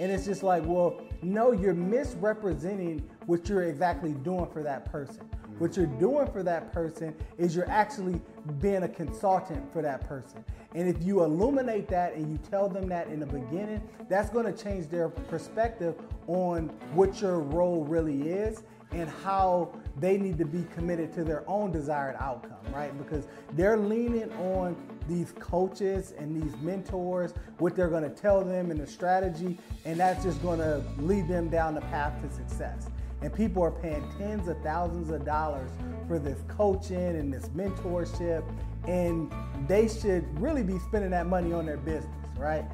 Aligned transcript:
And 0.00 0.10
it's 0.10 0.24
just 0.24 0.42
like, 0.42 0.64
well, 0.66 1.00
no, 1.22 1.52
you're 1.52 1.74
misrepresenting 1.74 3.08
what 3.26 3.48
you're 3.48 3.64
exactly 3.64 4.12
doing 4.12 4.48
for 4.52 4.62
that 4.62 4.90
person. 4.90 5.28
What 5.58 5.76
you're 5.76 5.86
doing 5.86 6.26
for 6.32 6.42
that 6.42 6.72
person 6.72 7.14
is 7.38 7.54
you're 7.54 7.70
actually 7.70 8.20
being 8.60 8.82
a 8.82 8.88
consultant 8.88 9.72
for 9.72 9.82
that 9.82 10.06
person. 10.08 10.44
And 10.74 10.88
if 10.88 11.00
you 11.04 11.22
illuminate 11.22 11.86
that 11.88 12.14
and 12.14 12.28
you 12.28 12.38
tell 12.50 12.68
them 12.68 12.88
that 12.88 13.06
in 13.06 13.20
the 13.20 13.26
beginning, 13.26 13.80
that's 14.08 14.30
going 14.30 14.52
to 14.52 14.64
change 14.64 14.88
their 14.88 15.08
perspective 15.08 15.94
on 16.26 16.68
what 16.92 17.20
your 17.20 17.38
role 17.38 17.84
really 17.84 18.28
is 18.28 18.64
and 18.94 19.10
how 19.10 19.72
they 19.98 20.16
need 20.16 20.38
to 20.38 20.44
be 20.44 20.64
committed 20.74 21.12
to 21.14 21.24
their 21.24 21.48
own 21.48 21.72
desired 21.72 22.16
outcome, 22.18 22.56
right? 22.72 22.96
Because 22.96 23.26
they're 23.52 23.76
leaning 23.76 24.32
on 24.34 24.76
these 25.08 25.32
coaches 25.38 26.14
and 26.16 26.40
these 26.40 26.54
mentors, 26.62 27.34
what 27.58 27.76
they're 27.76 27.88
going 27.88 28.04
to 28.04 28.10
tell 28.10 28.42
them 28.44 28.70
and 28.70 28.80
the 28.80 28.86
strategy, 28.86 29.58
and 29.84 29.98
that's 29.98 30.24
just 30.24 30.40
going 30.42 30.60
to 30.60 30.82
lead 30.98 31.28
them 31.28 31.48
down 31.48 31.74
the 31.74 31.80
path 31.82 32.20
to 32.22 32.32
success. 32.34 32.88
And 33.20 33.32
people 33.32 33.62
are 33.62 33.70
paying 33.70 34.06
tens 34.18 34.48
of 34.48 34.60
thousands 34.62 35.10
of 35.10 35.24
dollars 35.24 35.70
for 36.06 36.18
this 36.18 36.42
coaching 36.48 36.96
and 36.96 37.32
this 37.32 37.48
mentorship, 37.48 38.44
and 38.86 39.32
they 39.66 39.88
should 39.88 40.24
really 40.40 40.62
be 40.62 40.78
spending 40.78 41.10
that 41.10 41.26
money 41.26 41.52
on 41.52 41.66
their 41.66 41.78
business, 41.78 42.14
right? 42.36 42.64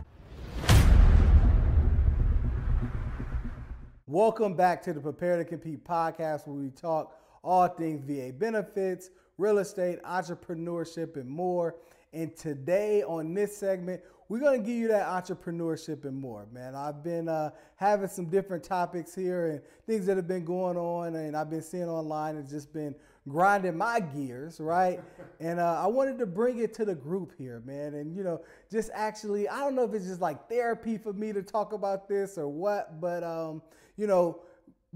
Welcome 4.10 4.54
back 4.54 4.82
to 4.82 4.92
the 4.92 4.98
Prepare 4.98 5.36
to 5.36 5.44
Compete 5.44 5.84
podcast, 5.84 6.48
where 6.48 6.56
we 6.56 6.70
talk 6.70 7.16
all 7.44 7.68
things 7.68 8.02
VA 8.04 8.32
benefits, 8.32 9.10
real 9.38 9.58
estate, 9.58 10.02
entrepreneurship, 10.02 11.14
and 11.14 11.28
more. 11.28 11.76
And 12.12 12.36
today 12.36 13.04
on 13.04 13.34
this 13.34 13.56
segment, 13.56 14.00
we're 14.28 14.40
going 14.40 14.60
to 14.60 14.66
give 14.66 14.76
you 14.76 14.88
that 14.88 15.06
entrepreneurship 15.06 16.06
and 16.06 16.16
more, 16.16 16.48
man. 16.52 16.74
I've 16.74 17.04
been 17.04 17.28
uh, 17.28 17.50
having 17.76 18.08
some 18.08 18.24
different 18.24 18.64
topics 18.64 19.14
here 19.14 19.46
and 19.46 19.60
things 19.86 20.06
that 20.06 20.16
have 20.16 20.26
been 20.26 20.44
going 20.44 20.76
on, 20.76 21.14
and 21.14 21.36
I've 21.36 21.48
been 21.48 21.62
seeing 21.62 21.88
online. 21.88 22.34
and 22.34 22.48
just 22.48 22.72
been 22.72 22.96
grinding 23.28 23.76
my 23.76 24.00
gears, 24.00 24.58
right? 24.58 25.00
and 25.40 25.60
uh, 25.60 25.80
I 25.80 25.86
wanted 25.86 26.18
to 26.18 26.26
bring 26.26 26.58
it 26.58 26.74
to 26.74 26.84
the 26.84 26.96
group 26.96 27.32
here, 27.38 27.62
man. 27.64 27.94
And, 27.94 28.16
you 28.16 28.24
know, 28.24 28.40
just 28.72 28.90
actually, 28.92 29.48
I 29.48 29.60
don't 29.60 29.76
know 29.76 29.84
if 29.84 29.94
it's 29.94 30.06
just 30.06 30.20
like 30.20 30.48
therapy 30.48 30.98
for 30.98 31.12
me 31.12 31.32
to 31.32 31.44
talk 31.44 31.72
about 31.72 32.08
this 32.08 32.38
or 32.38 32.48
what, 32.48 33.00
but, 33.00 33.22
um, 33.22 33.62
you 34.00 34.06
know, 34.06 34.40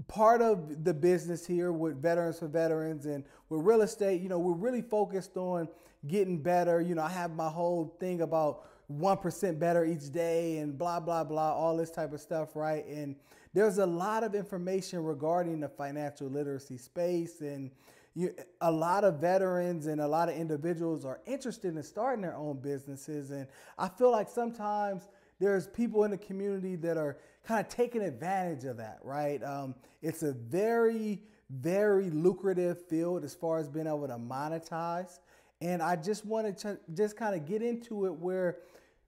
part 0.07 0.41
of 0.41 0.83
the 0.83 0.93
business 0.93 1.45
here 1.45 1.71
with 1.71 2.01
Veterans 2.01 2.39
for 2.39 2.47
Veterans 2.47 3.05
and 3.05 3.23
with 3.49 3.61
real 3.61 3.81
estate, 3.81 4.19
you 4.19 4.29
know, 4.29 4.39
we're 4.39 4.53
really 4.53 4.81
focused 4.81 5.37
on 5.37 5.69
getting 6.07 6.41
better. 6.41 6.81
You 6.81 6.95
know, 6.95 7.03
I 7.03 7.09
have 7.09 7.35
my 7.35 7.47
whole 7.47 7.95
thing 7.99 8.21
about 8.21 8.63
1% 8.91 9.59
better 9.59 9.85
each 9.85 10.11
day 10.11 10.57
and 10.57 10.75
blah, 10.75 10.99
blah, 10.99 11.23
blah, 11.23 11.53
all 11.53 11.77
this 11.77 11.91
type 11.91 12.13
of 12.13 12.19
stuff, 12.19 12.55
right? 12.55 12.83
And 12.87 13.15
there's 13.53 13.77
a 13.77 13.85
lot 13.85 14.23
of 14.23 14.33
information 14.33 15.03
regarding 15.03 15.59
the 15.59 15.69
financial 15.69 16.27
literacy 16.27 16.77
space 16.77 17.41
and 17.41 17.69
you, 18.15 18.33
a 18.61 18.71
lot 18.71 19.03
of 19.03 19.19
veterans 19.19 19.85
and 19.85 20.01
a 20.01 20.07
lot 20.07 20.29
of 20.29 20.35
individuals 20.35 21.05
are 21.05 21.19
interested 21.27 21.75
in 21.75 21.83
starting 21.83 22.23
their 22.23 22.35
own 22.35 22.59
businesses. 22.59 23.29
And 23.29 23.45
I 23.77 23.87
feel 23.87 24.09
like 24.09 24.29
sometimes 24.29 25.03
there's 25.39 25.67
people 25.67 26.03
in 26.03 26.11
the 26.11 26.17
community 26.17 26.75
that 26.77 26.97
are 26.97 27.17
kind 27.45 27.59
of 27.59 27.69
taking 27.69 28.01
advantage 28.01 28.63
of 28.65 28.77
that, 28.77 28.99
right? 29.03 29.43
Um, 29.43 29.75
it's 30.01 30.23
a 30.23 30.33
very, 30.33 31.21
very 31.49 32.09
lucrative 32.09 32.85
field 32.87 33.23
as 33.23 33.35
far 33.35 33.59
as 33.59 33.67
being 33.67 33.87
able 33.87 34.07
to 34.07 34.17
monetize. 34.17 35.19
And 35.61 35.81
I 35.81 35.95
just 35.95 36.25
wanted 36.25 36.57
to 36.59 36.79
just 36.93 37.17
kind 37.17 37.35
of 37.35 37.45
get 37.45 37.61
into 37.61 38.05
it 38.05 38.13
where 38.13 38.57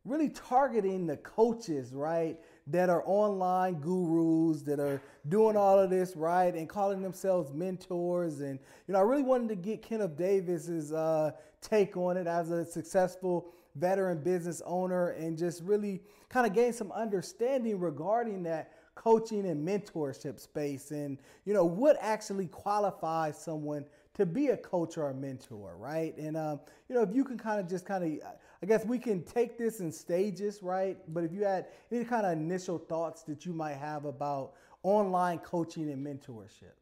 really 0.06 0.30
targeting 0.30 1.06
the 1.06 1.18
coaches, 1.18 1.94
right, 1.94 2.40
that 2.68 2.90
are 2.90 3.04
online 3.06 3.76
gurus 3.76 4.62
that 4.62 4.80
are 4.80 5.02
doing 5.28 5.56
all 5.56 5.78
of 5.80 5.90
this, 5.90 6.16
right, 6.16 6.54
and 6.56 6.68
calling 6.68 7.02
themselves 7.02 7.54
mentors. 7.54 8.40
And, 8.40 8.60
you 8.88 8.94
know, 8.94 9.00
I 9.00 9.04
really 9.04 9.24
wanted 9.24 9.50
to 9.50 9.56
get 9.56 9.82
Kenneth 9.82 10.18
Davis's 10.18 10.94
uh, 10.94 11.32
take 11.62 11.98
on 11.98 12.18
it 12.18 12.28
as 12.28 12.52
a 12.52 12.66
successful 12.66 13.54
veteran 13.78 14.24
business 14.24 14.62
owner 14.66 15.10
and 15.10 15.38
just 15.38 15.62
really 15.64 16.02
kind 16.30 16.46
of 16.48 16.54
gain 16.54 16.74
some 16.74 16.92
understanding 16.92 17.80
regarding 17.80 18.44
that 18.44 18.74
coaching 18.96 19.46
and 19.46 19.66
mentorship 19.66 20.40
space 20.40 20.92
and 20.92 21.20
you 21.46 21.54
know 21.54 21.64
what 21.64 21.98
actually 22.02 22.48
qualifies 22.48 23.38
someone 23.38 23.86
to 24.16 24.26
be 24.26 24.48
a 24.48 24.58
coach 24.58 24.98
or 24.98 25.12
a 25.12 25.14
mentor 25.14 25.78
right? 25.78 26.18
And 26.18 26.36
um, 26.36 26.60
you 26.90 26.96
know 26.96 27.04
if 27.04 27.14
you 27.14 27.24
can 27.24 27.38
kind 27.38 27.60
of 27.60 27.70
just 27.70 27.86
kind 27.86 28.04
of 28.04 28.30
i 28.64 28.66
guess 28.66 28.84
we 28.86 28.98
can 28.98 29.22
take 29.24 29.58
this 29.58 29.80
in 29.80 29.92
stages 29.92 30.64
right? 30.64 30.98
But 31.10 31.24
if 31.24 31.32
you 31.32 31.44
had 31.44 31.68
any 31.92 32.06
kind 32.06 32.26
of 32.26 32.32
initial 32.34 32.80
thoughts 32.80 33.24
that 33.24 33.46
you 33.46 33.54
might 33.54 33.78
have 33.78 34.06
about 34.06 34.54
online 34.84 35.40
coaching 35.40 35.92
and 35.92 36.06
mentorship. 36.06 36.74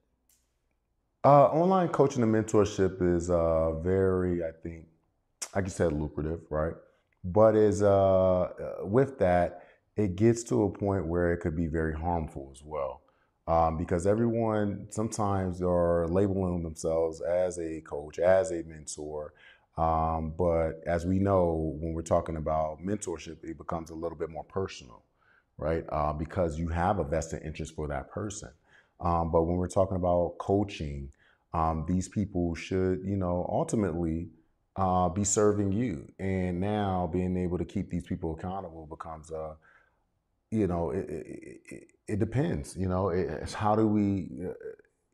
Uh, 1.25 1.45
online 1.47 1.87
coaching 1.89 2.21
and 2.21 2.33
mentorship 2.33 3.01
is 3.01 3.29
uh, 3.29 3.71
very 3.79 4.43
i 4.43 4.51
think 4.63 4.85
like 5.55 5.65
you 5.65 5.71
said 5.71 5.91
lucrative 5.91 6.41
right 6.49 6.75
but 7.25 7.55
is 7.55 7.81
uh, 7.81 8.41
uh, 8.41 8.85
with 8.85 9.19
that, 9.19 9.63
it 9.97 10.15
gets 10.15 10.43
to 10.43 10.63
a 10.63 10.69
point 10.69 11.07
where 11.07 11.33
it 11.33 11.37
could 11.37 11.55
be 11.55 11.67
very 11.67 11.93
harmful 11.93 12.49
as 12.53 12.63
well. 12.63 13.01
Um, 13.47 13.77
because 13.77 14.07
everyone 14.07 14.87
sometimes 14.89 15.61
are 15.61 16.07
labeling 16.07 16.63
themselves 16.63 17.21
as 17.21 17.59
a 17.59 17.81
coach, 17.81 18.17
as 18.17 18.51
a 18.51 18.63
mentor. 18.63 19.33
Um, 19.77 20.33
but 20.37 20.81
as 20.87 21.05
we 21.05 21.19
know, 21.19 21.75
when 21.79 21.93
we're 21.93 22.01
talking 22.01 22.37
about 22.37 22.79
mentorship, 22.81 23.43
it 23.43 23.57
becomes 23.57 23.91
a 23.91 23.95
little 23.95 24.17
bit 24.17 24.29
more 24.31 24.45
personal, 24.45 25.03
right? 25.57 25.83
Uh, 25.89 26.13
because 26.13 26.57
you 26.57 26.69
have 26.69 26.99
a 26.99 27.03
vested 27.03 27.43
interest 27.43 27.75
for 27.75 27.87
that 27.87 28.09
person. 28.09 28.49
Um, 28.99 29.31
but 29.31 29.43
when 29.43 29.57
we're 29.57 29.67
talking 29.67 29.97
about 29.97 30.37
coaching, 30.39 31.11
um, 31.53 31.85
these 31.87 32.07
people 32.07 32.55
should, 32.55 33.01
you 33.03 33.15
know, 33.15 33.47
ultimately 33.49 34.29
uh, 34.75 35.09
be 35.09 35.23
serving 35.23 35.71
you. 35.71 36.11
And 36.19 36.59
now 36.59 37.09
being 37.11 37.37
able 37.37 37.57
to 37.57 37.65
keep 37.65 37.89
these 37.89 38.03
people 38.03 38.35
accountable 38.37 38.85
becomes 38.85 39.31
a, 39.31 39.37
uh, 39.37 39.53
you 40.51 40.67
know, 40.67 40.91
it, 40.91 41.09
it, 41.09 41.61
it, 41.69 41.87
it 42.07 42.19
depends. 42.19 42.75
You 42.77 42.87
know, 42.87 43.09
it's 43.09 43.53
how 43.53 43.75
do 43.75 43.87
we, 43.87 44.29
uh, 44.43 44.53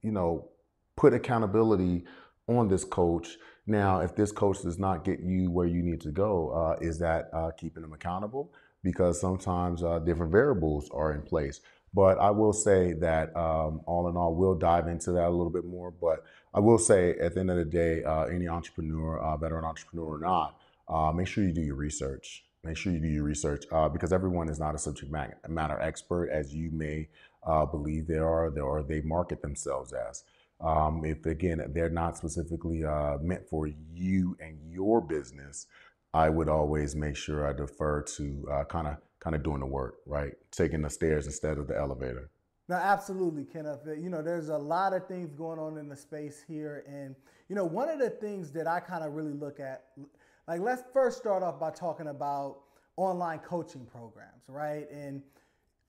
you 0.01 0.11
know, 0.11 0.49
put 0.95 1.13
accountability 1.13 2.03
on 2.47 2.67
this 2.67 2.83
coach. 2.83 3.37
Now, 3.65 4.01
if 4.01 4.15
this 4.15 4.31
coach 4.31 4.61
does 4.61 4.77
not 4.77 5.03
get 5.03 5.19
you 5.19 5.49
where 5.49 5.67
you 5.67 5.81
need 5.81 6.01
to 6.01 6.11
go, 6.11 6.49
uh, 6.49 6.77
is 6.81 6.99
that 6.99 7.29
uh, 7.33 7.51
keeping 7.51 7.81
them 7.81 7.93
accountable? 7.93 8.51
Because 8.83 9.21
sometimes 9.21 9.83
uh, 9.83 9.99
different 9.99 10.31
variables 10.31 10.89
are 10.91 11.13
in 11.13 11.21
place. 11.21 11.61
But 11.93 12.19
I 12.19 12.31
will 12.31 12.53
say 12.53 12.93
that 12.93 13.35
um, 13.35 13.81
all 13.85 14.07
in 14.09 14.15
all, 14.15 14.33
we'll 14.33 14.55
dive 14.55 14.87
into 14.87 15.11
that 15.11 15.27
a 15.27 15.29
little 15.29 15.51
bit 15.51 15.65
more. 15.65 15.91
But 15.91 16.23
I 16.53 16.59
will 16.59 16.77
say 16.77 17.11
at 17.17 17.33
the 17.33 17.39
end 17.39 17.49
of 17.49 17.57
the 17.57 17.65
day, 17.65 18.03
uh, 18.03 18.23
any 18.25 18.47
entrepreneur, 18.47 19.19
uh, 19.19 19.37
veteran 19.37 19.63
entrepreneur 19.63 20.15
or 20.15 20.19
not, 20.19 20.57
uh, 20.89 21.11
make 21.11 21.27
sure 21.27 21.43
you 21.43 21.53
do 21.53 21.61
your 21.61 21.75
research. 21.75 22.43
Make 22.63 22.77
sure 22.77 22.91
you 22.91 22.99
do 22.99 23.07
your 23.07 23.23
research 23.23 23.65
uh, 23.71 23.87
because 23.89 24.11
everyone 24.11 24.49
is 24.49 24.59
not 24.59 24.75
a 24.75 24.77
subject 24.77 25.11
matter 25.47 25.79
expert 25.81 26.29
as 26.29 26.53
you 26.53 26.69
may 26.71 27.07
uh, 27.47 27.65
believe 27.65 28.05
they 28.05 28.17
are 28.17 28.49
or 28.59 28.83
they 28.83 29.01
market 29.01 29.41
themselves 29.41 29.93
as. 29.93 30.23
Um, 30.59 31.03
if 31.05 31.25
again, 31.25 31.63
they're 31.69 31.89
not 31.89 32.17
specifically 32.17 32.83
uh, 32.83 33.17
meant 33.19 33.47
for 33.49 33.67
you 33.67 34.37
and 34.39 34.59
your 34.69 35.01
business, 35.01 35.65
I 36.13 36.29
would 36.29 36.49
always 36.49 36.95
make 36.95 37.15
sure 37.15 37.47
I 37.47 37.53
defer 37.53 38.03
to 38.03 38.65
kind 38.69 38.87
of 38.87 38.97
kind 39.19 39.35
of 39.35 39.43
doing 39.43 39.59
the 39.61 39.65
work, 39.65 39.95
right? 40.05 40.33
Taking 40.51 40.81
the 40.81 40.89
stairs 40.89 41.25
instead 41.25 41.57
of 41.57 41.67
the 41.67 41.77
elevator. 41.77 42.29
No, 42.71 42.77
absolutely, 42.77 43.43
Kenneth. 43.43 43.81
You 43.85 44.09
know, 44.09 44.21
there's 44.21 44.47
a 44.47 44.57
lot 44.57 44.93
of 44.93 45.05
things 45.05 45.33
going 45.33 45.59
on 45.59 45.77
in 45.77 45.89
the 45.89 45.95
space 45.97 46.41
here. 46.47 46.85
And, 46.87 47.17
you 47.49 47.55
know, 47.57 47.65
one 47.65 47.89
of 47.89 47.99
the 47.99 48.09
things 48.09 48.49
that 48.53 48.65
I 48.65 48.79
kind 48.79 49.03
of 49.03 49.11
really 49.11 49.33
look 49.33 49.59
at, 49.59 49.87
like, 50.47 50.61
let's 50.61 50.81
first 50.93 51.17
start 51.17 51.43
off 51.43 51.59
by 51.59 51.71
talking 51.71 52.07
about 52.07 52.59
online 52.95 53.39
coaching 53.39 53.85
programs, 53.85 54.43
right? 54.47 54.89
And 54.89 55.21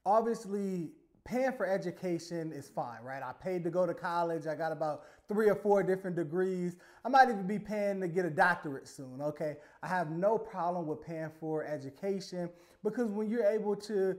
obviously, 0.05 0.91
paying 1.25 1.53
for 1.53 1.67
education 1.67 2.51
is 2.51 2.69
fine, 2.69 3.01
right? 3.05 3.23
I 3.23 3.31
paid 3.31 3.63
to 3.63 3.71
go 3.71 3.87
to 3.87 3.95
college. 3.95 4.49
I 4.49 4.57
got 4.57 4.73
about 4.73 5.05
three 5.29 5.49
or 5.49 5.55
four 5.55 5.85
different 5.85 6.17
degrees. 6.17 6.75
I 7.05 7.09
might 7.11 7.29
even 7.29 7.47
be 7.47 7.61
paying 7.61 8.01
to 8.01 8.09
get 8.09 8.25
a 8.25 8.31
doctorate 8.31 8.89
soon, 8.89 9.21
okay? 9.23 9.59
I 9.85 9.87
have 9.87 10.11
no 10.11 10.37
problem 10.37 10.89
with 10.89 11.01
paying 11.01 11.31
for 11.39 11.65
education 11.65 12.51
because 12.83 13.13
when 13.13 13.31
you're 13.31 13.47
able 13.47 13.77
to 13.77 14.17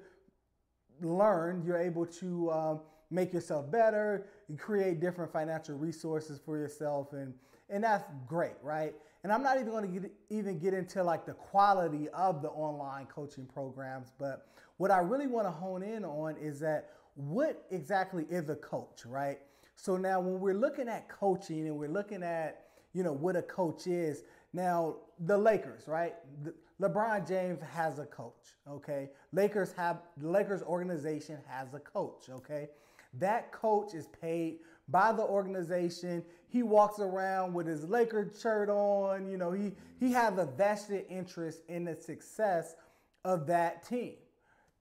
learn, 1.01 1.63
you're 1.65 1.77
able 1.77 2.05
to 2.05 2.51
um, 2.51 2.79
make 3.09 3.33
yourself 3.33 3.69
better, 3.71 4.27
you 4.49 4.57
create 4.57 4.99
different 4.99 5.31
financial 5.31 5.77
resources 5.77 6.39
for 6.43 6.57
yourself, 6.57 7.13
and, 7.13 7.33
and 7.69 7.83
that's 7.83 8.03
great, 8.27 8.55
right? 8.61 8.93
And 9.23 9.31
I'm 9.31 9.43
not 9.43 9.57
even 9.57 9.69
going 9.69 9.91
to 9.93 9.99
get, 9.99 10.11
even 10.29 10.59
get 10.59 10.73
into 10.73 11.03
like 11.03 11.25
the 11.25 11.33
quality 11.33 12.09
of 12.09 12.41
the 12.41 12.49
online 12.49 13.05
coaching 13.05 13.45
programs, 13.45 14.11
but 14.17 14.47
what 14.77 14.91
I 14.91 14.99
really 14.99 15.27
want 15.27 15.47
to 15.47 15.51
hone 15.51 15.83
in 15.83 16.03
on 16.03 16.35
is 16.37 16.59
that 16.59 16.89
what 17.15 17.65
exactly 17.71 18.25
is 18.29 18.49
a 18.49 18.55
coach, 18.55 19.05
right? 19.05 19.39
So 19.75 19.97
now 19.97 20.19
when 20.19 20.39
we're 20.39 20.53
looking 20.55 20.87
at 20.87 21.07
coaching 21.09 21.67
and 21.67 21.77
we're 21.77 21.89
looking 21.89 22.23
at, 22.23 22.65
you 22.93 23.03
know, 23.03 23.13
what 23.13 23.35
a 23.35 23.41
coach 23.41 23.87
is, 23.87 24.23
now 24.51 24.97
the 25.19 25.37
Lakers, 25.37 25.87
right? 25.87 26.15
The, 26.43 26.53
LeBron 26.81 27.27
James 27.27 27.59
has 27.61 27.99
a 27.99 28.05
coach, 28.05 28.55
okay? 28.69 29.09
Lakers 29.31 29.71
have 29.73 30.01
the 30.17 30.29
Lakers 30.29 30.61
organization 30.63 31.37
has 31.47 31.73
a 31.73 31.79
coach, 31.79 32.29
okay? 32.29 32.69
That 33.19 33.51
coach 33.51 33.93
is 33.93 34.07
paid 34.21 34.57
by 34.87 35.11
the 35.11 35.21
organization. 35.21 36.23
He 36.47 36.63
walks 36.63 36.99
around 36.99 37.53
with 37.53 37.67
his 37.67 37.83
Lakers 37.85 38.39
shirt 38.41 38.69
on, 38.69 39.29
you 39.29 39.37
know, 39.37 39.51
he 39.51 39.73
he 39.99 40.11
has 40.11 40.37
a 40.37 40.45
vested 40.45 41.05
interest 41.09 41.61
in 41.69 41.85
the 41.85 41.95
success 41.95 42.75
of 43.23 43.45
that 43.47 43.87
team. 43.87 44.15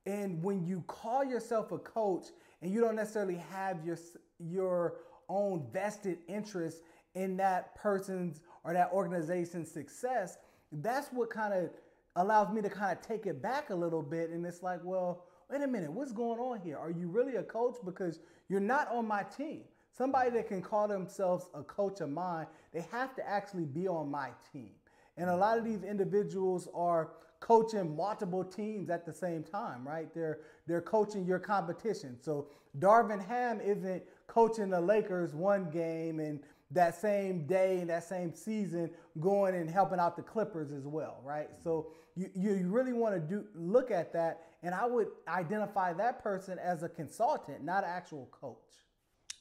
And 0.06 0.42
when 0.42 0.66
you 0.66 0.82
call 0.86 1.24
yourself 1.24 1.70
a 1.72 1.78
coach 1.78 2.26
and 2.60 2.72
you 2.72 2.80
don't 2.80 2.96
necessarily 2.96 3.40
have 3.50 3.84
your 3.84 3.98
your 4.38 4.94
own 5.28 5.66
vested 5.72 6.18
interest 6.26 6.78
in 7.14 7.36
that 7.36 7.74
person's 7.74 8.40
or 8.64 8.72
that 8.72 8.90
organization's 8.92 9.70
success, 9.70 10.38
that's 10.80 11.08
what 11.08 11.30
kind 11.30 11.52
of 11.52 11.70
allows 12.16 12.52
me 12.52 12.62
to 12.62 12.70
kind 12.70 12.96
of 12.96 13.06
take 13.06 13.26
it 13.26 13.42
back 13.42 13.70
a 13.70 13.74
little 13.74 14.02
bit. 14.02 14.30
And 14.30 14.44
it's 14.44 14.62
like, 14.62 14.80
well, 14.84 15.24
wait 15.50 15.62
a 15.62 15.66
minute, 15.66 15.92
what's 15.92 16.12
going 16.12 16.38
on 16.38 16.60
here? 16.60 16.78
Are 16.78 16.90
you 16.90 17.08
really 17.08 17.36
a 17.36 17.42
coach? 17.42 17.76
Because 17.84 18.20
you're 18.48 18.60
not 18.60 18.88
on 18.92 19.06
my 19.06 19.22
team. 19.22 19.62
Somebody 19.96 20.30
that 20.30 20.48
can 20.48 20.62
call 20.62 20.88
themselves 20.88 21.50
a 21.54 21.62
coach 21.62 22.00
of 22.00 22.10
mine, 22.10 22.46
they 22.72 22.86
have 22.90 23.14
to 23.16 23.28
actually 23.28 23.66
be 23.66 23.86
on 23.86 24.10
my 24.10 24.30
team. 24.52 24.70
And 25.18 25.28
a 25.28 25.36
lot 25.36 25.58
of 25.58 25.64
these 25.64 25.82
individuals 25.82 26.68
are 26.74 27.10
coaching 27.40 27.94
multiple 27.94 28.44
teams 28.44 28.88
at 28.88 29.04
the 29.04 29.12
same 29.12 29.42
time, 29.42 29.86
right? 29.86 30.12
They're 30.14 30.40
they're 30.66 30.80
coaching 30.80 31.26
your 31.26 31.38
competition. 31.38 32.16
So 32.20 32.48
Darvin 32.78 33.22
Ham 33.26 33.60
isn't 33.60 34.02
coaching 34.28 34.70
the 34.70 34.80
Lakers 34.80 35.34
one 35.34 35.68
game 35.70 36.20
and 36.20 36.40
that 36.72 37.00
same 37.00 37.46
day 37.46 37.78
and 37.78 37.90
that 37.90 38.04
same 38.04 38.34
season 38.34 38.90
going 39.20 39.54
and 39.54 39.70
helping 39.70 39.98
out 39.98 40.16
the 40.16 40.22
Clippers 40.22 40.72
as 40.72 40.84
well, 40.86 41.20
right? 41.22 41.48
So 41.62 41.88
you, 42.16 42.30
you 42.34 42.68
really 42.68 42.92
want 42.92 43.14
to 43.14 43.20
do 43.20 43.44
look 43.54 43.90
at 43.90 44.12
that, 44.12 44.40
and 44.62 44.74
I 44.74 44.86
would 44.86 45.08
identify 45.28 45.92
that 45.94 46.22
person 46.22 46.58
as 46.58 46.82
a 46.82 46.88
consultant, 46.88 47.64
not 47.64 47.84
an 47.84 47.90
actual 47.90 48.28
coach. 48.30 48.58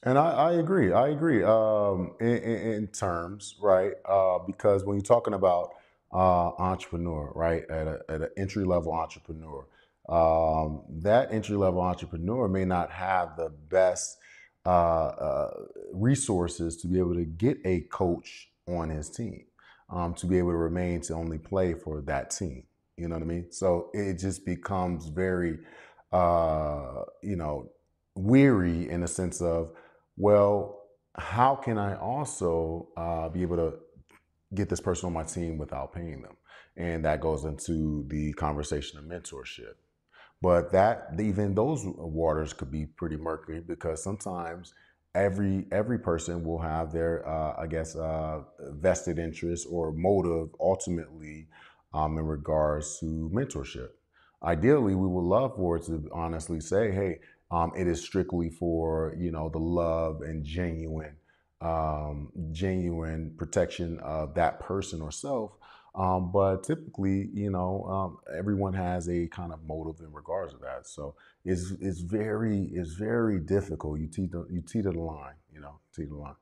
And 0.04 0.18
I, 0.18 0.32
I 0.32 0.52
agree. 0.54 0.92
I 0.92 1.08
agree 1.08 1.44
um, 1.44 2.14
in, 2.20 2.36
in, 2.36 2.86
terms, 2.88 3.54
right? 3.62 3.92
Uh, 4.04 4.38
because 4.46 4.84
when 4.84 4.96
you're 4.96 5.04
talking 5.04 5.34
about 5.34 5.74
uh, 6.12 6.50
entrepreneur, 6.58 7.30
right, 7.34 7.62
at, 7.70 7.86
a, 7.86 8.00
at 8.08 8.20
an 8.22 8.28
entry 8.36 8.64
level 8.64 8.92
entrepreneur, 8.92 9.64
um, 10.08 10.82
that 10.88 11.32
entry 11.32 11.56
level 11.56 11.80
entrepreneur 11.80 12.48
may 12.48 12.64
not 12.64 12.90
have 12.90 13.36
the 13.36 13.50
best 13.68 14.18
uh, 14.64 14.68
uh, 14.68 15.50
resources 15.92 16.76
to 16.78 16.86
be 16.86 16.98
able 16.98 17.14
to 17.14 17.24
get 17.24 17.58
a 17.64 17.80
coach 17.90 18.48
on 18.68 18.88
his 18.90 19.10
team, 19.10 19.44
um, 19.90 20.14
to 20.14 20.26
be 20.26 20.38
able 20.38 20.50
to 20.50 20.56
remain 20.56 21.00
to 21.02 21.14
only 21.14 21.38
play 21.38 21.74
for 21.74 22.00
that 22.02 22.30
team. 22.30 22.64
You 22.96 23.08
know 23.08 23.16
what 23.16 23.22
I 23.22 23.26
mean? 23.26 23.50
So 23.50 23.90
it 23.92 24.18
just 24.18 24.44
becomes 24.46 25.08
very, 25.08 25.58
uh, 26.12 27.02
you 27.22 27.36
know, 27.36 27.70
weary 28.14 28.88
in 28.88 29.00
the 29.00 29.08
sense 29.08 29.40
of, 29.40 29.72
well, 30.16 30.80
how 31.16 31.56
can 31.56 31.78
I 31.78 31.96
also 31.96 32.88
uh, 32.96 33.28
be 33.28 33.42
able 33.42 33.56
to 33.56 33.74
get 34.54 34.68
this 34.68 34.80
person 34.80 35.06
on 35.06 35.12
my 35.12 35.24
team 35.24 35.58
without 35.58 35.92
paying 35.92 36.22
them? 36.22 36.36
And 36.76 37.04
that 37.04 37.20
goes 37.20 37.44
into 37.44 38.06
the 38.08 38.32
conversation 38.34 38.98
of 38.98 39.04
mentorship. 39.04 39.74
But 40.42 40.72
that 40.72 41.14
even 41.20 41.54
those 41.54 41.84
waters 41.86 42.52
could 42.52 42.70
be 42.70 42.86
pretty 42.86 43.16
murky 43.16 43.60
because 43.60 44.02
sometimes 44.02 44.74
every 45.14 45.66
every 45.70 45.98
person 45.98 46.44
will 46.44 46.58
have 46.58 46.92
their 46.92 47.26
uh, 47.28 47.54
I 47.58 47.66
guess 47.68 47.94
uh, 47.96 48.42
vested 48.72 49.18
interest 49.18 49.68
or 49.70 49.92
motive 49.92 50.48
ultimately 50.60 51.46
um, 51.94 52.18
in 52.18 52.26
regards 52.26 52.98
to 53.00 53.30
mentorship. 53.32 53.90
Ideally, 54.42 54.96
we 54.96 55.06
would 55.06 55.24
love 55.24 55.54
for 55.56 55.76
it 55.76 55.84
to 55.84 56.08
honestly 56.12 56.60
say, 56.60 56.90
"Hey, 56.90 57.20
um, 57.52 57.72
it 57.76 57.86
is 57.86 58.02
strictly 58.02 58.50
for 58.50 59.14
you 59.16 59.30
know 59.30 59.48
the 59.48 59.60
love 59.60 60.22
and 60.22 60.44
genuine, 60.44 61.16
um, 61.60 62.32
genuine 62.50 63.34
protection 63.38 64.00
of 64.00 64.34
that 64.34 64.60
person 64.60 65.00
or 65.00 65.12
self." 65.12 65.52
Um, 65.94 66.32
but 66.32 66.64
typically, 66.64 67.28
you 67.34 67.50
know, 67.50 67.84
um, 67.84 68.18
everyone 68.36 68.72
has 68.72 69.08
a 69.08 69.26
kind 69.26 69.52
of 69.52 69.62
motive 69.66 70.00
in 70.00 70.12
regards 70.12 70.54
to 70.54 70.58
that. 70.60 70.86
So 70.86 71.16
it's 71.44 71.72
it's 71.80 72.00
very 72.00 72.70
it's 72.72 72.94
very 72.94 73.38
difficult. 73.38 74.00
You 74.00 74.06
teeter 74.06 74.46
you 74.50 74.62
teeter 74.62 74.90
the 74.90 75.00
line, 75.00 75.34
you 75.52 75.60
know, 75.60 75.80
teeter 75.94 76.10
the 76.10 76.16
line. 76.16 76.36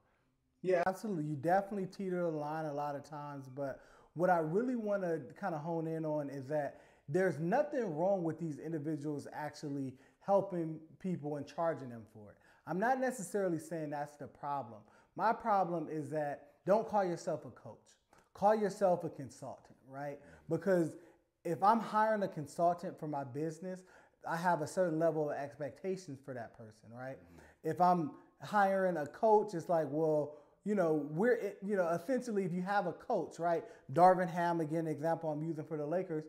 Yeah, 0.63 0.83
absolutely. 0.87 1.25
You 1.25 1.37
definitely 1.37 1.87
teeter 1.87 2.23
the 2.31 2.37
line 2.37 2.67
a 2.67 2.73
lot 2.73 2.95
of 2.95 3.03
times. 3.03 3.49
But 3.49 3.81
what 4.15 4.31
I 4.31 4.39
really 4.39 4.77
want 4.77 5.03
to 5.03 5.21
kind 5.41 5.55
of 5.55 5.63
hone 5.63 5.87
in 5.87 6.05
on 6.05 6.29
is 6.31 6.47
that 6.49 6.81
there's 7.09 7.41
nothing 7.41 7.97
wrong 7.97 8.23
with 8.23 8.39
these 8.39 8.59
individuals 8.59 9.27
actually 9.33 9.95
helping 10.21 10.79
people 11.01 11.37
and 11.37 11.47
charging 11.47 11.89
them 11.89 12.03
for 12.13 12.31
it. 12.31 12.37
I'm 12.67 12.79
not 12.79 13.01
necessarily 13.01 13.59
saying 13.59 13.91
that's 13.91 14.17
the 14.17 14.29
problem. 14.29 14.81
My 15.17 15.33
problem 15.33 15.89
is 15.91 16.09
that 16.11 16.51
don't 16.67 16.87
call 16.87 17.05
yourself 17.05 17.45
a 17.47 17.51
coach 17.51 17.97
call 18.35 18.55
yourself 18.55 19.05
a 19.05 19.09
consultant, 19.09 19.77
right? 19.89 20.19
Because 20.49 20.97
if 21.45 21.63
I'm 21.63 21.81
hiring 21.81 22.23
a 22.23 22.29
consultant 22.29 22.99
for 22.99 23.09
my 23.09 23.25
business, 23.25 23.83
I 24.29 24.37
have 24.37 24.61
a 24.63 24.67
certain 24.67 24.99
level 24.99 25.31
of 25.31 25.37
expectations 25.37 26.21
for 26.25 26.35
that 26.35 26.57
person, 26.57 26.91
right? 26.93 27.17
Mm-hmm. 27.17 27.71
If 27.71 27.81
I'm 27.81 28.13
hiring 28.43 28.97
a 28.97 29.07
coach, 29.07 29.55
it's 29.55 29.69
like, 29.69 29.87
well, 29.91 30.37
you 30.65 30.75
know, 30.75 31.07
we're, 31.11 31.55
you 31.65 31.77
know, 31.77 31.89
essentially, 31.89 32.45
if 32.45 32.53
you 32.53 32.63
have 32.63 32.87
a 32.87 32.93
coach, 32.93 33.39
right? 33.39 33.65
Darvin 33.93 34.29
Ham, 34.29 34.61
again, 34.61 34.87
example 34.87 35.31
I'm 35.31 35.43
using 35.43 35.65
for 35.65 35.79
the 35.79 35.87
Lakers, 35.87 36.25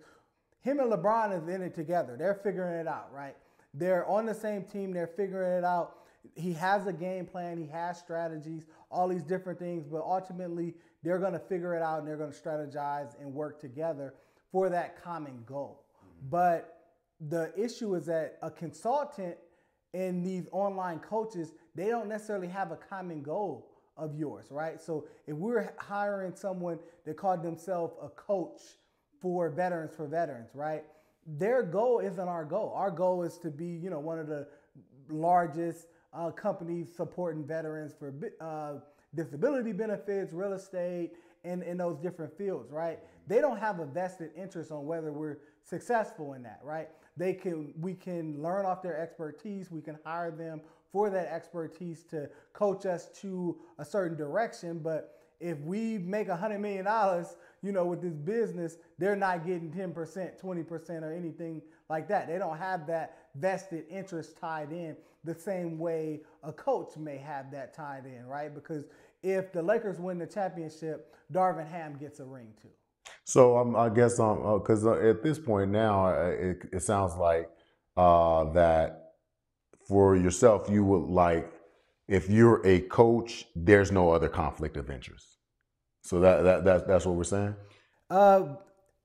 him 0.62 0.80
and 0.80 0.92
LeBron 0.92 1.38
is 1.38 1.48
in 1.54 1.62
it 1.62 1.76
together. 1.76 2.16
They're 2.18 2.36
figuring 2.36 2.80
it 2.80 2.88
out, 2.88 3.10
right? 3.14 3.36
They're 3.74 4.06
on 4.08 4.26
the 4.26 4.34
same 4.34 4.64
team. 4.64 4.94
They're 4.94 5.08
figuring 5.08 5.58
it 5.58 5.66
out. 5.66 5.98
He 6.36 6.54
has 6.54 6.88
a 6.88 6.94
game 6.94 7.26
plan. 7.26 7.58
He 7.58 7.68
has 7.68 7.98
strategies, 7.98 8.66
all 8.90 9.08
these 9.08 9.24
different 9.24 9.60
things. 9.60 9.86
But 9.88 10.02
ultimately, 10.02 10.76
they're 11.04 11.20
going 11.20 11.34
to 11.34 11.40
figure 11.40 11.76
it 11.76 11.82
out 11.82 12.00
and 12.00 12.08
they're 12.08 12.18
going 12.18 12.32
to 12.32 12.38
strategize 12.38 13.20
and 13.20 13.34
work 13.34 13.60
together 13.60 14.14
for 14.52 14.70
that 14.70 15.02
common 15.02 15.44
goal. 15.46 15.86
Mm-hmm. 15.98 16.30
But 16.30 16.78
the 17.30 17.52
issue 17.58 17.96
is 17.96 18.06
that 18.08 18.38
a 18.42 18.52
consultant 18.52 19.38
and 19.94 20.26
these 20.26 20.48
online 20.52 21.00
coaches, 21.00 21.54
they 21.76 21.88
don't 21.88 22.08
necessarily 22.08 22.48
have 22.48 22.72
a 22.72 22.78
common 22.78 23.22
goal 23.22 23.68
of 23.98 24.16
yours, 24.16 24.48
right? 24.50 24.82
So 24.82 25.06
if 25.28 25.36
we're 25.36 25.74
hiring 25.78 26.34
someone 26.36 26.80
that 27.06 27.18
called 27.18 27.44
themselves 27.44 27.94
a 28.02 28.10
coach 28.10 28.62
for 29.22 29.50
veterans 29.50 29.94
for 29.96 30.08
veterans, 30.08 30.50
right? 30.54 30.84
Their 31.28 31.62
goal 31.62 32.00
isn't 32.00 32.28
our 32.28 32.46
goal. 32.46 32.74
Our 32.76 32.90
goal 32.90 33.24
is 33.24 33.38
to 33.40 33.52
be, 33.52 33.68
you 33.68 33.90
know, 33.90 34.00
one 34.00 34.18
of 34.18 34.28
the 34.28 34.48
largest 35.10 35.88
uh, 36.14 36.32
companies 36.32 36.90
supporting 36.96 37.46
veterans 37.46 37.94
for 37.98 38.14
uh, 38.42 38.80
disability 39.16 39.72
benefits, 39.72 40.34
real 40.34 40.54
estate, 40.54 41.12
and 41.44 41.64
in 41.64 41.78
those 41.78 41.98
different 41.98 42.38
fields, 42.38 42.72
right? 42.72 43.00
They 43.28 43.42
don't 43.42 43.58
have 43.58 43.80
a 43.80 43.86
vested 43.86 44.32
interest 44.36 44.72
on 44.72 44.86
whether 44.86 45.12
we're 45.12 45.38
successful 45.64 46.34
in 46.34 46.44
that, 46.44 46.60
right? 46.64 46.90
They 47.18 47.34
can 47.34 47.74
we 47.80 47.94
can 47.94 48.42
learn 48.42 48.66
off 48.66 48.82
their 48.82 48.98
expertise, 48.98 49.72
we 49.72 49.82
can 49.82 49.98
hire 50.06 50.32
them 50.32 50.62
for 50.92 51.10
that 51.10 51.28
expertise 51.28 52.04
to 52.04 52.30
coach 52.54 52.86
us 52.86 53.08
to 53.22 53.58
a 53.80 53.86
certain 53.86 54.18
direction, 54.18 54.80
but 54.80 55.18
if 55.40 55.60
we 55.62 55.98
make 55.98 56.28
a 56.28 56.36
hundred 56.36 56.60
million 56.60 56.86
dollars, 56.86 57.36
you 57.64 57.72
know, 57.72 57.86
with 57.86 58.02
this 58.02 58.14
business, 58.14 58.78
they're 59.00 59.16
not 59.16 59.46
getting 59.46 59.72
10%, 59.72 59.94
20%, 60.40 61.02
or 61.02 61.14
anything 61.14 61.62
like 61.90 62.08
that. 62.08 62.28
They 62.28 62.38
don't 62.38 62.58
have 62.58 62.86
that 62.88 63.18
vested 63.36 63.86
interest 63.90 64.38
tied 64.38 64.72
in 64.72 64.96
the 65.24 65.34
same 65.36 65.78
way 65.78 66.22
a 66.44 66.52
coach 66.52 66.96
may 66.98 67.18
have 67.18 67.52
that 67.52 67.74
tied 67.76 68.06
in, 68.06 68.26
right? 68.26 68.54
Because 68.54 68.86
if 69.24 69.52
the 69.52 69.62
Lakers 69.62 70.00
win 70.00 70.18
the 70.18 70.28
championship, 70.28 71.16
Darvin 71.32 71.70
Ham 71.70 71.98
gets 72.00 72.20
a 72.20 72.26
ring 72.26 72.48
too. 72.62 72.70
So 73.24 73.58
um, 73.58 73.76
I 73.76 73.90
guess 73.90 74.20
um 74.20 74.60
because 74.60 74.86
uh, 74.86 74.94
at 74.94 75.24
this 75.24 75.40
point 75.40 75.72
now 75.72 76.08
it, 76.08 76.68
it 76.72 76.84
sounds 76.84 77.16
like 77.16 77.50
uh, 77.98 78.46
that 78.54 79.14
for 79.88 80.16
yourself 80.16 80.70
you 80.70 80.84
would 80.84 81.10
like 81.10 81.52
if 82.08 82.30
you're 82.30 82.66
a 82.66 82.82
coach 82.82 83.46
there's 83.56 83.92
no 83.92 84.12
other 84.12 84.28
conflict 84.28 84.78
of 84.78 84.90
interest. 84.90 85.38
So 86.02 86.20
that 86.20 86.44
that, 86.44 86.64
that 86.66 86.88
that's 86.88 87.06
what 87.06 87.16
we're 87.16 87.24
saying. 87.24 87.56
Uh, 88.10 88.56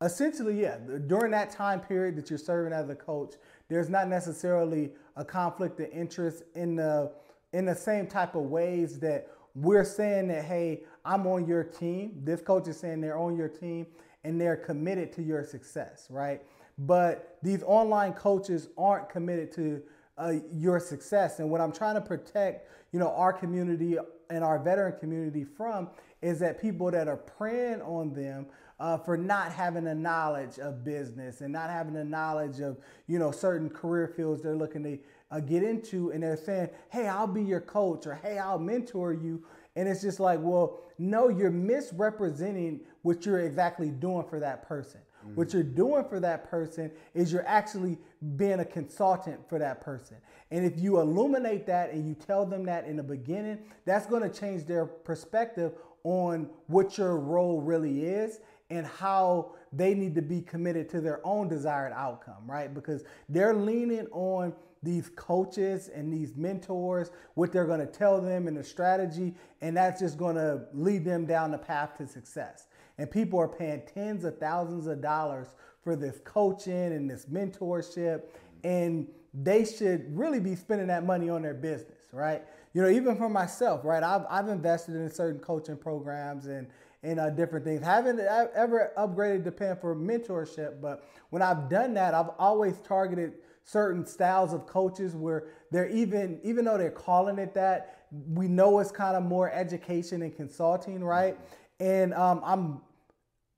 essentially, 0.03 0.61
yeah. 0.61 0.79
During 1.07 1.31
that 1.33 1.51
time 1.51 1.81
period 1.81 2.17
that 2.17 2.31
you're 2.31 2.39
serving 2.39 2.73
as 2.73 2.89
a 2.89 2.95
coach, 2.95 3.35
there's 3.69 3.89
not 3.89 4.09
necessarily 4.09 4.93
a 5.17 5.25
conflict 5.25 5.79
of 5.81 5.89
interest 5.91 6.43
in 6.55 6.77
the 6.77 7.13
in 7.53 7.65
the 7.65 7.75
same 7.75 8.07
type 8.07 8.35
of 8.35 8.43
ways 8.43 8.99
that 9.01 9.29
we're 9.57 9.85
saying 9.85 10.29
that 10.29 10.45
hey 10.45 10.83
i'm 11.05 11.27
on 11.27 11.47
your 11.47 11.65
team. 11.65 12.13
This 12.23 12.41
coach 12.43 12.69
is 12.69 12.79
saying 12.79 13.01
they're 13.01 13.19
on 13.19 13.37
your 13.37 13.49
team 13.49 13.87
and 14.23 14.41
they're 14.41 14.57
committed 14.57 15.13
to 15.15 15.23
your 15.23 15.43
success 15.43 16.07
right? 16.11 16.43
But 16.79 17.39
these 17.43 17.63
online 17.63 18.13
coaches 18.13 18.69
aren't 18.77 19.09
committed 19.09 19.51
to 19.53 19.83
uh, 20.19 20.35
your 20.53 20.79
success. 20.79 21.41
And 21.41 21.51
what 21.51 21.61
i'm 21.61 21.73
trying 21.73 21.95
to 21.95 22.01
protect 22.01 22.69
you 22.93 23.01
know 23.01 23.11
our 23.13 23.33
community 23.33 23.97
and 24.31 24.45
our 24.45 24.59
veteran 24.59 24.99
community 24.99 25.45
from 25.45 25.89
is 26.23 26.39
that 26.41 26.61
people 26.61 26.91
that 26.91 27.09
are 27.09 27.17
preying 27.17 27.81
on 27.83 28.13
them 28.13 28.47
uh, 28.79 28.99
for 28.99 29.17
not 29.17 29.53
having 29.53 29.87
a 29.87 29.95
knowledge 29.95 30.59
of 30.59 30.85
business 30.85 31.41
and 31.41 31.53
not 31.53 31.71
having 31.71 31.97
a 31.97 32.05
knowledge 32.05 32.61
of 32.61 32.79
you 33.07 33.19
know 33.19 33.31
certain 33.31 33.71
career 33.71 34.09
fields 34.09 34.43
they're 34.43 34.57
looking 34.57 34.83
to 34.83 34.99
uh, 35.37 35.41
get 35.41 35.63
into, 35.63 36.11
and 36.11 36.23
they're 36.23 36.37
saying, 36.37 36.71
"Hey, 36.91 37.07
I'll 37.07 37.27
be 37.27 37.43
your 37.43 37.61
coach," 37.61 38.07
or 38.07 38.15
"Hey, 38.15 38.39
I'll 38.39 38.59
mentor 38.59 39.13
you," 39.13 39.45
and 39.77 39.87
it's 39.87 40.01
just 40.01 40.19
like, 40.19 40.41
well, 40.43 40.81
no, 40.99 41.29
you're 41.29 41.51
misrepresenting 41.51 42.81
what 43.03 43.27
you're 43.27 43.41
exactly 43.41 43.91
doing 43.91 44.25
for 44.29 44.41
that 44.41 44.67
person. 44.67 45.01
Mm-hmm. 45.25 45.35
What 45.37 45.53
you're 45.53 45.63
doing 45.63 46.05
for 46.09 46.19
that 46.21 46.51
person 46.51 46.91
is 47.15 47.31
you're 47.31 47.47
actually 47.47 47.99
being 48.37 48.61
a 48.61 48.65
consultant 48.65 49.47
for 49.49 49.59
that 49.59 49.83
person. 49.83 50.17
And 50.51 50.65
if 50.65 50.81
you 50.81 50.99
illuminate 50.99 51.67
that 51.67 51.91
and 51.91 52.09
you 52.09 52.15
tell 52.15 52.47
them 52.47 52.65
that 52.65 52.87
in 52.87 52.97
the 52.97 53.03
beginning, 53.03 53.59
that's 53.85 54.07
going 54.07 54.23
to 54.23 54.31
change 54.31 54.65
their 54.65 54.87
perspective 54.87 55.73
on 56.05 56.49
what 56.69 56.97
your 56.97 57.19
role 57.19 57.61
really 57.61 58.05
is 58.07 58.41
and 58.71 58.87
how 58.87 59.53
they 59.73 59.93
need 59.93 60.15
to 60.15 60.23
be 60.23 60.41
committed 60.41 60.89
to 60.89 61.01
their 61.01 61.25
own 61.27 61.49
desired 61.49 61.93
outcome, 61.95 62.47
right? 62.47 62.73
Because 62.73 63.05
they're 63.29 63.55
leaning 63.55 64.07
on 64.13 64.55
these 64.87 65.11
coaches 65.17 65.89
and 65.89 66.13
these 66.13 66.37
mentors, 66.37 67.11
what 67.35 67.53
they're 67.53 67.67
going 67.67 67.81
to 67.81 67.87
tell 67.87 68.21
them 68.21 68.47
and 68.47 68.57
the 68.57 68.65
strategy, 68.65 69.35
and 69.61 69.77
that's 69.77 70.01
just 70.01 70.17
going 70.17 70.37
to 70.37 70.63
lead 70.73 71.05
them 71.05 71.27
down 71.27 71.51
the 71.51 71.59
path 71.59 71.99
to 71.99 72.07
success. 72.07 72.69
And 72.97 73.11
people 73.11 73.39
are 73.39 73.49
paying 73.49 73.83
tens 73.93 74.25
of 74.25 74.39
thousands 74.39 74.87
of 74.87 75.03
dollars 75.03 75.49
for 75.83 75.97
this 75.97 76.21
coaching 76.25 76.93
and 76.93 77.11
this 77.11 77.27
mentorship, 77.27 78.23
and 78.65 79.09
they 79.35 79.65
should 79.65 80.17
really 80.17 80.41
be 80.41 80.55
spending 80.55 80.87
that 80.87 81.05
money 81.05 81.29
on 81.29 81.43
their 81.43 81.53
business, 81.53 82.05
right? 82.13 82.43
You 82.73 82.83
know, 82.83 82.89
even 82.89 83.17
for 83.17 83.29
myself, 83.29 83.85
right? 83.85 84.03
I've, 84.03 84.25
I've 84.31 84.49
invested 84.49 84.95
in 84.95 85.11
certain 85.11 85.41
coaching 85.41 85.77
programs 85.77 86.47
and 86.47 86.69
and 87.03 87.21
uh, 87.21 87.31
different 87.31 87.65
things. 87.65 87.85
Haven't 87.85 88.19
ever 88.19 88.91
upgraded 88.99 89.45
to 89.45 89.53
paying 89.53 89.77
for 89.77 89.95
mentorship, 89.95 90.81
but 90.81 91.05
when 91.31 91.41
I've 91.41 91.69
done 91.69 91.95
that, 91.95 92.15
I've 92.15 92.31
always 92.39 92.79
targeted 92.81 93.35
certain 93.67 94.07
styles 94.07 94.53
of 94.53 94.67
coaches 94.67 95.15
where 95.15 95.49
they're 95.71 95.91
even 95.91 96.41
even 96.43 96.65
though 96.65 96.79
they're 96.79 96.91
calling 96.91 97.39
it 97.39 97.53
that, 97.55 98.07
we 98.33 98.49
know 98.49 98.79
it's 98.79 98.93
kind 98.93 99.17
of 99.17 99.25
more 99.25 99.51
education 99.51 100.23
and 100.23 100.35
consulting, 100.35 101.05
right? 101.05 101.37
And 101.81 102.15
um, 102.15 102.41
I'm 102.45 102.81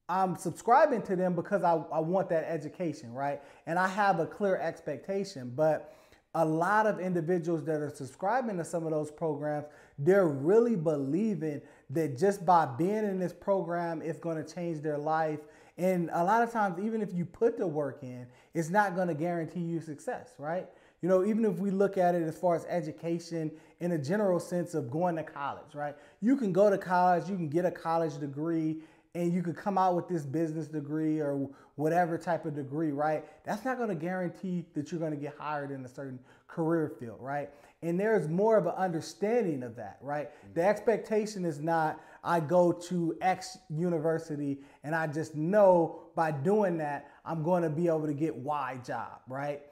I'm 0.08 0.36
subscribing 0.36 1.02
to 1.02 1.16
them 1.16 1.34
because 1.34 1.62
I, 1.62 1.74
I 1.92 2.00
want 2.00 2.30
that 2.30 2.44
education, 2.44 3.12
right? 3.12 3.42
And 3.66 3.78
I 3.78 3.86
have 3.86 4.18
a 4.18 4.26
clear 4.26 4.56
expectation. 4.56 5.52
But 5.54 5.94
a 6.34 6.44
lot 6.44 6.86
of 6.86 6.98
individuals 6.98 7.64
that 7.64 7.82
are 7.82 7.90
subscribing 7.90 8.56
to 8.56 8.64
some 8.64 8.86
of 8.86 8.90
those 8.90 9.10
programs, 9.10 9.66
they're 9.98 10.28
really 10.28 10.76
believing 10.76 11.60
that 11.90 12.18
just 12.18 12.46
by 12.46 12.64
being 12.64 13.04
in 13.04 13.18
this 13.18 13.34
program, 13.34 14.00
it's 14.00 14.18
going 14.18 14.42
to 14.42 14.54
change 14.54 14.80
their 14.80 14.98
life. 14.98 15.40
And 15.78 16.10
a 16.12 16.24
lot 16.24 16.42
of 16.42 16.50
times, 16.52 16.84
even 16.84 17.00
if 17.00 17.14
you 17.14 17.24
put 17.24 17.56
the 17.56 17.66
work 17.66 18.02
in, 18.02 18.26
it's 18.52 18.68
not 18.68 18.96
going 18.96 19.08
to 19.08 19.14
guarantee 19.14 19.60
you 19.60 19.80
success, 19.80 20.34
right? 20.38 20.66
You 21.00 21.08
know, 21.08 21.24
even 21.24 21.44
if 21.44 21.58
we 21.58 21.70
look 21.70 21.96
at 21.96 22.16
it 22.16 22.22
as 22.22 22.36
far 22.36 22.56
as 22.56 22.64
education 22.64 23.52
in 23.78 23.92
a 23.92 23.98
general 23.98 24.40
sense 24.40 24.74
of 24.74 24.90
going 24.90 25.14
to 25.16 25.22
college, 25.22 25.74
right? 25.74 25.94
You 26.20 26.36
can 26.36 26.52
go 26.52 26.68
to 26.68 26.76
college, 26.76 27.28
you 27.28 27.36
can 27.36 27.48
get 27.48 27.64
a 27.64 27.70
college 27.70 28.18
degree, 28.18 28.78
and 29.14 29.32
you 29.32 29.42
could 29.42 29.56
come 29.56 29.78
out 29.78 29.94
with 29.94 30.08
this 30.08 30.24
business 30.24 30.66
degree 30.66 31.20
or 31.20 31.48
whatever 31.76 32.18
type 32.18 32.44
of 32.44 32.56
degree, 32.56 32.90
right? 32.90 33.24
That's 33.44 33.64
not 33.64 33.76
going 33.76 33.88
to 33.88 33.94
guarantee 33.94 34.64
that 34.74 34.90
you're 34.90 35.00
going 35.00 35.12
to 35.12 35.16
get 35.16 35.34
hired 35.38 35.70
in 35.70 35.84
a 35.84 35.88
certain 35.88 36.18
career 36.48 36.92
field, 36.98 37.18
right? 37.20 37.50
And 37.82 37.98
there's 37.98 38.28
more 38.28 38.56
of 38.56 38.66
an 38.66 38.74
understanding 38.76 39.62
of 39.62 39.76
that, 39.76 39.98
right? 40.00 40.28
Mm-hmm. 40.28 40.54
The 40.54 40.66
expectation 40.66 41.44
is 41.44 41.60
not 41.60 42.00
I 42.22 42.40
go 42.40 42.72
to 42.72 43.16
X 43.20 43.58
university 43.68 44.58
and 44.84 44.94
I 44.94 45.06
just 45.06 45.34
know 45.34 46.00
by 46.14 46.30
doing 46.30 46.78
that 46.78 47.10
I'm 47.24 47.42
going 47.42 47.62
to 47.62 47.70
be 47.70 47.88
able 47.88 48.06
to 48.06 48.14
get 48.14 48.34
Y 48.34 48.80
job, 48.84 49.20
right? 49.28 49.62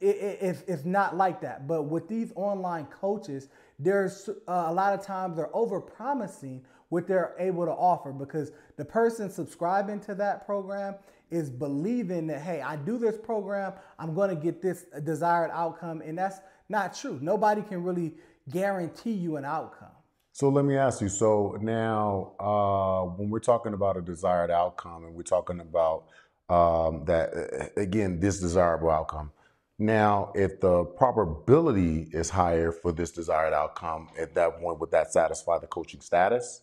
It, 0.00 0.64
it's 0.66 0.84
not 0.84 1.16
like 1.16 1.40
that. 1.42 1.66
But 1.66 1.84
with 1.84 2.08
these 2.08 2.32
online 2.36 2.86
coaches, 2.86 3.48
there's 3.78 4.28
uh, 4.48 4.64
a 4.66 4.72
lot 4.72 4.94
of 4.94 5.04
times 5.04 5.36
they're 5.36 5.54
over 5.54 5.80
promising 5.80 6.64
what 6.88 7.06
they're 7.08 7.34
able 7.38 7.64
to 7.64 7.72
offer 7.72 8.12
because 8.12 8.52
the 8.76 8.84
person 8.84 9.30
subscribing 9.30 10.00
to 10.00 10.14
that 10.14 10.46
program 10.46 10.94
is 11.30 11.50
believing 11.50 12.26
that 12.26 12.40
hey 12.40 12.60
i 12.60 12.76
do 12.76 12.98
this 12.98 13.16
program 13.16 13.72
i'm 13.98 14.14
going 14.14 14.30
to 14.30 14.36
get 14.36 14.62
this 14.62 14.84
desired 15.02 15.50
outcome 15.52 16.00
and 16.02 16.16
that's 16.16 16.38
not 16.68 16.94
true 16.94 17.18
nobody 17.20 17.62
can 17.62 17.82
really 17.82 18.14
guarantee 18.50 19.12
you 19.12 19.36
an 19.36 19.44
outcome 19.44 19.88
so 20.34 20.50
let 20.50 20.66
me 20.66 20.76
ask 20.76 21.00
you 21.00 21.08
so 21.08 21.56
now 21.62 22.32
uh, 22.38 23.02
when 23.16 23.30
we're 23.30 23.38
talking 23.38 23.72
about 23.72 23.96
a 23.96 24.02
desired 24.02 24.50
outcome 24.50 25.06
and 25.06 25.14
we're 25.14 25.22
talking 25.22 25.60
about 25.60 26.04
um, 26.50 27.06
that 27.06 27.72
again 27.78 28.20
this 28.20 28.38
desirable 28.40 28.90
outcome 28.90 29.32
now 29.78 30.30
if 30.34 30.60
the 30.60 30.84
probability 30.84 32.08
is 32.12 32.28
higher 32.28 32.70
for 32.70 32.92
this 32.92 33.10
desired 33.10 33.54
outcome 33.54 34.08
at 34.18 34.34
that 34.34 34.60
point 34.60 34.78
would 34.78 34.90
that 34.90 35.10
satisfy 35.10 35.58
the 35.58 35.66
coaching 35.66 36.02
status 36.02 36.60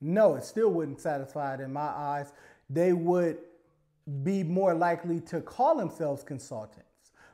no, 0.00 0.34
it 0.36 0.44
still 0.44 0.70
wouldn't 0.70 1.00
satisfy 1.00 1.54
it 1.54 1.60
in 1.60 1.72
my 1.72 1.80
eyes. 1.88 2.32
They 2.70 2.92
would 2.92 3.38
be 4.22 4.42
more 4.42 4.74
likely 4.74 5.20
to 5.20 5.40
call 5.40 5.76
themselves 5.76 6.22
consultants. 6.22 6.89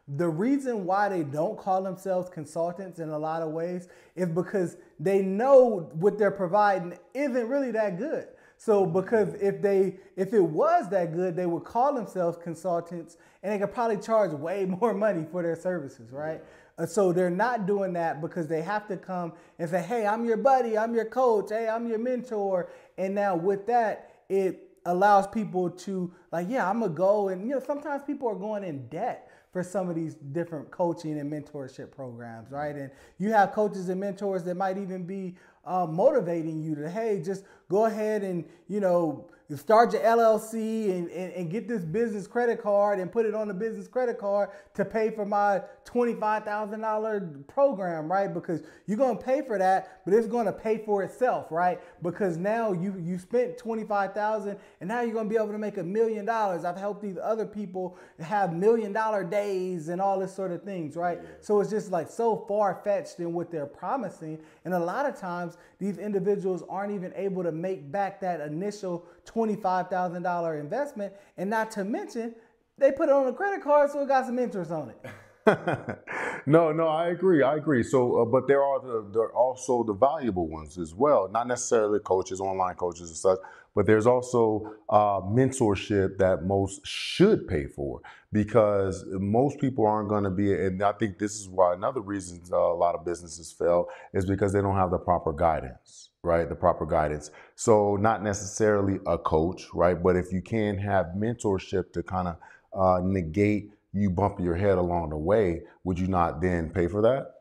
The 0.09 0.29
reason 0.29 0.85
why 0.85 1.09
they 1.09 1.25
don't 1.25 1.59
call 1.59 1.83
themselves 1.83 2.31
consultants 2.31 3.01
in 3.01 3.09
a 3.09 3.19
lot 3.19 3.43
of 3.43 3.51
ways 3.51 3.89
is 4.15 4.29
because 4.29 4.77
they 5.01 5.21
know 5.21 5.91
what 5.95 6.17
they're 6.17 6.31
providing 6.31 6.97
isn't 7.13 7.49
really 7.49 7.73
that 7.73 7.99
good. 7.99 8.29
So 8.57 8.87
because 8.87 9.35
if 9.35 9.61
they 9.61 9.97
if 10.17 10.33
it 10.33 10.41
was 10.41 10.89
that 10.91 11.13
good, 11.13 11.37
they 11.37 11.47
would 11.47 11.65
call 11.65 11.93
themselves 11.95 12.39
consultants 12.43 13.17
and 13.43 13.53
they 13.53 13.59
could 13.59 13.75
probably 13.75 13.99
charge 13.99 14.33
way 14.33 14.65
more 14.81 14.95
money 14.95 15.27
for 15.31 15.43
their 15.43 15.57
services, 15.57 16.11
right? 16.11 16.41
Uh, 16.79 16.87
so 16.87 17.13
they're 17.13 17.31
not 17.31 17.67
doing 17.67 17.93
that 17.95 18.21
because 18.21 18.47
they 18.47 18.63
have 18.63 18.87
to 18.89 18.97
come 18.97 19.33
and 19.59 19.69
say, 19.69 19.83
hey, 19.83 20.07
I'm 20.07 20.25
your 20.25 20.37
buddy, 20.37 20.77
I'm 20.77 20.95
your 20.95 21.07
coach, 21.07 21.47
hey, 21.49 21.69
I'm 21.69 21.87
your 21.87 21.99
mentor. 21.99 22.71
And 22.99 23.15
now 23.15 23.35
with 23.35 23.67
that, 23.67 24.13
it 24.29 24.66
allows 24.87 25.27
people 25.27 25.71
to, 25.71 26.13
like, 26.33 26.47
yeah, 26.49 26.69
I'm 26.69 26.81
to 26.81 26.89
go. 26.89 27.29
And, 27.29 27.47
you 27.47 27.55
know, 27.55 27.61
sometimes 27.61 28.03
people 28.05 28.29
are 28.29 28.35
going 28.35 28.65
in 28.65 28.89
debt 28.89 29.31
for 29.53 29.63
some 29.63 29.89
of 29.89 29.95
these 29.95 30.15
different 30.33 30.71
coaching 30.71 31.19
and 31.19 31.33
mentorship 31.33 31.91
programs, 31.91 32.51
right? 32.51 32.75
And 32.75 32.91
you 33.19 33.33
have 33.33 33.53
coaches 33.53 33.89
and 33.89 34.01
mentors 34.01 34.43
that 34.45 34.57
might 34.57 34.79
even 34.79 35.05
be 35.05 35.37
uh, 35.65 35.87
motivating 35.87 36.63
you 36.63 36.75
to, 36.75 36.91
hey, 36.91 37.23
just 37.25 37.45
go 37.69 37.87
ahead 37.87 38.23
and, 38.23 38.45
you 38.69 38.81
know, 38.81 39.29
start 39.55 39.93
your 39.93 40.03
LLC 40.03 40.91
and, 40.91 41.09
and, 41.11 41.33
and, 41.35 41.51
get 41.51 41.69
this 41.69 41.85
business 41.85 42.27
credit 42.27 42.61
card 42.61 42.99
and 42.99 43.13
put 43.13 43.25
it 43.25 43.33
on 43.33 43.47
the 43.47 43.55
business 43.55 43.87
credit 43.87 44.19
card 44.19 44.49
to 44.75 44.85
pay 44.85 45.09
for 45.11 45.25
my 45.25 45.63
$25,000 45.85 47.47
program, 47.47 48.11
right? 48.11 48.35
Because 48.35 48.63
you're 48.87 48.99
going 48.99 49.17
to 49.17 49.23
pay 49.23 49.43
for 49.43 49.57
that, 49.57 50.01
but 50.05 50.13
it's 50.13 50.27
going 50.27 50.47
to 50.47 50.53
pay 50.53 50.79
for 50.79 51.05
itself, 51.05 51.53
right? 51.53 51.81
Because 52.03 52.37
now 52.37 52.73
you, 52.73 52.97
you 52.99 53.19
spent 53.19 53.57
25,000 53.57 54.57
and 54.81 54.89
now 54.89 55.03
you're 55.03 55.13
going 55.13 55.29
to 55.29 55.31
be 55.31 55.37
able 55.37 55.53
to 55.53 55.59
make 55.59 55.77
a 55.77 55.85
million 55.85 56.25
dollars. 56.25 56.65
I've 56.65 56.77
helped 56.77 57.01
these 57.01 57.19
other 57.23 57.47
people 57.47 57.97
have 58.19 58.53
million 58.53 58.93
dollar 58.93 59.23
days 59.23 59.89
and 59.89 60.01
all 60.01 60.19
this 60.19 60.35
sort 60.35 60.51
of 60.51 60.65
things, 60.65 60.97
right? 60.97 61.21
So 61.41 61.61
it's 61.61 61.71
just 61.71 61.93
like 61.93 62.11
so 62.11 62.45
far 62.49 62.81
fetched 62.83 63.21
in 63.21 63.33
what 63.33 63.53
they're 63.53 63.65
promising. 63.65 64.41
And 64.65 64.75
a 64.75 64.79
lot 64.81 65.07
of 65.07 65.17
times 65.17 65.57
these 65.79 65.99
individuals 65.99 66.65
aren't 66.69 66.93
even 66.93 67.13
able 67.15 67.45
to 67.45 67.53
make 67.53 67.93
back 67.93 68.21
that 68.23 68.41
initial 68.41 69.07
$25,000 69.37 70.61
investment. 70.61 71.13
And 71.37 71.51
not 71.51 71.71
to 71.73 71.85
mention, 71.85 72.35
they 72.79 72.93
put 72.93 73.09
it 73.09 73.13
on 73.13 73.27
a 73.27 73.33
credit 73.33 73.63
card, 73.63 73.91
so 73.91 74.01
it 74.01 74.09
got 74.09 74.27
some 74.27 74.39
interest 74.39 74.71
on 74.71 74.91
it. 74.91 75.07
no, 76.47 76.73
no, 76.73 76.89
I 76.89 77.09
agree. 77.09 77.43
I 77.43 77.57
agree. 77.57 77.85
So, 77.85 78.23
uh, 78.23 78.25
but 78.25 78.49
there 78.49 78.65
are 78.65 78.81
the 78.81 79.09
there 79.13 79.23
are 79.23 79.33
also 79.33 79.85
the 79.85 79.93
valuable 79.93 80.49
ones 80.49 80.77
as 80.77 80.93
well. 80.93 81.29
Not 81.29 81.47
necessarily 81.47 82.01
coaches, 82.01 82.41
online 82.41 82.75
coaches 82.75 83.11
and 83.11 83.17
such, 83.17 83.39
but 83.73 83.87
there's 83.87 84.07
also 84.07 84.75
uh, 84.89 85.21
mentorship 85.21 86.19
that 86.19 86.45
most 86.45 86.85
should 86.85 87.47
pay 87.47 87.67
for 87.67 88.01
because 88.33 89.05
most 89.07 89.61
people 89.61 89.87
aren't 89.87 90.09
going 90.09 90.25
to 90.25 90.31
be. 90.31 90.53
And 90.53 90.83
I 90.83 90.93
think 90.93 91.19
this 91.19 91.39
is 91.39 91.49
why 91.49 91.75
another 91.75 92.01
reason 92.01 92.41
uh, 92.51 92.57
a 92.57 92.75
lot 92.75 92.97
of 92.97 93.05
businesses 93.05 93.53
fail 93.53 93.87
is 94.13 94.27
because 94.27 94.53
they 94.53 94.61
don't 94.61 94.77
have 94.77 94.91
the 94.91 94.99
proper 94.99 95.33
guidance 95.33 96.11
right? 96.27 96.49
The 96.49 96.55
proper 96.55 96.85
guidance. 96.85 97.31
So 97.55 97.97
not 97.97 98.23
necessarily 98.23 98.99
a 99.07 99.17
coach, 99.17 99.69
right? 99.73 100.01
But 100.01 100.17
if 100.17 100.33
you 100.33 100.43
can 100.43 100.77
have 100.79 101.13
mentorship 101.17 101.93
to 101.93 102.03
kind 102.03 102.29
of 102.29 102.37
uh, 102.75 103.01
negate 103.03 103.73
you 103.93 104.11
bump 104.11 104.39
your 104.41 104.55
head 104.55 104.77
along 104.77 105.11
the 105.11 105.17
way, 105.17 105.63
would 105.85 105.99
you 105.99 106.07
not 106.07 106.43
then 106.43 106.69
pay 106.69 106.87
for 106.87 107.01
that? 107.01 107.33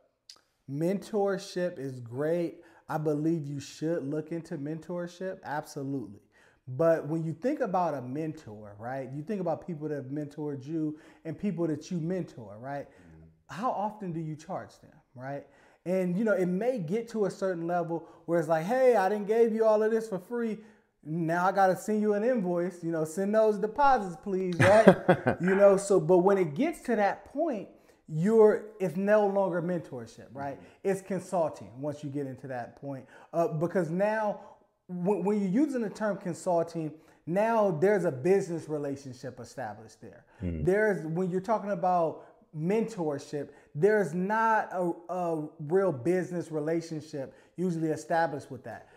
Mentorship 0.71 1.77
is 1.77 1.99
great. 1.99 2.61
I 2.87 2.97
believe 2.97 3.45
you 3.45 3.59
should 3.59 4.07
look 4.07 4.31
into 4.31 4.57
mentorship, 4.57 5.39
absolutely. 5.43 6.21
But 6.67 7.07
when 7.07 7.23
you 7.23 7.33
think 7.33 7.59
about 7.59 7.93
a 7.93 8.01
mentor, 8.01 8.75
right? 8.79 9.09
You 9.11 9.21
think 9.21 9.41
about 9.41 9.65
people 9.65 9.87
that 9.89 9.95
have 9.95 10.05
mentored 10.05 10.65
you 10.65 10.97
and 11.23 11.37
people 11.37 11.67
that 11.67 11.91
you 11.91 11.99
mentor, 11.99 12.57
right? 12.59 12.87
Mm-hmm. 12.87 13.61
How 13.61 13.71
often 13.71 14.11
do 14.13 14.19
you 14.19 14.35
charge 14.35 14.79
them, 14.79 14.91
right? 15.13 15.45
And 15.85 16.17
you 16.17 16.23
know, 16.23 16.33
it 16.33 16.47
may 16.47 16.79
get 16.79 17.07
to 17.09 17.25
a 17.25 17.31
certain 17.31 17.67
level 17.67 18.07
where 18.25 18.39
it's 18.39 18.49
like, 18.49 18.65
hey, 18.65 18.95
I 18.95 19.09
didn't 19.09 19.27
gave 19.27 19.53
you 19.53 19.65
all 19.65 19.83
of 19.83 19.91
this 19.91 20.07
for 20.07 20.19
free. 20.19 20.57
now 21.03 21.45
I 21.45 21.51
got 21.51 21.67
to 21.67 21.77
send 21.77 22.01
you 22.01 22.13
an 22.13 22.23
invoice. 22.23 22.83
You 22.83 22.91
know, 22.91 23.05
send 23.05 23.35
those 23.35 23.57
deposits, 23.57 24.17
please, 24.23 24.55
right? 24.59 24.95
you 25.41 25.55
know, 25.55 25.77
so 25.77 25.99
but 25.99 26.19
when 26.19 26.37
it 26.37 26.55
gets 26.55 26.81
to 26.81 26.95
that 26.95 27.25
point, 27.31 27.69
you're 28.07 28.65
it's 28.79 28.95
no 28.95 29.27
longer 29.27 29.61
mentorship, 29.61 30.27
right? 30.33 30.59
It's 30.83 31.01
consulting 31.01 31.69
once 31.79 32.03
you 32.03 32.09
get 32.09 32.27
into 32.27 32.47
that 32.47 32.75
point, 32.75 33.05
uh, 33.33 33.47
because 33.49 33.89
now 33.89 34.39
when, 34.87 35.23
when 35.23 35.41
you're 35.41 35.65
using 35.65 35.81
the 35.81 35.89
term 35.89 36.17
consulting, 36.17 36.91
now 37.25 37.71
there's 37.71 38.05
a 38.05 38.11
business 38.11 38.69
relationship 38.69 39.39
established 39.39 40.01
there. 40.01 40.25
Mm. 40.43 40.65
There's 40.65 41.05
when 41.07 41.29
you're 41.29 41.41
talking 41.41 41.71
about 41.71 42.25
mentorship, 42.55 43.49
there's 43.75 44.13
not 44.13 44.69
a, 44.71 44.91
a 45.13 45.47
real 45.67 45.91
business 45.91 46.51
relationship 46.51 47.35
usually 47.57 47.89
established 47.89 48.49
with 48.49 48.63
that. 48.63 48.87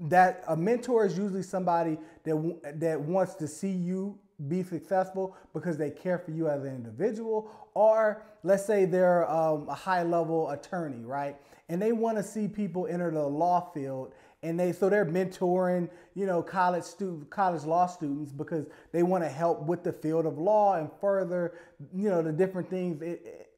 That 0.00 0.42
a 0.48 0.56
mentor 0.56 1.04
is 1.04 1.16
usually 1.16 1.42
somebody 1.42 1.98
that 2.24 2.74
that 2.80 3.00
wants 3.00 3.34
to 3.36 3.46
see 3.46 3.70
you 3.70 4.18
be 4.48 4.62
successful 4.62 5.36
because 5.52 5.76
they 5.76 5.90
care 5.90 6.18
for 6.18 6.32
you 6.32 6.48
as 6.48 6.64
an 6.64 6.74
individual 6.74 7.50
or 7.74 8.22
let's 8.42 8.66
say 8.66 8.84
they're 8.84 9.30
um, 9.30 9.68
a 9.68 9.74
high 9.74 10.02
level 10.02 10.50
attorney 10.50 11.04
right? 11.04 11.36
And 11.68 11.80
they 11.80 11.92
want 11.92 12.16
to 12.18 12.24
see 12.24 12.48
people 12.48 12.86
enter 12.86 13.10
the 13.10 13.24
law 13.24 13.70
field 13.72 14.14
and 14.42 14.58
they 14.58 14.72
so 14.72 14.88
they're 14.88 15.06
mentoring 15.06 15.88
you 16.14 16.26
know 16.26 16.42
college 16.42 16.84
student 16.84 17.30
college 17.30 17.64
law 17.64 17.86
students 17.86 18.32
because 18.32 18.66
they 18.92 19.02
want 19.02 19.22
to 19.22 19.28
help 19.28 19.62
with 19.66 19.84
the 19.84 19.92
field 19.92 20.26
of 20.26 20.38
law 20.38 20.76
and 20.76 20.90
further 21.00 21.54
you 21.94 22.08
know 22.08 22.22
the 22.22 22.32
different 22.32 22.68
things 22.68 23.02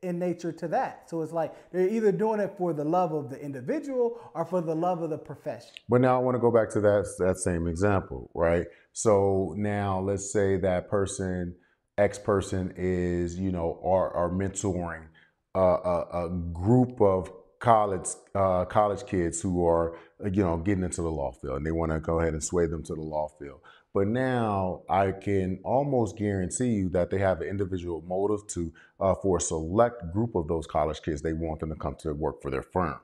in 0.03 0.19
nature 0.19 0.53
to 0.53 0.69
that. 0.69 1.09
So 1.09 1.23
it's 1.23 1.33
like 1.33 1.55
they're 1.73 1.89
either 1.89 2.13
doing 2.13 2.41
it 2.41 2.55
for 2.59 2.73
the 2.73 2.85
love 2.85 3.13
of 3.13 3.31
the 3.31 3.41
individual 3.41 4.21
or 4.35 4.45
for 4.45 4.61
the 4.61 4.75
love 4.75 5.03
of 5.03 5.11
the 5.11 5.19
profession. 5.19 5.71
But 5.89 6.01
now 6.01 6.17
i 6.17 6.19
want 6.19 6.35
to 6.35 6.39
go 6.39 6.51
back 6.51 6.71
to 6.71 6.81
that 6.81 7.07
that 7.19 7.39
same 7.39 7.67
example 7.67 8.31
right? 8.35 8.67
So 8.93 9.55
now 9.57 10.01
let's 10.01 10.33
say 10.33 10.57
that 10.59 10.89
person 10.89 11.55
x 11.97 12.19
person 12.19 12.75
is 12.77 13.39
you 13.39 13.53
know 13.53 13.81
are, 13.85 14.11
are 14.15 14.31
mentoring 14.31 15.07
a, 15.55 15.61
a, 15.61 16.27
a 16.27 16.29
group 16.53 17.01
of 17.01 17.33
college 17.65 18.09
uh, 18.35 18.67
college 18.67 19.07
kids 19.07 19.41
who 19.41 19.67
are 19.67 19.97
you 20.31 20.43
know 20.43 20.59
getting 20.59 20.85
into 20.85 21.01
the 21.01 21.11
law 21.11 21.33
field 21.33 21.57
and 21.57 21.67
they 21.67 21.71
want 21.71 21.91
to 21.91 21.99
go 21.99 22.21
ahead 22.21 22.35
and 22.35 22.45
sway 22.45 22.67
them 22.67 22.83
to 22.85 22.95
the 22.95 23.01
law 23.01 23.29
field. 23.39 23.61
But 23.95 24.09
now 24.09 24.83
I 24.89 25.13
can 25.13 25.61
almost 25.65 26.19
guarantee 26.19 26.73
you 26.81 26.89
that 26.91 27.11
they 27.11 27.19
have 27.19 27.41
an 27.41 27.49
individual 27.49 28.03
motive 28.07 28.47
to 28.49 28.73
uh, 29.01 29.15
for 29.15 29.39
a 29.39 29.41
select 29.41 30.13
group 30.13 30.35
of 30.35 30.47
those 30.47 30.67
college 30.67 31.01
kids. 31.01 31.23
They 31.23 31.33
want 31.33 31.61
them 31.61 31.71
to 31.71 31.77
come 31.77 31.97
to 32.01 32.13
work 32.13 32.43
for 32.43 32.51
their 32.51 32.63
firm. 32.63 33.01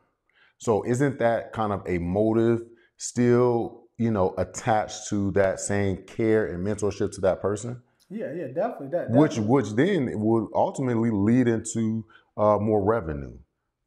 So 0.58 0.84
isn't 0.84 1.18
that 1.20 1.52
kind 1.52 1.72
of 1.72 1.82
a 1.86 1.96
motive 1.98 2.60
still 2.98 3.84
you 3.96 4.10
know 4.10 4.34
attached 4.36 5.08
to 5.08 5.30
that 5.32 5.60
same 5.60 6.02
care 6.02 6.48
and 6.48 6.66
mentorship 6.66 7.12
to 7.14 7.22
that 7.22 7.40
person? 7.40 7.80
Yeah, 8.10 8.32
yeah, 8.34 8.48
definitely. 8.48 8.88
That, 8.88 9.08
definitely. 9.08 9.18
which 9.18 9.38
which 9.38 9.70
then 9.70 10.20
would 10.20 10.48
ultimately 10.54 11.10
lead 11.10 11.48
into 11.48 12.04
uh, 12.36 12.58
more 12.58 12.82
revenue 12.84 13.38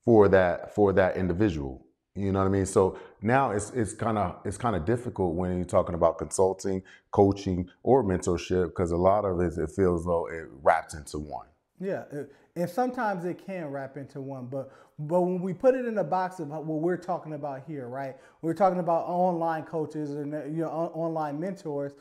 for 0.06 0.28
that 0.30 0.74
for 0.74 0.94
that 0.94 1.18
individual. 1.18 1.86
You 2.16 2.32
know 2.32 2.40
what 2.40 2.46
I 2.46 2.50
mean? 2.50 2.66
So 2.66 3.00
now 3.22 3.52
it's 3.52 3.72
it's 3.72 3.94
kind 3.94 4.18
of 4.18 4.36
it's 4.46 4.58
kind 4.58 4.76
of 4.76 4.86
difficult 4.86 5.34
when 5.36 5.56
you're 5.56 5.66
talking 5.66 5.96
about 5.96 6.18
consulting, 6.20 6.84
coaching, 7.12 7.70
or 7.82 8.04
mentorship 8.04 8.68
because 8.68 8.92
a 8.92 8.98
lot 8.98 9.26
of 9.26 9.40
it 9.40 9.58
it 9.58 9.72
feels 9.72 10.06
though 10.06 10.28
it 10.28 10.48
wraps 10.62 10.94
into 10.94 11.18
one. 11.18 11.48
Yeah, 11.80 12.04
uh, 12.14 12.24
and 12.56 12.70
sometimes 12.70 13.26
it 13.26 13.44
can 13.44 13.72
wrap 13.72 13.98
into 13.98 14.22
one, 14.22 14.46
but 14.46 14.72
but 15.00 15.22
when 15.22 15.42
we 15.42 15.54
put 15.54 15.74
it 15.74 15.86
in 15.86 15.96
the 15.96 16.04
box 16.04 16.40
of 16.40 16.50
what 16.50 16.66
we're 16.66 16.98
talking 16.98 17.34
about 17.34 17.64
here, 17.66 17.88
right? 17.88 18.16
We're 18.44 18.54
talking 18.54 18.80
about 18.80 19.06
online 19.08 19.64
coaches 19.64 20.12
or 20.12 20.22
uh, 20.22 20.46
you 20.46 20.62
know 20.62 20.70
online 20.70 21.40
mentors 21.40 21.94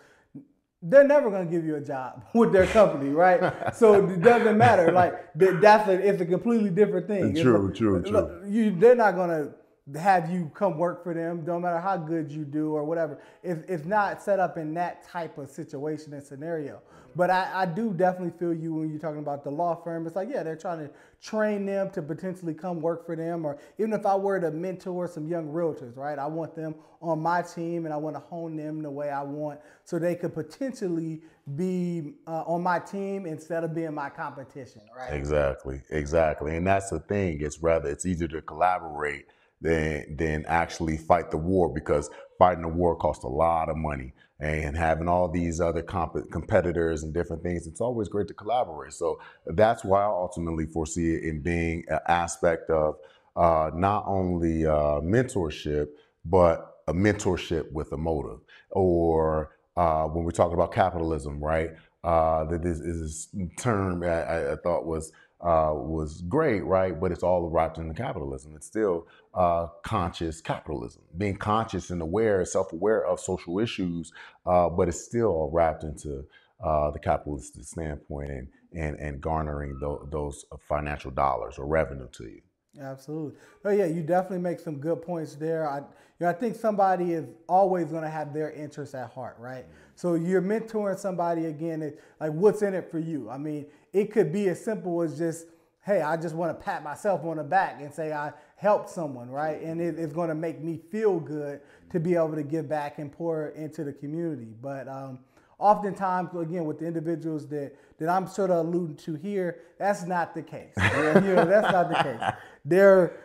they're 0.82 1.06
never 1.06 1.30
going 1.30 1.46
to 1.46 1.50
give 1.50 1.64
you 1.64 1.76
a 1.76 1.80
job 1.80 2.24
with 2.34 2.52
their 2.52 2.66
company, 2.66 3.10
right? 3.10 3.74
so 3.74 4.06
it 4.06 4.20
doesn't 4.20 4.58
matter. 4.58 4.90
Like 4.92 5.14
that's 5.34 5.88
a, 5.88 5.92
it's 5.92 6.20
a 6.20 6.26
completely 6.26 6.70
different 6.70 7.06
thing. 7.06 7.34
True, 7.34 7.72
true, 7.72 8.02
true. 8.02 8.42
You, 8.48 8.74
they're 8.76 8.96
not 8.96 9.14
going 9.14 9.30
to 9.30 9.52
have 9.96 10.30
you 10.30 10.50
come 10.54 10.78
work 10.78 11.02
for 11.02 11.12
them, 11.12 11.44
no 11.44 11.58
matter 11.58 11.80
how 11.80 11.96
good 11.96 12.30
you 12.30 12.44
do 12.44 12.72
or 12.72 12.84
whatever. 12.84 13.18
If 13.42 13.58
it's 13.68 13.84
not 13.84 14.22
set 14.22 14.38
up 14.38 14.56
in 14.56 14.74
that 14.74 15.06
type 15.06 15.38
of 15.38 15.50
situation 15.50 16.12
and 16.14 16.22
scenario. 16.22 16.80
But 17.14 17.30
I, 17.30 17.50
I, 17.52 17.66
do 17.66 17.92
definitely 17.92 18.32
feel 18.38 18.54
you 18.54 18.74
when 18.74 18.88
you're 18.88 18.98
talking 18.98 19.18
about 19.18 19.44
the 19.44 19.50
law 19.50 19.74
firm. 19.74 20.06
It's 20.06 20.16
like, 20.16 20.30
yeah, 20.30 20.42
they're 20.42 20.56
trying 20.56 20.78
to 20.78 20.90
train 21.20 21.66
them 21.66 21.90
to 21.90 22.00
potentially 22.00 22.54
come 22.54 22.80
work 22.80 23.04
for 23.04 23.16
them. 23.16 23.44
Or 23.44 23.58
even 23.76 23.92
if 23.92 24.06
I 24.06 24.14
were 24.14 24.40
to 24.40 24.50
mentor 24.50 25.08
some 25.08 25.28
young 25.28 25.48
realtors, 25.48 25.94
right? 25.96 26.18
I 26.18 26.26
want 26.26 26.54
them 26.54 26.74
on 27.02 27.20
my 27.20 27.42
team 27.42 27.84
and 27.84 27.92
I 27.92 27.98
want 27.98 28.16
to 28.16 28.20
hone 28.20 28.56
them 28.56 28.82
the 28.82 28.90
way 28.90 29.10
I 29.10 29.22
want 29.22 29.60
so 29.84 29.98
they 29.98 30.14
could 30.14 30.32
potentially 30.32 31.20
be 31.54 32.14
uh, 32.26 32.44
on 32.46 32.62
my 32.62 32.78
team 32.78 33.26
instead 33.26 33.62
of 33.62 33.74
being 33.74 33.92
my 33.92 34.08
competition, 34.08 34.80
right? 34.96 35.12
Exactly, 35.12 35.82
exactly. 35.90 36.56
And 36.56 36.66
that's 36.66 36.88
the 36.88 37.00
thing. 37.00 37.42
It's 37.42 37.58
rather, 37.58 37.90
it's 37.90 38.06
easier 38.06 38.28
to 38.28 38.40
collaborate 38.40 39.26
than, 39.62 40.16
than 40.16 40.44
actually 40.46 40.96
fight 40.96 41.30
the 41.30 41.38
war 41.38 41.72
because 41.72 42.10
fighting 42.38 42.62
the 42.62 42.68
war 42.68 42.96
costs 42.96 43.24
a 43.24 43.28
lot 43.28 43.68
of 43.68 43.76
money 43.76 44.12
and 44.42 44.76
having 44.76 45.08
all 45.08 45.28
these 45.28 45.60
other 45.60 45.82
comp- 45.82 46.30
competitors 46.32 47.04
and 47.04 47.14
different 47.14 47.44
things, 47.44 47.68
it's 47.68 47.80
always 47.80 48.08
great 48.08 48.26
to 48.26 48.34
collaborate. 48.34 48.92
So 48.92 49.20
that's 49.46 49.84
why 49.84 50.02
I 50.02 50.06
ultimately 50.06 50.66
foresee 50.66 51.14
it 51.14 51.22
in 51.22 51.42
being 51.42 51.84
an 51.88 52.00
aspect 52.08 52.68
of 52.68 52.96
uh, 53.36 53.70
not 53.72 54.04
only 54.08 54.66
uh, 54.66 55.00
mentorship, 55.00 55.86
but 56.24 56.78
a 56.88 56.92
mentorship 56.92 57.70
with 57.70 57.92
a 57.92 57.96
motive. 57.96 58.40
Or 58.70 59.56
uh, 59.76 60.06
when 60.06 60.24
we're 60.24 60.32
talking 60.32 60.54
about 60.54 60.72
capitalism, 60.72 61.38
right? 61.38 61.70
Uh, 62.04 62.44
that 62.44 62.62
this 62.62 62.80
is 62.80 63.28
term 63.58 64.02
I, 64.02 64.52
I 64.52 64.56
thought 64.56 64.84
was 64.84 65.12
uh, 65.40 65.72
was 65.74 66.22
great, 66.22 66.64
right? 66.64 66.98
But 66.98 67.12
it's 67.12 67.22
all 67.22 67.48
wrapped 67.48 67.78
into 67.78 67.94
capitalism. 67.94 68.54
It's 68.56 68.66
still 68.66 69.06
uh, 69.34 69.68
conscious 69.82 70.40
capitalism, 70.40 71.02
being 71.16 71.36
conscious 71.36 71.90
and 71.90 72.00
aware, 72.02 72.44
self-aware 72.44 73.04
of 73.06 73.20
social 73.20 73.58
issues, 73.58 74.12
uh, 74.46 74.68
but 74.68 74.88
it's 74.88 75.04
still 75.04 75.50
wrapped 75.52 75.84
into 75.84 76.24
uh, 76.62 76.90
the 76.90 76.98
capitalist 76.98 77.62
standpoint 77.64 78.30
and 78.30 78.48
and, 78.74 78.96
and 78.98 79.20
garnering 79.20 79.78
th- 79.80 80.10
those 80.10 80.44
financial 80.60 81.10
dollars 81.10 81.58
or 81.58 81.66
revenue 81.66 82.08
to 82.12 82.24
you. 82.24 82.40
Absolutely. 82.80 83.38
Oh 83.64 83.70
yeah, 83.70 83.84
you 83.84 84.02
definitely 84.02 84.38
make 84.38 84.58
some 84.58 84.78
good 84.78 85.02
points 85.02 85.34
there. 85.34 85.68
I, 85.68 85.82
you 86.22 86.28
know, 86.28 86.30
I 86.30 86.34
think 86.34 86.54
somebody 86.54 87.14
is 87.14 87.26
always 87.48 87.86
going 87.86 88.04
to 88.04 88.08
have 88.08 88.32
their 88.32 88.52
interests 88.52 88.94
at 88.94 89.10
heart, 89.10 89.34
right? 89.40 89.66
So 89.96 90.14
you're 90.14 90.40
mentoring 90.40 90.96
somebody 90.96 91.46
again. 91.46 91.94
like, 92.20 92.30
what's 92.30 92.62
in 92.62 92.74
it 92.74 92.92
for 92.92 93.00
you? 93.00 93.28
I 93.28 93.38
mean, 93.38 93.66
it 93.92 94.12
could 94.12 94.32
be 94.32 94.48
as 94.48 94.64
simple 94.64 95.02
as 95.02 95.18
just, 95.18 95.46
hey, 95.84 96.00
I 96.00 96.16
just 96.16 96.36
want 96.36 96.56
to 96.56 96.64
pat 96.64 96.84
myself 96.84 97.24
on 97.24 97.38
the 97.38 97.42
back 97.42 97.80
and 97.80 97.92
say 97.92 98.12
I 98.12 98.32
helped 98.54 98.88
someone, 98.88 99.30
right? 99.30 99.60
And 99.62 99.80
it, 99.80 99.98
it's 99.98 100.12
going 100.12 100.28
to 100.28 100.36
make 100.36 100.62
me 100.62 100.78
feel 100.92 101.18
good 101.18 101.60
to 101.90 101.98
be 101.98 102.14
able 102.14 102.36
to 102.36 102.44
give 102.44 102.68
back 102.68 103.00
and 103.00 103.10
pour 103.10 103.48
into 103.48 103.82
the 103.82 103.92
community. 103.92 104.54
But 104.62 104.86
um, 104.86 105.18
oftentimes, 105.58 106.28
again, 106.36 106.66
with 106.66 106.78
the 106.78 106.86
individuals 106.86 107.48
that, 107.48 107.74
that 107.98 108.08
I'm 108.08 108.28
sort 108.28 108.52
of 108.52 108.64
alluding 108.64 108.94
to 108.98 109.16
here, 109.16 109.62
that's 109.76 110.04
not 110.04 110.36
the 110.36 110.42
case. 110.42 110.74
you 110.76 111.34
know, 111.34 111.46
that's 111.46 111.72
not 111.72 111.88
the 111.88 111.96
case. 111.96 112.32
They're 112.64 113.16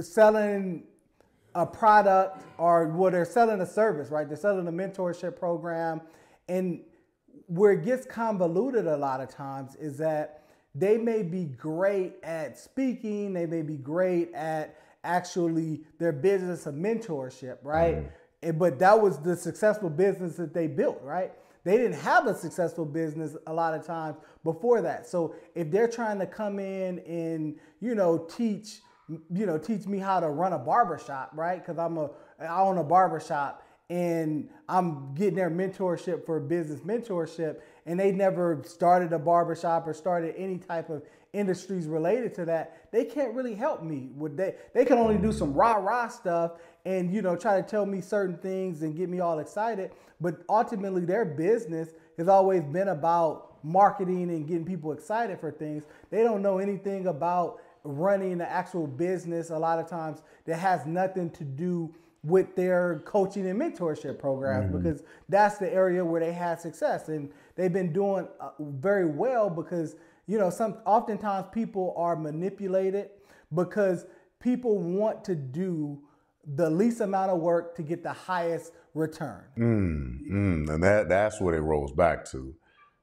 selling 0.00 0.84
a 1.54 1.66
product 1.66 2.44
or 2.58 2.88
well, 2.88 3.10
they're 3.10 3.24
selling 3.24 3.60
a 3.60 3.66
service, 3.66 4.10
right? 4.10 4.28
They're 4.28 4.36
selling 4.36 4.66
a 4.68 4.72
mentorship 4.72 5.38
program. 5.38 6.00
And 6.48 6.80
where 7.46 7.72
it 7.72 7.84
gets 7.84 8.06
convoluted 8.06 8.86
a 8.86 8.96
lot 8.96 9.20
of 9.20 9.28
times 9.28 9.74
is 9.76 9.98
that 9.98 10.44
they 10.74 10.96
may 10.96 11.22
be 11.22 11.44
great 11.44 12.14
at 12.22 12.58
speaking, 12.58 13.32
they 13.32 13.46
may 13.46 13.62
be 13.62 13.76
great 13.76 14.32
at 14.34 14.76
actually 15.02 15.82
their 15.98 16.12
business 16.12 16.66
of 16.66 16.74
mentorship, 16.74 17.58
right? 17.62 17.96
Mm. 17.96 18.10
And, 18.42 18.58
but 18.58 18.78
that 18.78 19.00
was 19.00 19.18
the 19.18 19.36
successful 19.36 19.90
business 19.90 20.36
that 20.36 20.54
they 20.54 20.66
built, 20.66 21.00
right? 21.02 21.32
They 21.64 21.76
didn't 21.76 22.00
have 22.00 22.26
a 22.26 22.34
successful 22.34 22.84
business 22.84 23.36
a 23.46 23.52
lot 23.52 23.74
of 23.74 23.84
times 23.84 24.16
before 24.44 24.80
that. 24.82 25.06
So 25.06 25.34
if 25.54 25.70
they're 25.70 25.88
trying 25.88 26.18
to 26.20 26.26
come 26.26 26.58
in 26.58 27.00
and, 27.00 27.56
you 27.80 27.94
know, 27.94 28.18
teach, 28.18 28.80
you 29.32 29.46
know, 29.46 29.58
teach 29.58 29.86
me 29.86 29.98
how 29.98 30.20
to 30.20 30.28
run 30.28 30.52
a 30.52 30.58
barbershop, 30.58 31.30
right? 31.34 31.58
Because 31.64 31.78
I'm 31.78 31.96
a 31.96 32.10
I 32.38 32.60
own 32.60 32.78
a 32.78 32.84
barbershop 32.84 33.62
and 33.90 34.48
I'm 34.68 35.14
getting 35.14 35.34
their 35.34 35.50
mentorship 35.50 36.24
for 36.24 36.38
business 36.38 36.80
mentorship, 36.80 37.60
and 37.86 37.98
they 37.98 38.12
never 38.12 38.62
started 38.64 39.12
a 39.12 39.18
barbershop 39.18 39.86
or 39.88 39.94
started 39.94 40.36
any 40.36 40.58
type 40.58 40.90
of 40.90 41.02
industries 41.32 41.86
related 41.86 42.34
to 42.34 42.44
that, 42.44 42.90
they 42.90 43.04
can't 43.04 43.34
really 43.34 43.54
help 43.54 43.82
me. 43.82 44.10
Would 44.16 44.36
they 44.36 44.54
they 44.74 44.84
can 44.84 44.98
only 44.98 45.18
do 45.18 45.32
some 45.32 45.52
rah-rah 45.52 46.08
stuff 46.08 46.52
and 46.84 47.12
you 47.12 47.22
know 47.22 47.36
try 47.36 47.60
to 47.60 47.66
tell 47.66 47.86
me 47.86 48.00
certain 48.00 48.36
things 48.38 48.82
and 48.82 48.96
get 48.96 49.08
me 49.08 49.20
all 49.20 49.38
excited. 49.38 49.92
But 50.20 50.42
ultimately 50.48 51.04
their 51.04 51.24
business 51.24 51.90
has 52.18 52.28
always 52.28 52.62
been 52.64 52.88
about 52.88 53.64
marketing 53.64 54.30
and 54.30 54.46
getting 54.46 54.64
people 54.64 54.92
excited 54.92 55.38
for 55.38 55.50
things. 55.50 55.84
They 56.10 56.22
don't 56.22 56.42
know 56.42 56.58
anything 56.58 57.06
about 57.06 57.60
running 57.84 58.38
the 58.38 58.50
actual 58.50 58.86
business 58.86 59.50
a 59.50 59.58
lot 59.58 59.78
of 59.78 59.88
times 59.88 60.22
that 60.44 60.56
has 60.56 60.86
nothing 60.86 61.30
to 61.30 61.44
do 61.44 61.94
with 62.22 62.54
their 62.54 63.00
coaching 63.06 63.46
and 63.48 63.60
mentorship 63.60 64.18
programs 64.18 64.66
mm-hmm. 64.66 64.82
because 64.82 65.02
that's 65.28 65.58
the 65.58 65.72
area 65.72 66.04
where 66.04 66.20
they 66.20 66.32
had 66.32 66.60
success 66.60 67.08
and 67.08 67.30
they've 67.54 67.72
been 67.72 67.92
doing 67.92 68.28
uh, 68.40 68.50
very 68.58 69.06
well 69.06 69.48
because 69.48 69.96
you 70.26 70.38
know 70.38 70.50
some 70.50 70.76
oftentimes 70.84 71.46
people 71.50 71.94
are 71.96 72.16
manipulated 72.16 73.08
because 73.54 74.04
people 74.38 74.78
want 74.78 75.24
to 75.24 75.34
do 75.34 75.98
the 76.56 76.68
least 76.68 77.00
amount 77.00 77.30
of 77.30 77.38
work 77.38 77.74
to 77.76 77.82
get 77.82 78.02
the 78.02 78.12
highest 78.12 78.72
return. 78.94 79.44
Mm, 79.58 80.30
mm, 80.30 80.74
and 80.74 80.82
that 80.82 81.08
that's 81.08 81.40
what 81.40 81.54
it 81.54 81.60
rolls 81.60 81.92
back 81.92 82.24
to. 82.30 82.54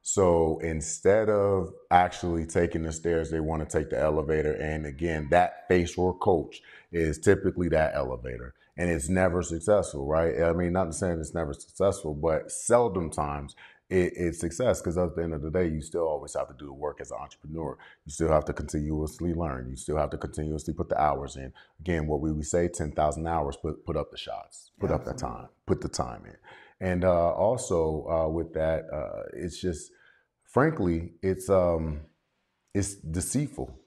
So 0.10 0.60
instead 0.60 1.28
of 1.28 1.74
actually 1.91 2.46
taking 2.46 2.84
the 2.84 2.93
stairs, 2.93 3.30
they 3.30 3.41
want 3.41 3.70
to 3.70 3.78
take 3.78 3.89
the 3.89 4.00
elevator. 4.00 4.54
And 4.54 4.86
again, 4.86 5.28
that 5.32 5.67
face 5.67 5.98
or 5.98 6.17
coach 6.17 6.62
is 6.93 7.20
typically 7.20 7.67
that 7.70 7.93
elevator. 7.93 8.54
And 8.78 8.89
it's 8.89 9.10
never 9.10 9.41
successful, 9.41 10.08
right? 10.08 10.41
I 10.41 10.54
mean, 10.54 10.72
not 10.72 10.96
saying 10.96 11.20
it's 11.20 11.34
never 11.34 11.54
successful, 11.54 12.13
but 12.13 12.50
seldom 12.50 13.10
times 13.10 13.58
it, 13.89 14.13
it's 14.15 14.39
success 14.39 14.80
because 14.80 14.98
at 14.98 15.13
the 15.13 15.24
end 15.24 15.34
of 15.34 15.41
the 15.41 15.52
day, 15.52 15.67
you 15.67 15.82
still 15.82 16.08
always 16.08 16.36
have 16.36 16.48
to 16.48 16.54
do 16.58 16.67
the 16.67 16.74
work 16.74 17.02
as 17.02 17.12
an 17.12 17.17
entrepreneur. 17.20 17.78
You 18.06 18.12
still 18.13 18.32
have 18.32 18.46
to 18.46 18.54
continuously 18.54 19.34
learn. 19.34 19.67
You 19.70 19.76
still 19.76 19.98
have 19.98 20.12
to 20.12 20.17
continuously 20.17 20.74
put 20.74 20.88
the 20.88 20.98
hours 20.98 21.36
in. 21.36 21.52
Again, 21.82 22.08
what 22.08 22.22
we 22.22 22.32
would 22.32 22.48
say, 22.48 22.70
10,000 22.70 23.28
hours, 23.28 23.58
put, 23.58 23.86
put 23.86 23.98
up 23.98 24.12
the 24.12 24.17
shots, 24.17 24.72
put 24.80 24.89
up 24.89 25.04
that 25.04 25.17
time, 25.17 25.50
put 25.65 25.82
the 25.82 25.89
time 25.89 26.24
in. 26.26 26.38
And 26.80 27.04
uh, 27.04 27.32
also 27.34 28.08
uh, 28.08 28.30
with 28.30 28.54
that, 28.54 28.86
uh, 28.93 29.24
it's 29.34 29.60
just, 29.60 29.91
frankly, 30.58 31.12
it's, 31.22 31.50
um, 31.52 32.02
it's 32.74 32.96
deceitful. 32.96 33.80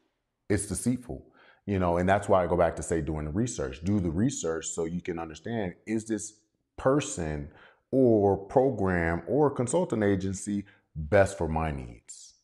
It's 0.48 0.66
deceitful 0.66 1.26
you 1.66 1.78
know 1.78 1.98
and 1.98 2.08
that's 2.08 2.28
why 2.28 2.42
i 2.42 2.46
go 2.46 2.56
back 2.56 2.74
to 2.74 2.82
say 2.82 3.00
doing 3.00 3.24
the 3.24 3.30
research. 3.30 3.84
Do 3.84 4.00
the 4.00 4.10
research 4.10 4.66
so 4.66 4.84
you 4.84 5.00
can 5.00 5.18
understand 5.18 5.74
is 5.86 6.04
this 6.04 6.34
person 6.76 7.48
or 7.92 8.36
program 8.36 9.22
or 9.28 9.50
consulting 9.50 10.02
agency 10.02 10.64
best 10.96 11.38
for 11.38 11.48
my 11.48 11.70
needs? 11.70 12.34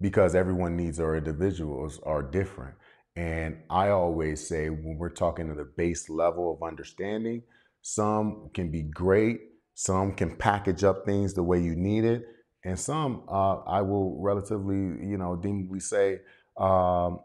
Because 0.00 0.34
everyone 0.34 0.76
needs 0.76 1.00
our 1.00 1.16
individuals 1.16 1.98
are 2.04 2.22
different. 2.22 2.76
And 3.16 3.62
i 3.70 3.88
always 3.88 4.46
say 4.46 4.68
when 4.68 4.98
we're 4.98 5.08
talking 5.24 5.48
to 5.48 5.54
the 5.54 5.64
base 5.64 6.08
level 6.08 6.52
of 6.52 6.62
understanding 6.62 7.42
some 7.82 8.50
can 8.52 8.70
be 8.70 8.82
great 8.82 9.40
some 9.74 10.12
can 10.12 10.36
package 10.36 10.84
up 10.84 11.04
things 11.04 11.34
the 11.34 11.42
way 11.42 11.58
you 11.58 11.74
need 11.74 12.04
it 12.04 12.35
and 12.66 12.78
some 12.78 13.22
uh, 13.28 13.56
i 13.78 13.80
will 13.80 14.20
relatively 14.20 14.76
you 15.10 15.16
know 15.16 15.36
deemly 15.36 15.80
say 15.80 16.18
um, 16.58 17.20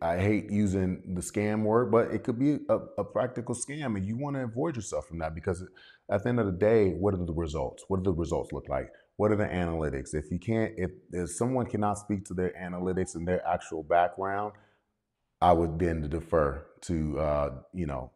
I 0.00 0.18
hate 0.18 0.48
using 0.48 1.14
the 1.14 1.20
scam 1.20 1.64
word, 1.64 1.90
but 1.90 2.12
it 2.12 2.22
could 2.22 2.38
be 2.38 2.58
a, 2.68 2.78
a, 2.98 3.04
practical 3.04 3.54
scam, 3.54 3.96
and 3.96 4.06
you 4.06 4.16
want 4.16 4.36
to 4.36 4.44
avoid 4.44 4.76
yourself 4.76 5.08
from 5.08 5.18
that 5.18 5.34
because 5.34 5.64
at 6.08 6.22
the 6.22 6.28
end 6.28 6.38
of 6.38 6.46
the 6.46 6.52
day, 6.52 6.90
what 6.90 7.14
are 7.14 7.16
the 7.16 7.32
results? 7.32 7.84
What 7.88 8.04
do 8.04 8.12
the 8.12 8.16
results 8.16 8.52
look 8.52 8.68
like? 8.68 8.90
What 9.16 9.32
are 9.32 9.36
the 9.36 9.44
analytics? 9.44 10.14
If 10.14 10.30
you 10.30 10.38
can't, 10.38 10.72
if, 10.76 10.92
if 11.12 11.30
someone 11.30 11.66
cannot 11.66 11.98
speak 11.98 12.24
to 12.26 12.34
their 12.34 12.52
analytics 12.60 13.16
and 13.16 13.26
their 13.26 13.44
actual 13.46 13.82
background, 13.82 14.52
I 15.40 15.52
would 15.52 15.80
then 15.80 16.08
defer 16.08 16.64
to 16.82 17.18
uh, 17.18 17.50
you 17.74 17.86
know 17.86 18.12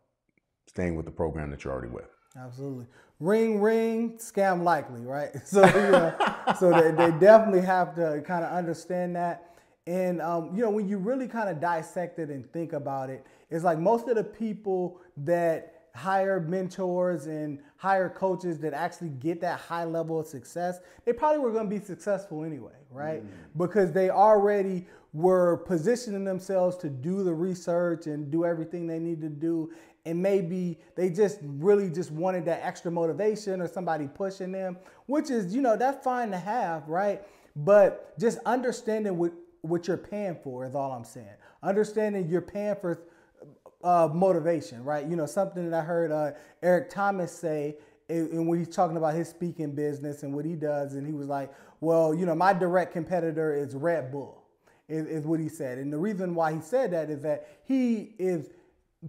staying 0.69 0.95
with 0.95 1.07
the 1.07 1.13
program 1.13 1.51
that 1.51 1.65
you're 1.65 1.73
already 1.73 1.93
with. 1.93 2.09
Absolutely. 2.39 2.87
Ring, 3.19 3.61
ring, 3.61 4.19
scam 4.19 4.63
likely, 4.63 5.01
right? 5.01 5.31
So, 5.47 5.65
you 5.65 5.73
know, 5.73 6.15
so 6.59 6.71
they, 6.71 6.91
they 6.91 7.19
definitely 7.19 7.63
have 7.63 7.95
to 7.97 8.23
kind 8.27 8.45
of 8.45 8.53
understand 8.53 9.17
that. 9.17 9.55
And 9.87 10.21
um, 10.21 10.51
you 10.55 10.63
know, 10.63 10.71
when 10.71 10.89
you 10.89 10.99
really 10.99 11.29
kind 11.29 11.49
of 11.49 11.61
dissect 11.61 12.19
it 12.19 12.29
and 12.29 12.51
think 12.53 12.73
about 12.73 13.09
it, 13.09 13.25
it's 13.51 13.65
like 13.65 13.79
most 13.79 14.09
of 14.09 14.17
the 14.17 14.25
people 14.25 15.01
that 15.19 15.77
hire 15.95 16.41
mentors 16.41 17.27
and 17.27 17.59
hire 17.77 18.11
coaches 18.11 18.59
that 18.59 18.75
actually 18.75 19.09
get 19.09 19.41
that 19.41 19.59
high 19.59 19.85
level 19.85 20.21
of 20.21 20.27
success, 20.27 20.81
they 21.05 21.13
probably 21.13 21.39
were 21.39 21.53
going 21.53 21.71
to 21.71 21.75
be 21.75 21.83
successful 21.83 22.45
anyway, 22.45 22.75
right? 22.91 23.25
Mm. 23.25 23.29
Because 23.57 23.93
they 23.93 24.11
already 24.11 24.87
were 25.15 25.59
positioning 25.59 26.25
themselves 26.25 26.77
to 26.77 26.91
do 26.91 27.25
the 27.25 27.33
research 27.33 28.07
and 28.07 28.31
do 28.31 28.45
everything 28.45 28.87
they 28.87 28.99
need 28.99 29.21
to 29.23 29.31
do. 29.31 29.73
And 30.07 30.23
maybe 30.23 30.79
they 30.95 31.11
just 31.11 31.41
really 31.43 31.91
just 31.91 32.11
wanted 32.11 32.47
that 32.47 32.61
extra 32.63 32.91
motivation 32.91 33.61
or 33.61 33.69
somebody 33.69 34.09
pushing 34.09 34.53
them, 34.53 34.79
which 35.05 35.31
is, 35.31 35.55
you 35.55 35.61
know, 35.61 35.77
that's 35.77 36.03
fine 36.03 36.31
to 36.31 36.39
have, 36.39 36.89
right? 36.89 37.23
But 37.55 38.19
just 38.19 38.39
understanding 38.47 39.19
what 39.19 39.33
what 39.63 39.89
you're 39.89 39.97
paying 39.97 40.37
for 40.43 40.65
is 40.65 40.75
all 40.75 40.93
I'm 40.93 41.05
saying. 41.05 41.27
Understanding 41.63 42.29
you're 42.29 42.41
paying 42.41 42.77
for 42.77 43.03
uh, 43.83 44.09
motivation, 44.15 44.83
right? 44.85 45.05
You 45.05 45.17
know, 45.17 45.27
something 45.27 45.69
that 45.69 45.77
I 45.77 45.85
heard 45.85 46.13
uh, 46.13 46.33
Eric 46.63 46.89
Thomas 46.89 47.33
say 47.33 47.77
and 48.09 48.47
when 48.47 48.59
he's 48.59 48.69
talking 48.69 48.97
about 48.97 49.15
his 49.15 49.29
speaking 49.29 49.73
business 49.73 50.23
and 50.23 50.33
what 50.33 50.45
he 50.45 50.55
does, 50.55 50.95
and 50.95 51.07
he 51.07 51.13
was 51.13 51.27
like, 51.27 51.53
well, 51.81 52.15
you 52.15 52.25
know, 52.25 52.35
my 52.35 52.53
direct 52.53 52.93
competitor 52.93 53.55
is 53.55 53.75
Red 53.75 54.13
Bull, 54.13 54.45
is, 54.89 55.07
is 55.07 55.27
what 55.27 55.41
he 55.41 55.49
said. 55.49 55.79
And 55.79 55.93
the 55.93 55.99
reason 55.99 56.35
why 56.35 56.53
he 56.53 56.61
said 56.61 56.93
that 56.93 57.11
is 57.11 57.23
that 57.23 57.49
he 57.65 58.15
is 58.19 58.51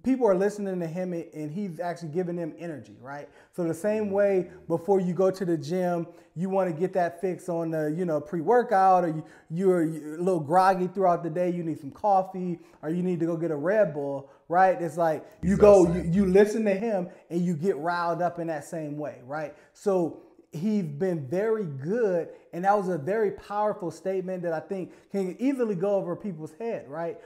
people 0.03 0.27
are 0.27 0.35
listening 0.35 0.79
to 0.79 0.87
him 0.87 1.13
and 1.13 1.51
he's 1.51 1.79
actually 1.79 2.09
giving 2.09 2.35
them 2.35 2.53
energy, 2.59 2.95
right? 3.01 3.29
So 3.55 3.63
the 3.63 3.73
same 3.73 4.05
mm-hmm. 4.05 4.13
way 4.13 4.49
before 4.67 4.99
you 4.99 5.13
go 5.13 5.31
to 5.31 5.45
the 5.45 5.57
gym, 5.57 6.07
you 6.35 6.49
want 6.49 6.73
to 6.73 6.79
get 6.79 6.93
that 6.93 7.19
fix 7.21 7.49
on 7.49 7.71
the, 7.71 7.93
you 7.97 8.05
know, 8.05 8.21
pre-workout 8.21 9.03
or 9.03 9.07
you, 9.09 9.25
you're 9.49 9.83
a 9.83 10.21
little 10.21 10.39
groggy 10.39 10.87
throughout 10.87 11.23
the 11.23 11.29
day, 11.29 11.49
you 11.49 11.63
need 11.63 11.79
some 11.79 11.91
coffee 11.91 12.59
or 12.81 12.89
you 12.89 13.01
need 13.01 13.19
to 13.19 13.25
go 13.25 13.35
get 13.37 13.51
a 13.51 13.55
Red 13.55 13.93
Bull, 13.93 14.29
right? 14.49 14.79
It's 14.81 14.97
like 14.97 15.25
you 15.41 15.57
go, 15.57 15.91
you, 15.91 16.01
you 16.03 16.25
listen 16.25 16.63
to 16.65 16.75
him 16.75 17.09
and 17.29 17.43
you 17.43 17.55
get 17.55 17.77
riled 17.77 18.21
up 18.21 18.39
in 18.39 18.47
that 18.47 18.65
same 18.65 18.97
way, 18.97 19.21
right? 19.25 19.55
So 19.73 20.21
he's 20.51 20.85
been 20.85 21.27
very 21.27 21.65
good 21.65 22.29
and 22.53 22.63
that 22.63 22.75
was 22.75 22.87
a 22.87 22.97
very 22.97 23.31
powerful 23.31 23.91
statement 23.91 24.41
that 24.41 24.53
i 24.53 24.59
think 24.59 24.91
can 25.11 25.35
easily 25.39 25.75
go 25.75 25.95
over 25.95 26.15
people's 26.15 26.53
head 26.59 26.85
right? 26.87 27.17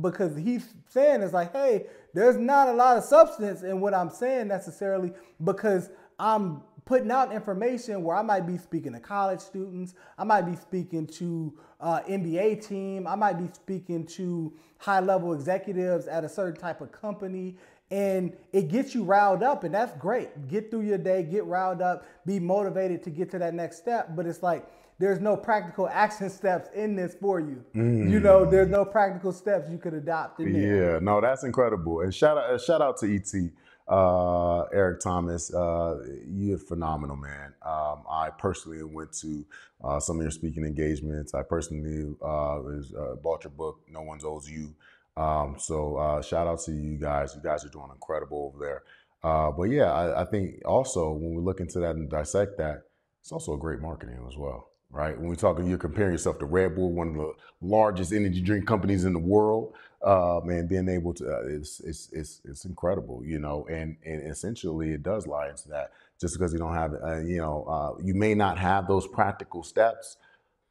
Because 0.00 0.36
he's 0.36 0.74
saying 0.88 1.22
it's 1.22 1.32
like 1.32 1.52
hey 1.52 1.86
there's 2.14 2.36
not 2.36 2.68
a 2.68 2.72
lot 2.72 2.96
of 2.96 3.04
substance 3.04 3.62
in 3.62 3.80
what 3.80 3.94
i'm 3.94 4.10
saying 4.10 4.46
necessarily 4.46 5.12
because 5.42 5.90
i'm 6.20 6.62
putting 6.84 7.10
out 7.10 7.32
information 7.32 8.02
where 8.04 8.16
i 8.16 8.22
might 8.22 8.46
be 8.46 8.56
speaking 8.56 8.92
to 8.92 9.00
college 9.00 9.40
students 9.40 9.94
i 10.16 10.22
might 10.22 10.42
be 10.42 10.54
speaking 10.54 11.06
to 11.06 11.52
uh, 11.80 12.00
nba 12.02 12.64
team 12.64 13.08
i 13.08 13.16
might 13.16 13.38
be 13.38 13.48
speaking 13.52 14.06
to 14.06 14.52
high 14.78 15.00
level 15.00 15.32
executives 15.32 16.06
at 16.06 16.22
a 16.22 16.28
certain 16.28 16.60
type 16.60 16.80
of 16.80 16.92
company 16.92 17.56
and 17.92 18.32
it 18.54 18.68
gets 18.68 18.94
you 18.94 19.04
riled 19.04 19.42
up 19.42 19.64
and 19.64 19.74
that's 19.74 19.92
great 19.98 20.48
get 20.48 20.70
through 20.70 20.80
your 20.80 20.96
day 20.96 21.22
get 21.22 21.44
riled 21.44 21.82
up 21.82 22.04
be 22.26 22.40
motivated 22.40 23.02
to 23.02 23.10
get 23.10 23.30
to 23.30 23.38
that 23.38 23.52
next 23.52 23.76
step 23.76 24.16
but 24.16 24.26
it's 24.26 24.42
like 24.42 24.66
there's 24.98 25.20
no 25.20 25.36
practical 25.36 25.86
action 25.88 26.30
steps 26.40 26.68
in 26.74 26.96
this 26.96 27.14
for 27.20 27.38
you 27.38 27.62
mm. 27.74 28.10
you 28.10 28.18
know 28.18 28.46
there's 28.46 28.70
no 28.70 28.84
practical 28.84 29.30
steps 29.30 29.70
you 29.70 29.76
could 29.76 29.92
adopt 29.92 30.40
in 30.40 30.54
there. 30.54 30.94
yeah 30.94 30.98
no 31.00 31.20
that's 31.20 31.44
incredible 31.44 32.00
and 32.00 32.14
shout 32.14 32.38
out 32.38 32.58
shout 32.60 32.80
out 32.80 32.96
to 32.96 33.14
ET 33.14 33.52
uh, 33.88 34.62
Eric 34.72 35.00
Thomas, 35.00 35.52
uh, 35.52 35.98
you're 36.26 36.56
phenomenal, 36.56 37.16
man. 37.16 37.52
Um, 37.62 38.04
I 38.08 38.30
personally 38.30 38.82
went 38.84 39.12
to 39.14 39.44
uh, 39.82 39.98
some 39.98 40.16
of 40.16 40.22
your 40.22 40.30
speaking 40.30 40.64
engagements. 40.64 41.34
I 41.34 41.42
personally 41.42 42.14
uh, 42.22 42.62
was, 42.62 42.94
uh, 42.94 43.16
bought 43.16 43.44
your 43.44 43.50
book, 43.50 43.80
No 43.90 44.02
One 44.02 44.20
Owes 44.24 44.48
You. 44.48 44.72
Um, 45.16 45.56
so 45.58 45.96
uh, 45.96 46.22
shout 46.22 46.46
out 46.46 46.60
to 46.62 46.72
you 46.72 46.96
guys. 46.96 47.34
You 47.34 47.42
guys 47.42 47.64
are 47.64 47.68
doing 47.68 47.90
incredible 47.92 48.52
over 48.54 48.64
there. 48.64 48.82
Uh, 49.22 49.50
but 49.52 49.64
yeah, 49.64 49.92
I, 49.92 50.22
I, 50.22 50.24
think 50.24 50.62
also 50.64 51.12
when 51.12 51.34
we 51.34 51.42
look 51.42 51.60
into 51.60 51.78
that 51.78 51.94
and 51.94 52.10
dissect 52.10 52.58
that, 52.58 52.82
it's 53.20 53.30
also 53.30 53.54
a 53.54 53.58
great 53.58 53.80
marketing 53.80 54.18
as 54.28 54.36
well, 54.36 54.70
right? 54.90 55.16
When 55.16 55.28
we 55.28 55.36
talk, 55.36 55.60
you're 55.62 55.78
comparing 55.78 56.10
yourself 56.10 56.40
to 56.40 56.44
Red 56.44 56.74
Bull, 56.74 56.90
one 56.90 57.10
of 57.10 57.14
the 57.14 57.32
largest 57.60 58.12
energy 58.12 58.40
drink 58.40 58.66
companies 58.66 59.04
in 59.04 59.12
the 59.12 59.20
world, 59.20 59.74
uh, 60.02 60.40
man, 60.42 60.66
being 60.66 60.88
able 60.88 61.14
to, 61.14 61.32
uh, 61.32 61.42
it's, 61.46 61.78
it's, 61.80 62.08
it's, 62.12 62.40
it's 62.44 62.64
incredible, 62.64 63.22
you 63.24 63.38
know, 63.38 63.64
and, 63.70 63.96
and 64.04 64.28
essentially 64.28 64.90
it 64.90 65.04
does 65.04 65.28
lie 65.28 65.50
into 65.50 65.68
that. 65.68 65.92
Just 66.20 66.36
because 66.36 66.52
you 66.52 66.58
don't 66.58 66.74
have, 66.74 66.94
uh, 66.94 67.18
you 67.18 67.38
know, 67.38 67.64
uh, 67.64 68.02
you 68.02 68.14
may 68.14 68.34
not 68.34 68.58
have 68.58 68.88
those 68.88 69.06
practical 69.06 69.62
steps, 69.62 70.16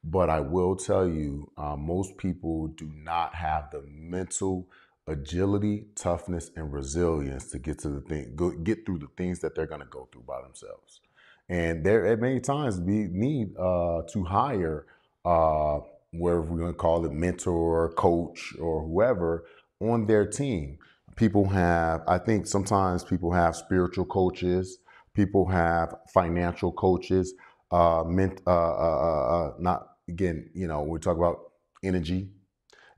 but 0.04 0.30
I 0.30 0.40
will 0.40 0.76
tell 0.76 1.08
you, 1.08 1.52
uh, 1.58 1.76
most 1.76 2.18
people 2.18 2.68
do 2.68 2.92
not 3.04 3.36
have 3.36 3.70
the 3.72 3.84
mental 3.88 4.68
agility, 5.08 5.86
toughness, 5.96 6.52
and 6.56 6.72
resilience 6.74 7.52
to 7.52 7.60
get 7.60 7.80
to 7.80 7.90
the 7.90 8.02
thing, 8.02 8.34
go, 8.36 8.52
get 8.52 8.86
through 8.86 9.00
the 9.00 9.10
things 9.18 9.40
that 9.40 9.56
they're 9.56 9.68
going 9.68 9.82
to 9.82 9.88
go 9.88 10.08
through 10.12 10.24
by 10.24 10.42
themselves. 10.42 11.02
And 11.50 11.84
there, 11.84 12.06
at 12.08 12.20
many 12.20 12.40
times, 12.40 12.80
we 12.80 13.08
need 13.12 13.56
uh, 13.58 14.04
to 14.14 14.24
hire, 14.24 14.86
uh, 15.26 15.80
wherever 16.14 16.42
we're 16.42 16.60
going 16.60 16.74
to 16.74 16.78
call 16.78 17.06
it, 17.06 17.12
mentor, 17.12 17.94
coach, 17.94 18.54
or 18.60 18.84
whoever 18.84 19.46
on 19.80 20.08
their 20.08 20.26
team. 20.26 20.78
People 21.16 21.50
have, 21.50 22.02
I 22.08 22.18
think 22.18 22.48
sometimes 22.48 23.04
people 23.04 23.32
have 23.34 23.56
spiritual 23.56 24.06
coaches, 24.06 24.80
people 25.14 25.46
have 25.48 25.94
financial 26.14 26.72
coaches, 26.72 27.34
uh, 27.72 28.04
ment, 28.06 28.42
uh, 28.48 28.52
uh, 28.52 28.54
uh, 28.54 29.48
uh 29.50 29.54
not 29.60 29.91
again, 30.12 30.50
you 30.54 30.68
know, 30.68 30.84
we 30.84 31.00
talk 31.00 31.18
about 31.18 31.38
energy, 31.84 32.30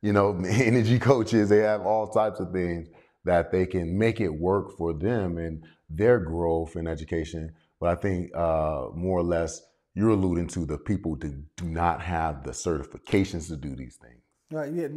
you 0.01 0.13
know, 0.13 0.37
energy 0.49 0.99
coaches, 0.99 1.49
they 1.49 1.59
have 1.59 1.81
all 1.81 2.07
types 2.07 2.39
of 2.39 2.51
things. 2.51 2.89
that 3.25 3.51
they 3.53 3.65
can 3.65 3.97
make 3.97 4.19
it 4.19 4.27
work 4.27 4.75
for 4.77 4.91
them 4.93 5.37
and 5.37 5.63
their 5.89 6.19
growth 6.19 6.75
and 6.75 6.87
education. 6.89 7.53
But 7.79 7.89
I 7.89 7.95
think 8.01 8.35
uh, 8.35 8.87
more 8.93 9.19
or 9.19 9.23
less 9.23 9.61
you're 9.95 10.09
alluding 10.09 10.47
to 10.49 10.65
the 10.65 10.77
people 10.77 11.15
that 11.17 11.55
do 11.55 11.65
not 11.65 12.01
have 12.01 12.43
the 12.43 12.51
certifications 12.51 13.47
to 13.47 13.55
do 13.55 13.75
these 13.75 13.95
things. 13.95 14.21
Right. 14.51 14.73
Yeah. 14.73 14.87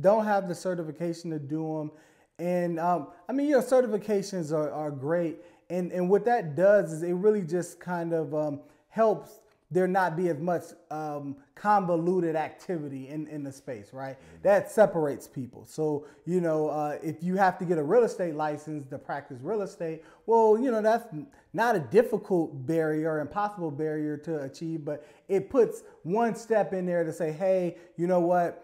Don't 0.00 0.24
have 0.24 0.48
the 0.48 0.54
certification 0.54 1.30
to 1.30 1.38
do 1.38 1.78
them. 1.78 1.90
And 2.38 2.80
um, 2.80 3.08
I 3.28 3.32
mean, 3.32 3.46
you 3.48 3.56
know, 3.56 3.62
certifications 3.62 4.52
are, 4.52 4.70
are 4.72 4.90
great. 4.90 5.36
And, 5.70 5.92
and 5.92 6.10
what 6.10 6.24
that 6.24 6.56
does 6.56 6.92
is 6.92 7.02
it 7.02 7.12
really 7.12 7.42
just 7.42 7.78
kind 7.78 8.12
of 8.12 8.34
um, 8.34 8.60
helps 8.88 9.40
there 9.70 9.88
not 9.88 10.16
be 10.16 10.28
as 10.28 10.38
much 10.38 10.62
um, 10.90 11.36
convoluted 11.54 12.36
activity 12.36 13.08
in, 13.08 13.26
in 13.26 13.42
the 13.42 13.50
space, 13.50 13.92
right? 13.92 14.16
Mm-hmm. 14.16 14.42
That 14.42 14.70
separates 14.70 15.26
people. 15.26 15.64
So, 15.66 16.06
you 16.24 16.40
know, 16.40 16.68
uh, 16.68 16.98
if 17.02 17.22
you 17.22 17.36
have 17.36 17.58
to 17.58 17.64
get 17.64 17.78
a 17.78 17.82
real 17.82 18.04
estate 18.04 18.36
license 18.36 18.86
to 18.86 18.98
practice 18.98 19.38
real 19.42 19.62
estate, 19.62 20.04
well, 20.26 20.58
you 20.58 20.70
know, 20.70 20.82
that's 20.82 21.06
not 21.52 21.74
a 21.74 21.80
difficult 21.80 22.66
barrier, 22.66 23.20
impossible 23.20 23.70
barrier 23.70 24.16
to 24.18 24.42
achieve, 24.42 24.84
but 24.84 25.06
it 25.28 25.50
puts 25.50 25.82
one 26.04 26.34
step 26.34 26.72
in 26.72 26.86
there 26.86 27.02
to 27.02 27.12
say, 27.12 27.32
hey, 27.32 27.76
you 27.96 28.06
know 28.06 28.20
what? 28.20 28.62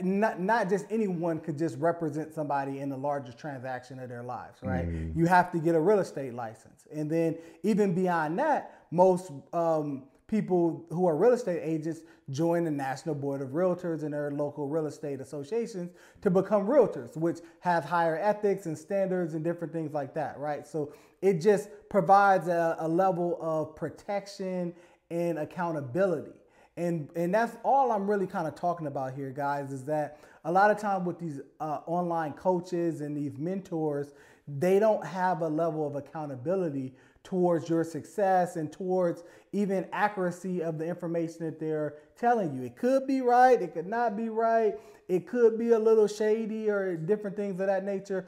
not, 0.00 0.40
not 0.40 0.68
just 0.68 0.86
anyone 0.90 1.38
could 1.38 1.56
just 1.56 1.78
represent 1.78 2.34
somebody 2.34 2.80
in 2.80 2.88
the 2.88 2.96
largest 2.96 3.38
transaction 3.38 3.98
of 4.00 4.08
their 4.08 4.22
lives, 4.22 4.58
right? 4.62 4.88
Mm-hmm. 4.88 5.18
You 5.18 5.26
have 5.26 5.52
to 5.52 5.58
get 5.58 5.74
a 5.74 5.80
real 5.80 6.00
estate 6.00 6.34
license. 6.34 6.86
And 6.92 7.10
then 7.10 7.38
even 7.62 7.94
beyond 7.94 8.38
that, 8.38 8.86
most 8.90 9.30
um, 9.52 10.04
people 10.28 10.84
who 10.90 11.06
are 11.06 11.16
real 11.16 11.32
estate 11.32 11.60
agents 11.62 12.02
join 12.30 12.64
the 12.64 12.70
National 12.70 13.14
Board 13.14 13.40
of 13.40 13.48
Realtors 13.48 14.02
and 14.02 14.12
their 14.12 14.30
local 14.30 14.68
real 14.68 14.86
estate 14.86 15.20
associations 15.20 15.90
to 16.20 16.30
become 16.30 16.66
realtors, 16.66 17.16
which 17.16 17.38
have 17.60 17.84
higher 17.84 18.18
ethics 18.18 18.66
and 18.66 18.76
standards 18.76 19.34
and 19.34 19.42
different 19.42 19.72
things 19.72 19.94
like 19.94 20.14
that, 20.14 20.38
right? 20.38 20.66
So 20.66 20.92
it 21.22 21.40
just 21.40 21.70
provides 21.88 22.46
a, 22.48 22.76
a 22.78 22.86
level 22.86 23.38
of 23.40 23.74
protection 23.74 24.74
and 25.10 25.38
accountability. 25.38 26.34
And, 26.76 27.08
and 27.16 27.34
that's 27.34 27.56
all 27.64 27.90
I'm 27.90 28.08
really 28.08 28.26
kind 28.26 28.46
of 28.46 28.54
talking 28.54 28.86
about 28.86 29.14
here, 29.14 29.30
guys, 29.30 29.72
is 29.72 29.84
that 29.86 30.20
a 30.44 30.52
lot 30.52 30.70
of 30.70 30.78
time 30.78 31.04
with 31.04 31.18
these 31.18 31.40
uh, 31.58 31.80
online 31.86 32.34
coaches 32.34 33.00
and 33.00 33.16
these 33.16 33.36
mentors, 33.38 34.12
they 34.46 34.78
don't 34.78 35.04
have 35.04 35.40
a 35.40 35.48
level 35.48 35.86
of 35.86 35.96
accountability 35.96 36.94
towards 37.28 37.68
your 37.68 37.84
success 37.84 38.56
and 38.56 38.72
towards 38.72 39.22
even 39.52 39.86
accuracy 39.92 40.62
of 40.62 40.78
the 40.78 40.86
information 40.86 41.44
that 41.44 41.60
they're 41.60 41.96
telling 42.18 42.54
you. 42.54 42.62
It 42.62 42.74
could 42.74 43.06
be 43.06 43.20
right, 43.20 43.60
it 43.60 43.74
could 43.74 43.86
not 43.86 44.16
be 44.16 44.30
right, 44.30 44.72
it 45.08 45.26
could 45.26 45.58
be 45.58 45.72
a 45.72 45.78
little 45.78 46.06
shady 46.06 46.70
or 46.70 46.96
different 46.96 47.36
things 47.36 47.60
of 47.60 47.66
that 47.66 47.84
nature. 47.84 48.26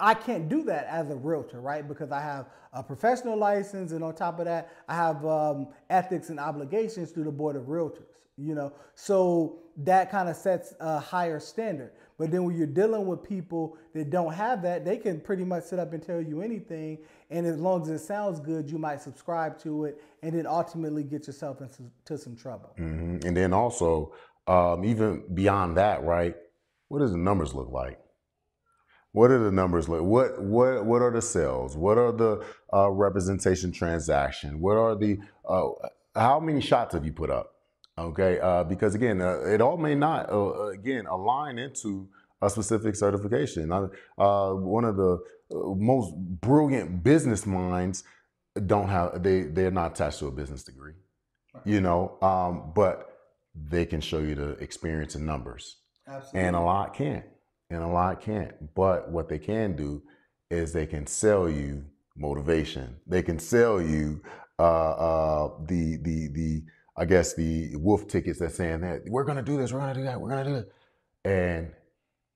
I 0.00 0.14
can't 0.14 0.48
do 0.48 0.62
that 0.64 0.86
as 0.86 1.10
a 1.10 1.16
realtor, 1.16 1.60
right? 1.60 1.86
Because 1.86 2.10
I 2.10 2.20
have 2.20 2.46
a 2.72 2.82
professional 2.82 3.36
license, 3.36 3.92
and 3.92 4.02
on 4.02 4.14
top 4.14 4.38
of 4.38 4.46
that, 4.46 4.70
I 4.88 4.94
have 4.94 5.24
um, 5.24 5.68
ethics 5.90 6.30
and 6.30 6.40
obligations 6.40 7.10
through 7.10 7.24
the 7.24 7.32
board 7.32 7.56
of 7.56 7.64
realtors. 7.64 8.06
You 8.36 8.56
know, 8.56 8.72
so 8.96 9.60
that 9.76 10.10
kind 10.10 10.28
of 10.28 10.34
sets 10.34 10.74
a 10.80 10.98
higher 10.98 11.38
standard. 11.38 11.92
But 12.18 12.30
then 12.30 12.44
when 12.44 12.56
you're 12.56 12.66
dealing 12.66 13.06
with 13.06 13.22
people 13.22 13.76
that 13.92 14.10
don't 14.10 14.32
have 14.32 14.62
that, 14.62 14.84
they 14.84 14.96
can 14.96 15.20
pretty 15.20 15.44
much 15.44 15.64
sit 15.64 15.78
up 15.78 15.92
and 15.92 16.02
tell 16.02 16.20
you 16.20 16.42
anything, 16.42 16.98
and 17.30 17.46
as 17.46 17.58
long 17.58 17.82
as 17.82 17.88
it 17.88 18.00
sounds 18.00 18.40
good, 18.40 18.70
you 18.70 18.78
might 18.78 19.00
subscribe 19.00 19.58
to 19.60 19.84
it, 19.84 20.02
and 20.22 20.34
then 20.34 20.46
ultimately 20.46 21.04
get 21.04 21.26
yourself 21.26 21.60
into 21.60 22.18
some 22.18 22.34
trouble. 22.34 22.74
Mm-hmm. 22.78 23.26
And 23.26 23.36
then 23.36 23.52
also, 23.52 24.12
um, 24.46 24.84
even 24.84 25.24
beyond 25.34 25.76
that, 25.76 26.02
right? 26.04 26.34
What 26.88 26.98
does 27.00 27.12
the 27.12 27.18
numbers 27.18 27.54
look 27.54 27.70
like? 27.70 27.98
What 29.14 29.30
are 29.30 29.38
the 29.38 29.52
numbers 29.52 29.88
like? 29.88 30.00
What 30.00 30.42
what 30.42 30.84
what 30.84 31.00
are 31.00 31.12
the 31.12 31.22
sales? 31.22 31.76
What 31.76 31.98
are 31.98 32.10
the 32.10 32.44
uh, 32.72 32.90
representation 32.90 33.70
transaction? 33.70 34.58
What 34.58 34.76
are 34.76 34.96
the 34.96 35.20
uh, 35.48 35.68
how 36.16 36.40
many 36.40 36.60
shots 36.60 36.94
have 36.94 37.06
you 37.06 37.12
put 37.12 37.30
up? 37.30 37.54
Okay, 37.96 38.40
uh, 38.40 38.64
because 38.64 38.96
again, 38.96 39.22
uh, 39.22 39.38
it 39.44 39.60
all 39.60 39.76
may 39.76 39.94
not 39.94 40.32
uh, 40.32 40.66
again 40.70 41.06
align 41.06 41.60
into 41.60 42.08
a 42.42 42.50
specific 42.50 42.96
certification. 42.96 43.70
Uh, 43.70 44.50
one 44.50 44.84
of 44.84 44.96
the 44.96 45.20
most 45.52 46.12
brilliant 46.16 47.04
business 47.04 47.46
minds 47.46 48.02
don't 48.66 48.88
have 48.88 49.22
they 49.22 49.42
they're 49.42 49.70
not 49.70 49.92
attached 49.92 50.18
to 50.18 50.26
a 50.26 50.32
business 50.32 50.64
degree, 50.64 50.94
you 51.64 51.80
know, 51.80 52.18
um, 52.20 52.72
but 52.74 53.16
they 53.54 53.86
can 53.86 54.00
show 54.00 54.18
you 54.18 54.34
the 54.34 54.48
experience 54.54 55.14
and 55.14 55.24
numbers, 55.24 55.76
Absolutely. 56.08 56.40
and 56.40 56.56
a 56.56 56.60
lot 56.60 56.94
can't 56.94 57.24
and 57.74 57.82
a 57.82 57.88
lot 57.88 58.20
can't. 58.20 58.74
But 58.74 59.10
what 59.10 59.28
they 59.28 59.38
can 59.38 59.76
do 59.76 60.02
is 60.50 60.72
they 60.72 60.86
can 60.86 61.06
sell 61.06 61.48
you 61.48 61.84
motivation. 62.16 62.96
They 63.06 63.22
can 63.22 63.38
sell 63.38 63.80
you 63.82 64.22
uh, 64.58 64.62
uh, 64.62 65.50
the 65.66 65.96
the 65.96 66.28
the 66.28 66.62
I 66.96 67.04
guess 67.04 67.34
the 67.34 67.74
wolf 67.76 68.06
tickets 68.06 68.38
that 68.38 68.52
saying 68.52 68.82
that 68.82 69.02
we're 69.06 69.24
gonna 69.24 69.42
do 69.42 69.56
this, 69.56 69.72
we're 69.72 69.80
gonna 69.80 69.94
do 69.94 70.04
that, 70.04 70.20
we're 70.20 70.30
gonna 70.30 70.44
do 70.44 70.54
it, 70.56 70.72
and 71.24 71.72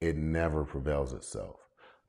it 0.01 0.17
never 0.17 0.65
prevails 0.65 1.13
itself. 1.13 1.57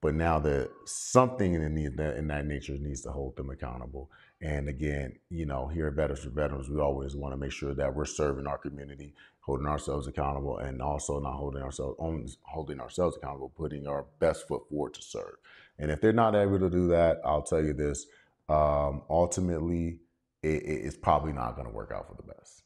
But 0.02 0.16
now 0.16 0.40
that 0.40 0.70
something 0.86 1.56
in, 1.56 1.76
the, 1.76 2.18
in 2.18 2.28
that 2.28 2.46
nature 2.46 2.78
needs 2.80 3.02
to 3.02 3.12
hold 3.12 3.36
them 3.36 3.50
accountable. 3.50 4.10
And 4.42 4.70
again, 4.70 5.20
you 5.30 5.46
know, 5.46 5.68
here 5.68 5.88
at 5.88 5.96
Veterans 5.96 6.24
for 6.24 6.30
Veterans, 6.30 6.70
we 6.70 6.80
always 6.80 7.16
want 7.16 7.34
to 7.34 7.38
make 7.38 7.52
sure 7.52 7.74
that 7.74 7.94
we're 7.94 8.06
serving 8.06 8.48
our 8.48 8.58
community, 8.58 9.14
holding 9.42 9.68
ourselves 9.68 10.08
accountable, 10.08 10.60
and 10.60 10.82
also 10.82 11.20
not 11.20 11.34
holding 11.34 11.62
ourselves 11.62 12.38
holding 12.44 12.80
ourselves 12.80 13.18
accountable, 13.18 13.52
putting 13.58 13.86
our 13.86 14.06
best 14.20 14.48
foot 14.48 14.62
forward 14.70 14.94
to 14.94 15.02
serve. 15.02 15.36
And 15.78 15.92
if 15.92 16.00
they're 16.00 16.14
not 16.14 16.36
able 16.36 16.60
to 16.60 16.70
do 16.70 16.88
that, 16.90 17.20
I'll 17.26 17.42
tell 17.42 17.62
you 17.62 17.74
this: 17.74 18.06
um, 18.48 19.02
ultimately, 19.10 20.00
it, 20.42 20.64
it's 20.64 20.96
probably 20.96 21.34
not 21.34 21.56
going 21.56 21.68
to 21.68 21.74
work 21.74 21.92
out 21.94 22.08
for 22.08 22.16
the 22.16 22.34
best. 22.34 22.64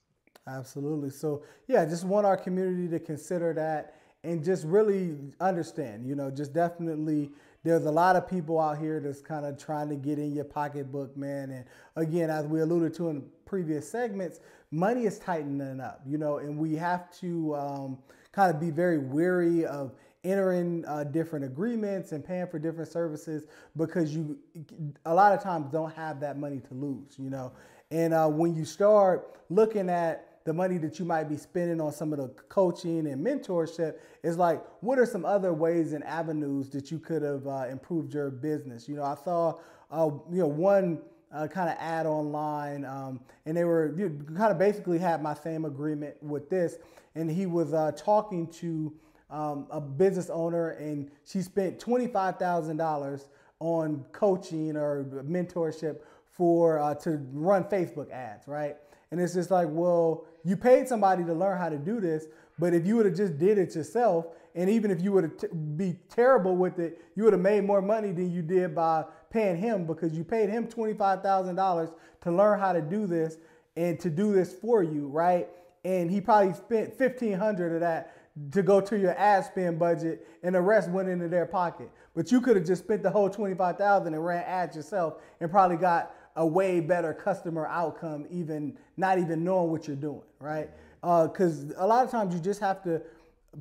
Absolutely. 0.48 1.10
So 1.10 1.43
yeah, 1.67 1.86
just 1.86 2.04
want 2.04 2.26
our 2.26 2.38
community 2.38 2.88
to 2.89 3.00
consider 3.00 3.54
that 3.54 3.96
and 4.23 4.43
just 4.43 4.65
really 4.65 5.15
understand. 5.39 6.07
You 6.07 6.15
know, 6.15 6.31
just 6.31 6.53
definitely 6.53 7.31
there's 7.63 7.86
a 7.86 7.91
lot 7.91 8.15
of 8.15 8.27
people 8.29 8.59
out 8.59 8.77
here 8.77 8.99
that's 8.99 9.21
kind 9.21 9.45
of 9.45 9.57
trying 9.57 9.89
to 9.89 9.95
get 9.95 10.19
in 10.19 10.33
your 10.33 10.45
pocketbook, 10.45 11.15
man. 11.15 11.51
And 11.51 11.65
again, 11.95 12.29
as 12.29 12.45
we 12.45 12.62
alluded 12.62 12.93
to 12.95 13.09
in 13.09 13.23
previous 13.45 13.89
segments, 13.89 14.39
money 14.71 15.05
is 15.05 15.19
tightening 15.19 15.79
up, 15.79 16.01
you 16.05 16.17
know, 16.17 16.38
and 16.38 16.57
we 16.57 16.75
have 16.75 17.12
to 17.19 17.55
um, 17.55 17.97
kind 18.31 18.53
of 18.53 18.59
be 18.59 18.69
very 18.69 18.97
wary 18.97 19.65
of 19.65 19.93
entering 20.23 20.86
uh, 20.88 21.03
different 21.03 21.43
agreements 21.45 22.13
and 22.13 22.25
paying 22.25 22.47
for 22.47 22.57
different 22.57 22.89
services 22.89 23.45
because 23.75 24.15
you 24.15 24.38
a 25.05 25.13
lot 25.13 25.33
of 25.33 25.43
times 25.43 25.69
don't 25.69 25.93
have 25.93 26.19
that 26.19 26.38
money 26.38 26.59
to 26.59 26.73
lose, 26.73 27.15
you 27.17 27.29
know. 27.29 27.51
And 27.91 28.13
uh, 28.13 28.27
when 28.27 28.55
you 28.55 28.65
start 28.65 29.36
looking 29.49 29.89
at 29.89 30.33
the 30.45 30.53
money 30.53 30.77
that 30.77 30.99
you 30.99 31.06
might 31.06 31.29
be 31.29 31.38
spending 31.38 31.79
on 31.79 31.91
some 31.91 32.12
of 32.13 32.19
the 32.19 32.27
coaching 32.49 33.08
and 33.08 33.25
mentorship 33.25 33.95
is 34.23 34.38
like, 34.38 34.63
what 34.82 34.99
are 34.99 35.06
some 35.06 35.25
other 35.25 35.53
ways 35.53 35.93
and 35.93 36.03
avenues 36.03 36.69
that 36.69 36.91
you 36.91 36.99
could 36.99 37.21
have 37.21 37.47
uh, 37.47 37.65
improved 37.69 38.13
your 38.13 38.29
business? 38.29 38.89
You 38.89 38.95
know, 38.95 39.03
I 39.03 39.15
saw, 39.15 39.60
uh, 39.91 40.10
you 40.32 40.39
know, 40.39 40.47
one 40.47 40.99
uh, 41.34 41.47
kind 41.47 41.69
of 41.69 41.75
ad 41.79 42.06
online, 42.06 42.86
um, 42.86 43.19
and 43.45 43.58
they 43.58 43.63
were 43.63 43.93
you 43.97 44.10
know, 44.10 44.38
kind 44.38 44.51
of 44.51 44.60
basically 44.60 44.99
had 44.99 45.21
my 45.21 45.34
same 45.34 45.65
agreement 45.65 46.21
with 46.21 46.49
this, 46.49 46.77
and 47.15 47.29
he 47.29 47.45
was 47.45 47.73
uh, 47.73 47.91
talking 47.95 48.47
to 48.47 48.93
um, 49.29 49.65
a 49.71 49.82
business 49.82 50.29
owner, 50.29 50.71
and 50.71 51.10
she 51.25 51.41
spent 51.41 51.79
twenty 51.79 52.08
five 52.08 52.38
thousand 52.38 52.77
dollars 52.77 53.29
on 53.60 54.06
coaching 54.12 54.75
or 54.75 55.06
mentorship 55.25 56.01
for 56.29 56.79
uh, 56.79 56.93
to 56.95 57.25
run 57.32 57.63
Facebook 57.63 58.12
ads, 58.12 58.47
right? 58.47 58.75
And 59.13 59.21
it's 59.21 59.36
just 59.36 59.52
like, 59.52 59.67
well, 59.69 60.26
you 60.43 60.58
paid 60.58 60.88
somebody 60.88 61.23
to 61.23 61.36
learn 61.36 61.60
how 61.60 61.69
to 61.69 61.78
do 61.78 61.99
this, 61.99 62.26
but 62.58 62.73
if 62.73 62.84
you 62.84 62.95
would 62.95 63.06
have 63.06 63.15
just 63.15 63.38
did 63.38 63.60
it 63.60 63.76
yourself, 63.76 64.26
and 64.56 64.67
even 64.71 64.89
if 64.89 65.04
you 65.04 65.12
would 65.12 65.23
have 65.23 65.38
t- 65.38 65.47
be 65.78 65.97
terrible 66.10 66.56
with 66.56 66.80
it, 66.80 66.99
you 67.15 67.23
would 67.23 67.34
have 67.34 67.41
made 67.43 67.63
more 67.63 67.80
money 67.80 68.12
than 68.12 68.32
you 68.32 68.41
did 68.41 68.73
by 68.73 69.06
paying 69.30 69.56
him 69.56 69.86
because 69.86 70.13
you 70.17 70.23
paid 70.23 70.49
him 70.49 70.65
$25,000 70.67 71.93
to 72.21 72.32
learn 72.32 72.60
how 72.60 72.73
to 72.73 72.82
do 72.82 73.06
this 73.06 73.38
and 73.78 73.99
to 73.99 74.10
do 74.10 74.34
this 74.34 74.52
for 74.52 74.82
you, 74.82 75.08
right? 75.10 75.47
And 75.86 76.10
he 76.10 76.19
probably 76.19 76.56
spent 76.56 76.99
1500 76.99 77.76
of 77.76 77.82
that 77.82 78.17
to 78.49 78.63
go 78.63 78.82
to 78.82 78.97
your 78.97 79.15
ad 79.15 79.45
spend 79.45 79.78
budget 79.78 80.28
and 80.41 80.56
the 80.56 80.62
rest 80.62 80.89
went 80.89 81.08
into 81.08 81.28
their 81.28 81.45
pocket. 81.45 81.91
But 82.15 82.32
you 82.32 82.41
could 82.41 82.56
have 82.56 82.65
just 82.65 82.84
spent 82.84 83.04
the 83.04 83.12
whole 83.12 83.30
25,000 83.30 84.12
and 84.12 84.26
ran 84.26 84.43
ads 84.43 84.76
yourself 84.76 85.21
and 85.39 85.52
probably 85.52 85.78
got 85.78 86.15
a 86.36 86.45
way 86.45 86.80
better 86.80 87.13
customer 87.13 87.67
outcome, 87.67 88.26
even 88.32 88.76
not 88.97 89.19
even 89.19 89.43
knowing 89.43 89.71
what 89.71 89.88
you're 89.88 89.95
doing, 89.95 90.23
right? 90.39 90.69
Because 91.01 91.71
uh, 91.71 91.75
a 91.77 91.88
lot 91.88 92.06
of 92.06 92.12
times 92.12 92.34
you 92.34 92.39
just 92.39 92.60
have 92.60 92.84
to 92.84 93.01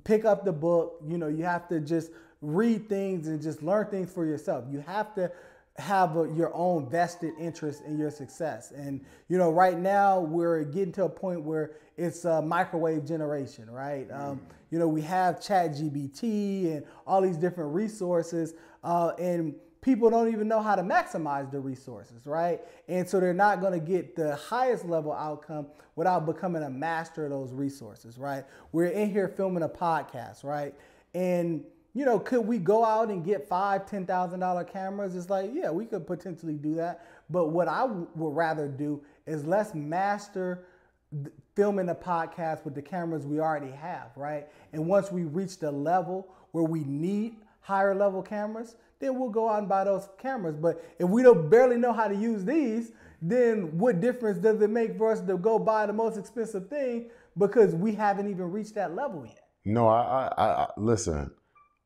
pick 0.04 0.24
up 0.24 0.44
the 0.44 0.52
book. 0.52 1.00
You 1.06 1.18
know, 1.18 1.28
you 1.28 1.44
have 1.44 1.68
to 1.68 1.80
just 1.80 2.10
read 2.40 2.88
things 2.88 3.28
and 3.28 3.40
just 3.40 3.62
learn 3.62 3.86
things 3.86 4.12
for 4.12 4.24
yourself. 4.24 4.64
You 4.70 4.80
have 4.80 5.14
to 5.14 5.30
have 5.76 6.16
a, 6.16 6.28
your 6.34 6.54
own 6.54 6.88
vested 6.88 7.32
interest 7.38 7.82
in 7.86 7.98
your 7.98 8.10
success. 8.10 8.72
And 8.72 9.04
you 9.28 9.38
know, 9.38 9.50
right 9.50 9.78
now 9.78 10.20
we're 10.20 10.64
getting 10.64 10.92
to 10.92 11.04
a 11.04 11.08
point 11.08 11.42
where 11.42 11.72
it's 11.96 12.24
a 12.24 12.42
microwave 12.42 13.06
generation, 13.06 13.70
right? 13.70 14.08
Mm. 14.08 14.20
Um, 14.20 14.40
you 14.70 14.78
know, 14.78 14.88
we 14.88 15.02
have 15.02 15.42
Chat 15.42 15.72
GPT 15.72 16.76
and 16.76 16.84
all 17.06 17.20
these 17.20 17.36
different 17.36 17.74
resources, 17.74 18.54
uh, 18.82 19.12
and 19.18 19.54
people 19.82 20.08
don't 20.08 20.32
even 20.32 20.48
know 20.48 20.62
how 20.62 20.76
to 20.76 20.82
maximize 20.82 21.50
the 21.50 21.60
resources, 21.60 22.26
right? 22.26 22.60
And 22.88 23.06
so 23.06 23.20
they're 23.20 23.34
not 23.34 23.60
going 23.60 23.72
to 23.72 23.84
get 23.84 24.16
the 24.16 24.36
highest 24.36 24.86
level 24.86 25.12
outcome 25.12 25.66
without 25.96 26.24
becoming 26.24 26.62
a 26.62 26.70
master 26.70 27.24
of 27.24 27.30
those 27.30 27.52
resources, 27.52 28.16
right? 28.16 28.44
We're 28.70 28.86
in 28.86 29.10
here 29.10 29.28
filming 29.28 29.64
a 29.64 29.68
podcast, 29.68 30.44
right? 30.44 30.74
And 31.14 31.64
you 31.94 32.06
know, 32.06 32.18
could 32.18 32.46
we 32.46 32.56
go 32.58 32.86
out 32.86 33.10
and 33.10 33.22
get 33.22 33.46
five, 33.46 33.84
ten 33.84 34.06
thousand 34.06 34.40
dollar 34.40 34.64
cameras? 34.64 35.14
It's 35.14 35.28
like, 35.28 35.50
yeah, 35.52 35.70
we 35.70 35.84
could 35.84 36.06
potentially 36.06 36.54
do 36.54 36.74
that. 36.76 37.04
But 37.28 37.48
what 37.48 37.68
I 37.68 37.80
w- 37.82 38.06
would 38.14 38.34
rather 38.34 38.66
do 38.66 39.02
is 39.26 39.44
let's 39.44 39.74
master 39.74 40.64
th- 41.12 41.34
filming 41.54 41.90
a 41.90 41.94
podcast 41.94 42.64
with 42.64 42.74
the 42.74 42.80
cameras 42.80 43.26
we 43.26 43.40
already 43.40 43.72
have, 43.72 44.10
right? 44.16 44.46
And 44.72 44.86
once 44.86 45.12
we 45.12 45.24
reach 45.24 45.58
the 45.58 45.70
level 45.70 46.28
where 46.52 46.64
we 46.64 46.82
need 46.84 47.36
higher 47.60 47.94
level 47.94 48.22
cameras, 48.22 48.76
then 49.02 49.18
we'll 49.18 49.28
go 49.28 49.50
out 49.50 49.58
and 49.58 49.68
buy 49.68 49.84
those 49.84 50.08
cameras. 50.16 50.56
But 50.56 50.82
if 50.98 51.08
we 51.08 51.22
don't 51.22 51.50
barely 51.50 51.76
know 51.76 51.92
how 51.92 52.06
to 52.06 52.14
use 52.14 52.44
these, 52.44 52.92
then 53.20 53.76
what 53.76 54.00
difference 54.00 54.38
does 54.38 54.62
it 54.62 54.70
make 54.70 54.96
for 54.96 55.12
us 55.12 55.20
to 55.20 55.36
go 55.36 55.58
buy 55.58 55.86
the 55.86 55.92
most 55.92 56.16
expensive 56.16 56.68
thing 56.68 57.10
because 57.36 57.74
we 57.74 57.92
haven't 57.92 58.30
even 58.30 58.50
reached 58.50 58.76
that 58.76 58.94
level 58.94 59.26
yet? 59.26 59.48
No, 59.64 59.88
I, 59.88 60.32
I, 60.38 60.44
I 60.44 60.68
listen. 60.76 61.30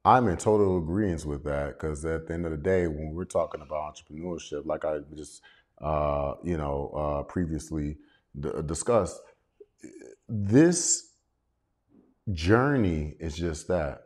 I'm 0.04 0.28
in 0.28 0.36
total 0.36 0.78
agreement 0.78 1.24
with 1.24 1.42
that 1.44 1.78
because 1.78 2.04
at 2.04 2.28
the 2.28 2.34
end 2.34 2.44
of 2.44 2.52
the 2.52 2.58
day, 2.58 2.86
when 2.86 3.12
we're 3.12 3.24
talking 3.24 3.60
about 3.60 3.96
entrepreneurship, 3.96 4.64
like 4.64 4.84
I 4.84 4.98
just 5.16 5.42
uh, 5.80 6.34
you 6.44 6.58
know 6.58 6.90
uh, 6.94 7.22
previously 7.24 7.96
d- 8.38 8.50
discussed, 8.66 9.20
this 10.28 11.10
journey 12.32 13.16
is 13.18 13.36
just 13.36 13.68
that 13.68 14.02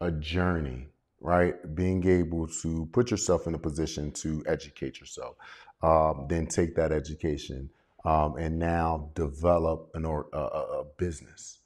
a 0.00 0.10
journey, 0.10 0.88
right? 1.20 1.54
Being 1.74 2.06
able 2.08 2.48
to 2.62 2.88
put 2.92 3.10
yourself 3.10 3.46
in 3.46 3.54
a 3.54 3.58
position 3.58 4.12
to 4.12 4.42
educate 4.46 5.00
yourself, 5.00 5.36
um, 5.82 6.26
then 6.28 6.46
take 6.46 6.74
that 6.76 6.92
education 6.92 7.70
um, 8.04 8.36
and 8.36 8.58
now 8.58 9.10
develop 9.14 9.90
an 9.94 10.04
or, 10.04 10.26
a, 10.32 10.38
a 10.38 10.84
business 10.98 11.58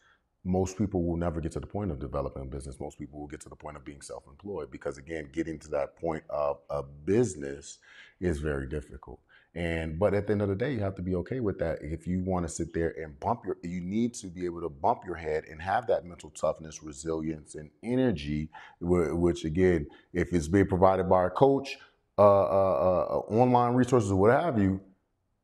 most 0.44 0.78
people 0.78 1.04
will 1.04 1.16
never 1.16 1.40
get 1.40 1.52
to 1.52 1.60
the 1.60 1.66
point 1.66 1.90
of 1.90 2.00
developing 2.00 2.42
a 2.42 2.46
business. 2.46 2.80
Most 2.80 2.98
people 2.98 3.20
will 3.20 3.26
get 3.26 3.40
to 3.42 3.48
the 3.48 3.56
point 3.56 3.76
of 3.76 3.84
being 3.84 4.00
self 4.00 4.26
employed 4.26 4.70
because, 4.70 4.96
again, 4.96 5.28
getting 5.32 5.58
to 5.58 5.68
that 5.70 5.96
point 5.96 6.24
of 6.30 6.58
a 6.70 6.82
business 6.82 7.78
is 8.20 8.38
very 8.38 8.66
difficult. 8.66 9.20
And 9.54 9.98
but 9.98 10.14
at 10.14 10.26
the 10.26 10.32
end 10.32 10.42
of 10.42 10.48
the 10.48 10.54
day, 10.54 10.72
you 10.72 10.80
have 10.80 10.94
to 10.94 11.02
be 11.02 11.16
okay 11.16 11.40
with 11.40 11.58
that. 11.58 11.78
If 11.82 12.06
you 12.06 12.22
want 12.24 12.46
to 12.46 12.52
sit 12.52 12.72
there 12.72 12.94
and 12.96 13.18
bump 13.18 13.42
your, 13.44 13.56
you 13.62 13.80
need 13.80 14.14
to 14.14 14.28
be 14.28 14.44
able 14.44 14.60
to 14.60 14.68
bump 14.68 15.00
your 15.04 15.16
head 15.16 15.44
and 15.50 15.60
have 15.60 15.88
that 15.88 16.04
mental 16.04 16.30
toughness, 16.30 16.82
resilience, 16.82 17.56
and 17.56 17.70
energy. 17.82 18.48
Which 18.80 19.44
again, 19.44 19.88
if 20.12 20.32
it's 20.32 20.46
being 20.46 20.68
provided 20.68 21.08
by 21.08 21.26
a 21.26 21.30
coach, 21.30 21.78
uh, 22.16 22.22
uh, 22.22 23.06
uh, 23.10 23.18
online 23.34 23.74
resources, 23.74 24.12
what 24.12 24.30
have 24.30 24.58
you, 24.60 24.80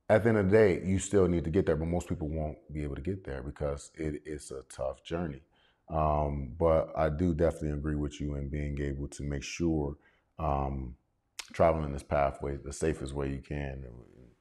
at 0.09 0.23
the 0.23 0.29
end 0.29 0.39
of 0.39 0.51
the 0.51 0.57
day, 0.57 0.83
you 0.85 0.99
still 0.99 1.27
need 1.27 1.43
to 1.45 1.51
get 1.51 1.67
there, 1.67 1.75
but 1.75 1.89
most 1.89 2.09
people 2.09 2.29
won't 2.29 2.59
be 2.73 2.85
able 2.85 2.95
to 2.95 3.01
get 3.01 3.25
there 3.25 3.43
because 3.43 3.91
it 3.97 4.23
is 4.25 4.53
a 4.53 4.63
tough 4.71 5.03
journey. 5.03 5.41
Um, 5.89 6.53
but 6.59 6.93
I 6.97 7.09
do 7.09 7.35
definitely 7.35 7.71
agree 7.71 7.95
with 7.97 8.21
you 8.21 8.35
in 8.35 8.49
being 8.49 8.81
able 8.81 9.09
to 9.09 9.23
make 9.23 9.43
sure 9.43 9.97
um, 10.39 10.95
traveling 11.53 11.93
this 11.93 12.03
pathway 12.03 12.57
the 12.57 12.73
safest 12.73 13.15
way 13.15 13.31
you 13.31 13.41
can 13.41 13.85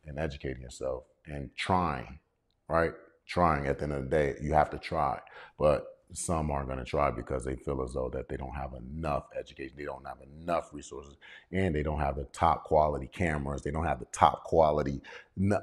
and 0.06 0.20
educating 0.20 0.62
yourself 0.62 1.04
and 1.26 1.50
trying, 1.56 2.20
right? 2.68 2.94
Trying 3.28 3.68
at 3.68 3.78
the 3.80 3.84
end 3.86 3.94
of 3.94 4.04
the 4.04 4.10
day, 4.10 4.36
you 4.42 4.54
have 4.54 4.70
to 4.72 4.78
try. 4.78 5.20
But 5.58 5.88
some 6.14 6.52
aren't 6.52 6.68
going 6.68 6.80
to 6.80 6.86
try 6.86 7.12
because 7.12 7.44
they 7.44 7.56
feel 7.56 7.82
as 7.82 7.94
though 7.94 8.10
that 8.10 8.30
they 8.30 8.38
don't 8.38 8.54
have 8.54 8.74
enough 8.74 9.26
education, 9.38 9.76
they 9.78 9.86
don't 9.86 10.06
have 10.06 10.18
enough 10.22 10.70
resources, 10.74 11.18
and 11.52 11.74
they 11.74 11.84
don't 11.84 12.00
have 12.00 12.16
the 12.16 12.26
top 12.26 12.64
quality 12.64 13.08
cameras, 13.08 13.62
they 13.64 13.72
don't 13.72 13.86
have 13.86 14.00
the 14.00 14.08
top 14.12 14.44
quality 14.44 15.02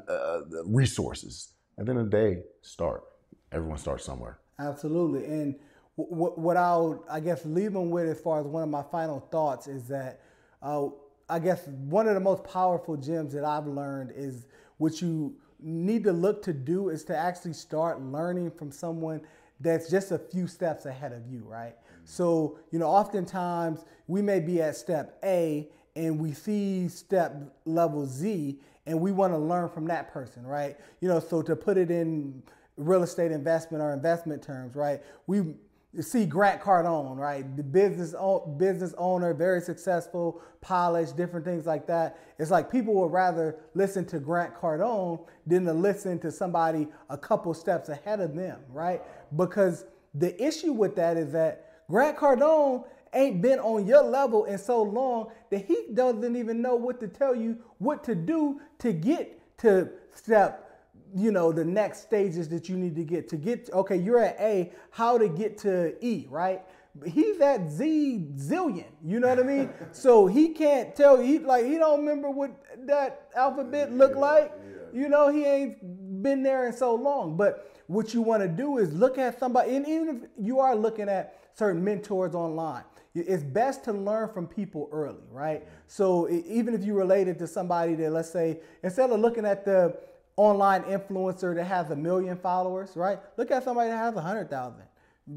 uh, 0.09 0.41
resources. 0.67 1.53
At 1.79 1.87
the 1.87 1.93
end 1.93 2.01
of 2.01 2.11
the 2.11 2.17
day, 2.17 2.43
start. 2.61 3.05
Everyone 3.53 3.79
starts 3.79 4.05
somewhere. 4.05 4.39
Absolutely, 4.59 5.25
and 5.25 5.55
w- 5.97 6.33
what 6.35 6.57
I'll 6.57 7.05
I 7.11 7.21
guess 7.21 7.45
leave 7.45 7.73
them 7.73 7.91
with 7.91 8.09
as 8.09 8.21
far 8.21 8.41
as 8.41 8.47
one 8.47 8.63
of 8.63 8.69
my 8.69 8.83
final 8.83 9.21
thoughts 9.21 9.69
is 9.69 9.89
that 9.89 10.21
uh, 10.61 10.89
I 11.33 11.39
guess 11.39 11.67
one 11.67 12.07
of 12.09 12.13
the 12.13 12.21
most 12.21 12.45
powerful 12.45 12.95
gems 12.95 13.33
that 13.33 13.43
I've 13.43 13.67
learned 13.67 14.13
is 14.15 14.45
what 14.77 15.01
you 15.01 15.35
need 15.63 16.05
to 16.05 16.13
look 16.13 16.43
to 16.43 16.53
do 16.53 16.91
is 16.91 17.05
to 17.05 17.17
actually 17.17 17.55
start 17.55 18.03
learning 18.03 18.51
from 18.51 18.71
someone 18.71 19.23
that's 19.59 19.89
just 19.91 20.13
a 20.13 20.19
few 20.19 20.47
steps 20.47 20.85
ahead 20.85 21.11
of 21.11 21.27
you, 21.27 21.43
right? 21.47 21.75
Mm-hmm. 21.75 22.05
So, 22.05 22.59
you 22.71 22.79
know, 22.79 22.87
oftentimes 22.87 23.87
we 24.09 24.21
may 24.21 24.41
be 24.41 24.61
at 24.61 24.77
step 24.77 25.19
A 25.25 25.71
and 25.97 26.19
we 26.19 26.35
see 26.35 26.87
step 26.89 27.35
level 27.65 28.05
Z 28.05 28.59
and 28.85 29.01
we 29.01 29.11
want 29.11 29.33
to 29.33 29.39
learn 29.39 29.71
from 29.71 29.87
that 29.87 30.13
person, 30.13 30.47
right? 30.47 30.77
You 31.01 31.09
know, 31.09 31.19
so 31.19 31.41
to 31.41 31.57
put 31.57 31.79
it 31.79 31.91
in 31.91 32.43
real 32.77 33.05
estate 33.05 33.33
investment 33.33 33.83
or 33.83 33.95
investment 33.95 34.43
terms, 34.43 34.77
right? 34.77 35.01
We 35.27 35.55
see 36.01 36.25
Grant 36.25 36.63
Cardone, 36.63 37.19
right? 37.19 37.57
The 37.57 37.63
business 37.63 38.15
business 38.57 38.95
owner, 38.97 39.35
very 39.35 39.61
successful, 39.61 40.41
polished, 40.63 41.17
different 41.17 41.45
things 41.45 41.67
like 41.67 41.87
that. 41.89 42.19
It's 42.39 42.51
like 42.51 42.71
people 42.71 42.95
would 42.95 43.13
rather 43.13 43.57
listen 43.75 44.07
to 44.07 44.19
Grant 44.19 44.55
Cardone 44.55 45.27
than 45.47 45.65
to 45.67 45.73
listen 45.75 46.19
to 46.21 46.31
somebody 46.31 46.89
a 47.11 47.19
couple 47.19 47.53
steps 47.53 47.91
ahead 47.91 48.21
of 48.21 48.35
them, 48.35 48.61
right? 48.71 49.03
Because 49.37 49.85
the 50.15 50.41
issue 50.43 50.73
with 50.73 50.97
that 50.97 51.17
is 51.17 51.33
that 51.33 51.85
Grant 51.91 52.17
Cardone 52.17 52.87
ain't 53.13 53.43
been 53.43 53.59
on 53.59 53.87
your 53.87 54.03
level 54.03 54.47
in 54.47 54.57
so 54.57 54.83
long 54.83 55.31
that 55.51 55.67
he 55.67 55.89
doesn't 55.93 56.37
even 56.37 56.63
know 56.63 56.75
what 56.75 57.01
to 57.01 57.09
tell 57.09 57.35
you 57.35 57.59
what 57.79 58.03
to 58.05 58.15
do 58.15 58.61
to 58.79 58.93
get 58.95 59.59
to 59.59 59.91
step 60.15 60.72
you 61.15 61.31
know 61.33 61.53
the 61.53 61.65
next 61.65 62.03
stages 62.03 62.49
that 62.49 62.69
you 62.69 62.77
need 62.77 62.97
to 62.97 63.05
get 63.05 63.29
to 63.29 63.37
get 63.37 63.69
okay 63.73 63.97
you're 63.97 64.21
at 64.21 64.37
a 64.41 64.73
how 64.91 65.19
to 65.19 65.29
get 65.29 65.59
to 65.59 65.95
e 66.05 66.27
right? 66.31 66.63
He's 67.07 67.41
at 67.41 67.71
z 67.71 68.27
zillion 68.37 68.85
you 69.03 69.19
know 69.21 69.29
what 69.29 69.39
i 69.39 69.43
mean? 69.43 69.71
So 69.93 70.27
he 70.27 70.49
can't 70.51 70.95
tell 70.95 71.19
he 71.19 71.39
like 71.39 71.65
he 71.65 71.79
don't 71.79 72.01
remember 72.01 72.31
what 72.31 72.51
that 72.87 73.29
alphabet 73.35 73.93
looked 73.93 74.17
like. 74.17 74.53
you 74.93 75.09
know 75.09 75.29
he 75.31 75.45
ain't 75.45 76.23
been 76.23 76.43
there 76.43 76.67
in 76.67 76.73
so 76.73 76.95
long. 76.95 77.37
But 77.37 77.71
what 77.87 78.15
you 78.15 78.23
want 78.23 78.43
to 78.43 78.49
do 78.49 78.79
is 78.79 78.93
look 78.93 79.19
at 79.19 79.39
somebody 79.39 79.77
and 79.77 79.87
even 79.89 80.09
if 80.17 80.31
you 80.39 80.61
are 80.61 80.75
looking 80.77 81.09
at 81.09 81.39
certain 81.55 81.83
mentors 81.83 82.35
online 82.35 82.85
it's 83.15 83.43
best 83.43 83.85
to 83.85 83.93
learn 83.93 84.29
from 84.33 84.47
people 84.47 84.89
early 84.93 85.25
right? 85.31 85.67
So 85.87 86.29
even 86.31 86.75
if 86.75 86.83
you 86.85 86.95
related 86.95 87.39
to 87.41 87.47
somebody 87.47 87.95
that 87.97 88.11
let's 88.11 88.31
say 88.31 88.61
instead 88.83 89.11
of 89.11 89.21
looking 89.21 89.45
at 89.45 89.65
the 89.65 89.99
online 90.37 90.83
influencer 90.85 91.55
that 91.55 91.65
has 91.65 91.91
a 91.91 91.97
million 91.97 92.37
followers, 92.37 92.93
right? 92.97 93.19
Look 93.37 93.51
at 93.51 93.65
somebody 93.65 93.91
that 93.91 93.97
has 93.97 94.15
a 94.17 94.21
hundred 94.21 94.51
thousand, 94.51 94.85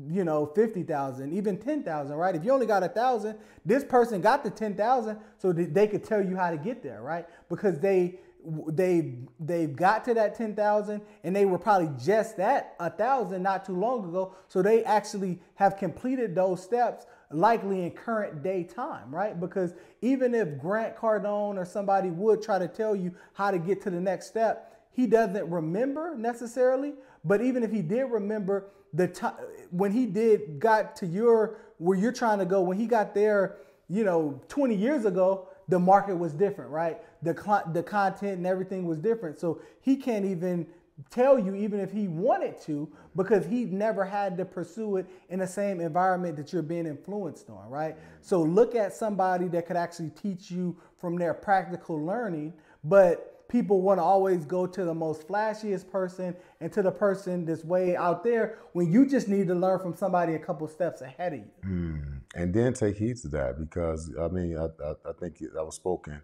you 0.10 0.24
know, 0.24 0.46
fifty 0.46 0.84
thousand, 0.84 1.34
even 1.34 1.58
ten 1.58 1.84
thousand, 1.84 2.16
right? 2.16 2.36
If 2.36 2.44
you 2.44 2.52
only 2.52 2.66
got 2.66 2.84
a 2.84 2.90
thousand, 2.90 3.38
this 3.66 3.84
person 3.84 4.22
got 4.22 4.44
the 4.44 4.50
ten 4.50 4.76
thousand, 4.76 5.20
so 5.38 5.52
they 5.52 5.88
could 5.88 6.04
tell 6.04 6.24
you 6.24 6.36
how 6.36 6.52
to 6.52 6.58
get 6.58 6.82
there, 6.82 7.02
right? 7.02 7.26
Because 7.50 7.80
they 7.80 8.20
they 8.68 9.16
they 9.40 9.66
got 9.66 10.06
to 10.06 10.14
that 10.14 10.36
10,000 10.36 11.02
and 11.24 11.36
they 11.36 11.46
were 11.46 11.58
probably 11.58 11.90
just 12.04 12.38
that 12.38 12.76
a 12.80 12.90
thousand 12.90 13.42
not 13.42 13.66
too 13.66 13.76
long 13.76 14.08
ago 14.08 14.36
so 14.48 14.62
they 14.62 14.84
actually 14.84 15.40
have 15.56 15.78
completed 15.78 16.36
those 16.36 16.62
steps 16.62 17.08
likely 17.32 17.84
in 17.84 17.92
current 17.92 18.44
day 18.44 18.64
time 18.64 19.14
right 19.14 19.40
because 19.40 19.74
even 20.02 20.36
if 20.36 20.60
Grant 20.60 20.96
Cardone 20.96 21.58
or 21.58 21.66
somebody 21.66 22.10
would 22.10 22.42
try 22.42 22.60
to 22.60 22.68
tell 22.68 22.96
you 22.96 23.14
how 23.34 23.50
to 23.50 23.58
get 23.58 23.82
to 23.82 23.90
the 23.90 24.00
next 24.00 24.28
step 24.28 24.75
he 24.96 25.08
doesn't 25.08 25.50
remember 25.50 26.16
necessarily, 26.16 26.94
but 27.26 27.42
even 27.42 27.64
if 27.64 27.72
he 27.72 27.82
did 27.82 28.06
remember 28.06 28.68
the 28.94 29.10
time 29.10 29.36
when 29.72 29.92
he 29.92 30.06
did 30.06 30.58
got 30.58 30.96
to 30.98 31.06
your 31.06 31.58
where 31.80 31.98
you're 31.98 32.14
trying 32.14 32.40
to 32.40 32.46
go, 32.46 32.62
when 32.62 32.78
he 32.78 32.88
got 32.88 33.14
there, 33.14 33.58
you 33.90 34.06
know, 34.06 34.42
20 34.48 34.74
years 34.74 35.04
ago, 35.04 35.50
the 35.68 35.78
market 35.78 36.16
was 36.16 36.32
different, 36.32 36.72
right? 36.72 37.02
The 37.24 37.34
the 37.74 37.84
content 37.84 38.38
and 38.38 38.48
everything 38.48 38.86
was 38.86 38.98
different. 39.00 39.38
So 39.38 39.60
he 39.82 39.98
can't 39.98 40.24
even 40.24 40.66
tell 41.10 41.38
you 41.38 41.54
even 41.56 41.82
if 41.82 41.92
he 41.92 42.08
wanted 42.08 42.62
to 42.62 42.90
because 43.18 43.46
he 43.46 43.66
never 43.66 44.06
had 44.06 44.38
to 44.38 44.46
pursue 44.46 44.96
it 44.96 45.06
in 45.28 45.40
the 45.40 45.48
same 45.48 45.82
environment 45.82 46.38
that 46.38 46.54
you're 46.54 46.62
being 46.62 46.88
influenced 46.88 47.50
on, 47.50 47.70
right? 47.70 47.98
So 48.22 48.42
look 48.42 48.76
at 48.76 48.94
somebody 48.94 49.50
that 49.50 49.68
could 49.68 49.76
actually 49.76 50.12
teach 50.12 50.50
you 50.50 50.78
from 50.98 51.18
their 51.18 51.34
practical 51.34 52.02
learning, 52.02 52.54
but 52.86 53.35
people 53.48 53.82
want 53.82 54.00
to 54.00 54.04
always 54.04 54.46
go 54.46 54.66
to 54.66 54.84
the 54.84 54.94
most 54.94 55.28
flashiest 55.28 55.90
person 55.90 56.36
and 56.62 56.72
to 56.74 56.82
the 56.82 56.92
person 56.92 57.46
that's 57.46 57.64
way 57.64 57.96
out 57.96 58.24
there 58.24 58.60
when 58.74 58.92
you 58.92 59.06
just 59.06 59.28
need 59.28 59.48
to 59.48 59.56
learn 59.56 59.80
from 59.80 59.96
somebody 59.96 60.36
a 60.36 60.40
couple 60.40 60.68
steps 60.68 61.02
ahead 61.02 61.34
of 61.34 61.40
you. 61.40 61.52
Mm. 61.66 62.22
And 62.36 62.54
then 62.54 62.74
take 62.74 62.98
heed 62.98 63.18
to 63.18 63.28
that 63.30 63.60
because, 63.60 64.12
I 64.20 64.28
mean, 64.28 64.58
I, 64.58 64.66
I, 64.84 64.92
I 65.10 65.14
think 65.20 65.40
that 65.40 65.66
was 65.66 65.76
spoken 65.76 66.22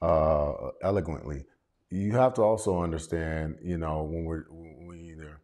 uh, 0.00 0.52
eloquently. 0.82 1.44
You 1.90 2.12
have 2.12 2.34
to 2.34 2.42
also 2.42 2.82
understand, 2.82 3.58
you 3.62 3.78
know, 3.78 4.02
when 4.02 4.24
we're 4.24 4.46
we 4.50 5.12
either 5.12 5.40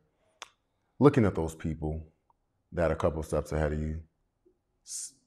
looking 0.99 1.25
at 1.25 1.35
those 1.35 1.55
people 1.55 2.03
that 2.73 2.91
are 2.91 2.95
a 2.95 2.97
couple 2.97 3.23
steps 3.23 3.53
ahead 3.53 3.73
of 3.73 3.81
you, 3.81 4.01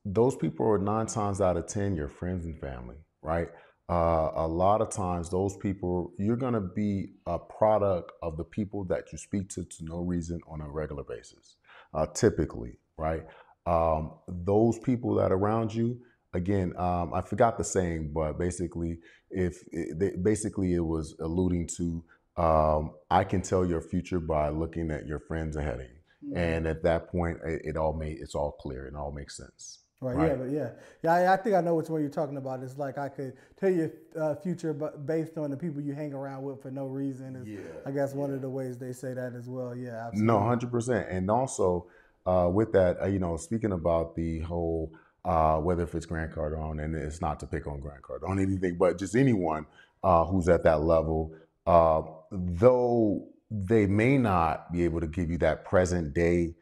those 0.04 0.36
people 0.36 0.68
are 0.68 0.80
nine 0.80 1.06
times 1.06 1.40
out 1.40 1.58
of 1.58 1.68
ten 1.68 1.96
your 1.96 2.10
friends 2.10 2.46
and 2.46 2.60
family, 2.60 2.98
right? 3.22 3.50
Uh, 3.92 4.32
a 4.36 4.48
lot 4.48 4.80
of 4.82 4.90
times, 4.90 5.30
those 5.30 5.58
people 5.58 6.14
you're 6.18 6.38
going 6.38 6.54
to 6.54 6.62
be 6.62 7.10
a 7.26 7.38
product 7.38 8.14
of 8.24 8.38
the 8.38 8.44
people 8.44 8.86
that 8.86 9.12
you 9.12 9.18
speak 9.18 9.50
to 9.50 9.66
to 9.66 9.84
no 9.84 10.00
reason 10.00 10.40
on 10.48 10.62
a 10.62 10.70
regular 10.70 11.04
basis. 11.04 11.58
Uh, 11.94 12.06
typically, 12.14 12.78
right? 12.98 13.24
Um, 13.66 14.14
those 14.30 14.80
people 14.80 15.16
that 15.16 15.34
are 15.34 15.36
around 15.36 15.74
you, 15.74 16.00
again, 16.34 16.74
um, 16.78 17.14
I 17.14 17.20
forgot 17.20 17.58
the 17.58 17.66
saying, 17.66 18.12
but 18.14 18.40
basically, 18.40 19.00
if 19.30 19.62
it, 19.74 20.24
basically 20.24 20.74
it 20.74 20.86
was 20.86 21.14
alluding 21.20 21.68
to, 21.76 22.02
um, 22.38 22.94
I 23.10 23.26
can 23.26 23.42
tell 23.42 23.66
your 23.66 23.82
future 23.82 24.22
by 24.22 24.50
looking 24.50 24.90
at 24.90 25.06
your 25.06 25.20
friends 25.20 25.58
ahead 25.58 25.82
of 25.82 25.82
you, 25.82 26.30
mm-hmm. 26.30 26.38
and 26.38 26.66
at 26.66 26.82
that 26.84 27.10
point, 27.10 27.40
it, 27.44 27.62
it 27.66 27.78
all 27.78 27.92
made 27.92 28.20
it's 28.22 28.36
all 28.36 28.54
clear 28.54 28.88
and 28.88 28.96
all 28.96 29.12
makes 29.12 29.36
sense. 29.36 29.80
Right, 30.02 30.16
right. 30.16 30.30
Yeah. 30.30 30.36
But 30.36 30.50
yeah. 30.50 30.70
Yeah. 31.04 31.14
I, 31.14 31.34
I, 31.34 31.38
think 31.38 31.56
I 31.56 31.62
know 31.62 31.76
which 31.76 31.88
one 31.88 32.02
you're 32.02 32.10
talking 32.10 32.38
about. 32.38 32.64
It's 32.64 32.78
like 32.78 32.98
I 32.98 33.08
could 33.08 33.34
tell 33.56 33.70
you 33.70 33.92
uh, 34.20 34.34
future, 34.34 34.74
but 34.74 35.06
based 35.06 35.38
on 35.38 35.52
the 35.52 35.58
people 35.58 35.80
you 35.80 35.94
hang 35.94 36.14
around 36.14 36.42
with 36.42 36.62
for 36.62 36.72
no 36.72 36.88
reason. 36.88 37.36
Is, 37.36 37.48
yeah. 37.48 37.60
I 37.86 37.92
guess 37.92 38.16
one 38.16 38.34
of 38.34 38.42
the 38.42 38.50
ways 38.50 38.80
they 38.80 38.94
say 38.94 39.14
that 39.14 39.34
as 39.36 39.48
well. 39.48 39.76
Yeah. 39.76 40.08
Absolutely. 40.08 40.26
No, 40.26 40.40
hundred 40.40 40.72
percent. 40.72 41.08
And 41.10 41.30
also 41.30 41.86
uh, 42.26 42.50
with 42.52 42.72
that, 42.74 43.00
uh, 43.02 43.06
you 43.06 43.20
know, 43.20 43.38
speaking 43.38 43.74
about 43.74 44.16
the 44.16 44.40
whole 44.40 44.92
uh, 45.24 45.58
whether 45.58 45.84
if 45.84 45.94
it's 45.94 46.08
Grant 46.08 46.32
Cardone, 46.32 46.84
and 46.84 46.96
it's 46.96 47.22
not 47.22 47.40
to 47.42 47.46
pick 47.46 47.68
on 47.68 47.80
Grant 47.80 48.02
Cardone, 48.02 48.42
anything, 48.42 48.76
but 48.80 48.98
just 48.98 49.16
anyone 49.16 49.68
uh, 50.04 50.26
who's 50.26 50.50
at 50.50 50.64
that 50.64 50.82
level, 50.82 51.36
uh, 51.68 52.02
though 52.32 53.28
they 53.52 53.86
may 53.86 54.18
not 54.18 54.74
be 54.74 54.84
able 54.84 55.00
to 55.00 55.06
give 55.06 55.30
you 55.30 55.38
that 55.38 55.64
present 55.64 56.16
day 56.16 56.56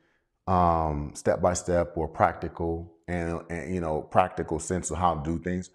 step 1.13 1.39
by 1.41 1.53
step 1.53 1.95
or 1.95 2.07
practical 2.07 2.91
and, 3.09 3.41
and, 3.49 3.73
you 3.73 3.81
know 3.81 4.01
practical 4.01 4.59
sense 4.59 4.91
of 4.91 4.97
how 4.97 5.15
to 5.15 5.23
do 5.23 5.43
things. 5.43 5.71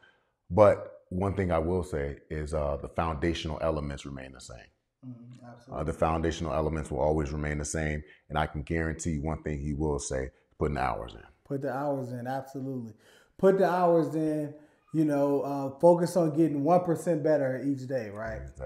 But 0.50 0.92
one 1.08 1.34
thing 1.34 1.50
I 1.50 1.58
will 1.58 1.82
say 1.82 2.18
is 2.30 2.54
uh, 2.54 2.78
the 2.80 2.88
foundational 2.88 3.58
elements 3.60 4.06
remain 4.06 4.32
the 4.32 4.40
same. 4.40 4.70
Mm, 5.06 5.72
uh, 5.72 5.84
the 5.84 5.92
foundational 5.92 6.54
elements 6.54 6.90
will 6.90 7.00
always 7.00 7.32
remain 7.32 7.58
the 7.58 7.64
same, 7.64 8.02
and 8.28 8.38
I 8.38 8.46
can 8.46 8.62
guarantee 8.62 9.18
one 9.18 9.42
thing 9.42 9.60
he 9.60 9.74
will 9.74 9.98
say: 9.98 10.30
putting 10.58 10.76
the 10.76 10.82
hours 10.82 11.14
in. 11.14 11.22
Put 11.44 11.62
the 11.62 11.72
hours 11.72 12.12
in, 12.12 12.26
absolutely. 12.26 12.94
Put 13.36 13.58
the 13.58 13.68
hours 13.68 14.14
in. 14.14 14.54
You 14.92 15.04
know, 15.04 15.40
uh, 15.40 15.80
focus 15.80 16.16
on 16.16 16.36
getting 16.36 16.62
one 16.62 16.84
percent 16.84 17.24
better 17.24 17.60
each 17.66 17.88
day, 17.88 18.10
right? 18.10 18.42
Each 18.44 18.56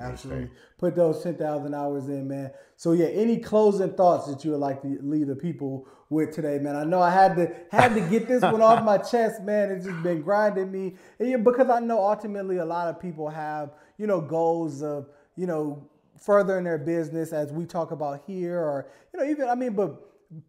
Absolutely. 0.00 0.50
Put 0.78 0.94
those 0.94 1.22
10,000 1.22 1.74
hours 1.74 2.08
in, 2.08 2.28
man. 2.28 2.50
So 2.76 2.92
yeah, 2.92 3.06
any 3.06 3.38
closing 3.38 3.92
thoughts 3.94 4.26
that 4.28 4.44
you 4.44 4.52
would 4.52 4.60
like 4.60 4.82
to 4.82 4.98
leave 5.02 5.26
the 5.26 5.36
people 5.36 5.86
with 6.10 6.32
today, 6.32 6.58
man? 6.58 6.76
I 6.76 6.84
know 6.84 7.00
I 7.00 7.10
had 7.10 7.36
to 7.36 7.52
had 7.70 7.94
to 7.94 8.00
get 8.00 8.28
this 8.28 8.42
one 8.42 8.62
off 8.62 8.84
my 8.84 8.98
chest, 9.10 9.42
man. 9.42 9.70
It's 9.70 9.84
just 9.84 10.02
been 10.02 10.22
grinding 10.22 10.70
me. 10.70 10.94
And, 11.18 11.28
yeah, 11.28 11.36
because 11.36 11.68
I 11.68 11.80
know 11.80 11.98
ultimately 11.98 12.58
a 12.58 12.64
lot 12.64 12.88
of 12.88 13.00
people 13.00 13.28
have, 13.28 13.70
you 13.98 14.06
know, 14.06 14.20
goals 14.20 14.82
of, 14.82 15.08
you 15.36 15.46
know, 15.46 15.88
furthering 16.18 16.64
their 16.64 16.78
business 16.78 17.32
as 17.32 17.52
we 17.52 17.64
talk 17.64 17.90
about 17.90 18.22
here 18.26 18.58
or, 18.58 18.88
you 19.12 19.20
know, 19.20 19.26
even 19.26 19.48
I 19.48 19.54
mean, 19.54 19.72
but 19.74 20.00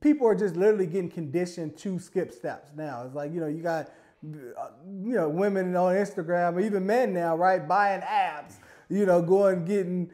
people 0.02 0.28
are 0.28 0.36
just 0.36 0.56
literally 0.56 0.86
getting 0.86 1.10
conditioned 1.10 1.78
to 1.78 2.00
skip 2.00 2.32
steps 2.32 2.72
now. 2.76 3.04
It's 3.06 3.16
like, 3.16 3.34
you 3.34 3.39
know, 3.39 3.47
you 3.47 3.64
got 3.64 3.89
uh, 4.24 4.68
you 5.02 5.16
know, 5.16 5.30
women 5.30 5.74
on 5.78 5.95
Instagram 5.95 6.56
or 6.56 6.60
even 6.60 6.86
men 6.86 7.14
now, 7.14 7.38
right, 7.38 7.66
buying 7.66 8.02
abs 8.02 8.60
you 8.90 9.06
know, 9.06 9.22
going 9.22 9.66
getting 9.66 10.12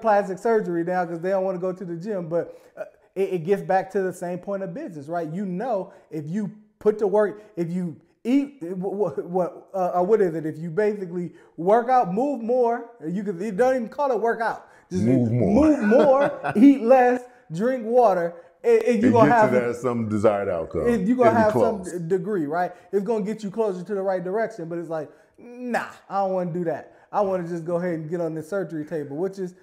plastic 0.00 0.38
surgery 0.38 0.84
now 0.84 1.04
because 1.04 1.20
they 1.20 1.30
don't 1.30 1.44
want 1.44 1.56
to 1.56 1.60
go 1.60 1.72
to 1.72 1.84
the 1.84 1.96
gym. 1.96 2.28
But 2.28 2.60
uh, 2.76 2.84
it, 3.14 3.34
it 3.34 3.44
gets 3.44 3.62
back 3.62 3.90
to 3.92 4.02
the 4.02 4.12
same 4.12 4.38
point 4.38 4.62
of 4.62 4.74
business, 4.74 5.06
right? 5.06 5.32
You 5.32 5.46
know, 5.46 5.92
if 6.10 6.26
you 6.26 6.50
put 6.78 6.98
the 6.98 7.06
work, 7.06 7.42
if 7.56 7.70
you 7.70 7.96
eat 8.24 8.62
what 8.62 9.24
what 9.24 9.68
uh, 9.72 10.02
what 10.02 10.20
is 10.20 10.34
it? 10.34 10.44
If 10.44 10.58
you 10.58 10.70
basically 10.70 11.32
work 11.56 11.88
out, 11.88 12.12
move 12.12 12.42
more. 12.42 12.90
You 13.06 13.22
can 13.22 13.40
you 13.40 13.52
don't 13.52 13.76
even 13.76 13.88
call 13.88 14.10
it 14.10 14.20
workout. 14.20 14.68
Just 14.90 15.04
move 15.04 15.30
more. 15.30 15.68
Move 15.68 15.84
more. 15.84 16.52
eat 16.56 16.82
less. 16.82 17.22
Drink 17.52 17.84
water. 17.84 18.34
And, 18.62 18.82
and 18.82 19.02
you're 19.02 19.12
gonna 19.12 19.32
have 19.32 19.50
to 19.50 19.74
some 19.74 20.08
desired 20.08 20.48
outcome. 20.48 21.06
You're 21.06 21.16
gonna 21.16 21.38
have 21.38 21.52
some 21.52 22.08
degree, 22.08 22.46
right? 22.46 22.72
It's 22.92 23.04
gonna 23.04 23.24
get 23.24 23.42
you 23.42 23.50
closer 23.50 23.82
to 23.82 23.94
the 23.94 24.02
right 24.02 24.22
direction. 24.22 24.68
But 24.68 24.78
it's 24.78 24.90
like, 24.90 25.10
nah, 25.38 25.86
I 26.08 26.18
don't 26.18 26.32
want 26.32 26.52
to 26.52 26.58
do 26.58 26.64
that. 26.66 26.99
I 27.12 27.20
want 27.22 27.44
to 27.44 27.50
just 27.50 27.64
go 27.64 27.76
ahead 27.76 27.94
and 27.94 28.10
get 28.10 28.20
on 28.20 28.34
the 28.34 28.42
surgery 28.42 28.84
table, 28.84 29.16
which 29.16 29.38
is 29.38 29.54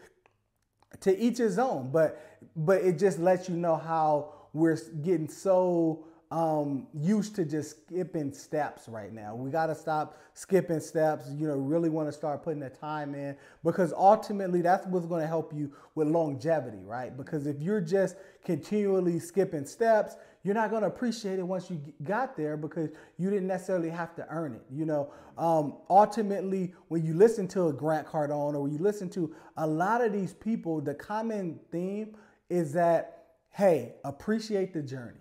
to 1.01 1.17
each 1.17 1.37
his 1.37 1.59
own. 1.59 1.91
But 1.91 2.21
but 2.55 2.81
it 2.81 2.99
just 2.99 3.19
lets 3.19 3.49
you 3.49 3.55
know 3.55 3.75
how 3.75 4.33
we're 4.53 4.77
getting 5.01 5.29
so 5.29 6.05
um, 6.29 6.87
used 6.93 7.35
to 7.35 7.45
just 7.45 7.87
skipping 7.87 8.33
steps 8.33 8.89
right 8.89 9.13
now. 9.13 9.33
We 9.35 9.49
got 9.49 9.67
to 9.67 9.75
stop 9.75 10.17
skipping 10.33 10.81
steps. 10.81 11.29
You 11.29 11.47
know, 11.47 11.55
really 11.55 11.89
want 11.89 12.09
to 12.09 12.11
start 12.11 12.43
putting 12.43 12.59
the 12.59 12.69
time 12.69 13.15
in 13.15 13.37
because 13.63 13.93
ultimately 13.93 14.61
that's 14.61 14.85
what's 14.87 15.05
going 15.05 15.21
to 15.21 15.27
help 15.27 15.53
you 15.53 15.71
with 15.95 16.07
longevity, 16.07 16.83
right? 16.83 17.15
Because 17.15 17.47
if 17.47 17.61
you're 17.61 17.81
just 17.81 18.17
continually 18.43 19.19
skipping 19.19 19.65
steps, 19.65 20.17
you're 20.43 20.55
not 20.55 20.69
going 20.69 20.81
to 20.81 20.87
appreciate 20.87 21.39
it 21.39 21.43
once 21.43 21.69
you 21.69 21.81
got 22.03 22.37
there 22.37 22.55
because 22.55 22.89
you 23.17 23.29
didn't 23.29 23.47
necessarily 23.47 23.89
have 23.89 24.15
to 24.15 24.25
earn 24.29 24.53
it. 24.53 24.63
You 24.71 24.85
know, 24.85 25.11
um, 25.37 25.77
ultimately, 25.89 26.73
when 26.87 27.05
you 27.05 27.13
listen 27.13 27.47
to 27.49 27.67
a 27.67 27.73
Grant 27.73 28.07
Cardone 28.07 28.55
or 28.55 28.67
you 28.67 28.77
listen 28.77 29.09
to 29.11 29.35
a 29.57 29.67
lot 29.67 30.01
of 30.01 30.13
these 30.13 30.33
people, 30.33 30.79
the 30.81 30.93
common 30.93 31.59
theme 31.71 32.15
is 32.49 32.71
that, 32.73 33.25
hey, 33.51 33.95
appreciate 34.05 34.73
the 34.73 34.81
journey. 34.81 35.19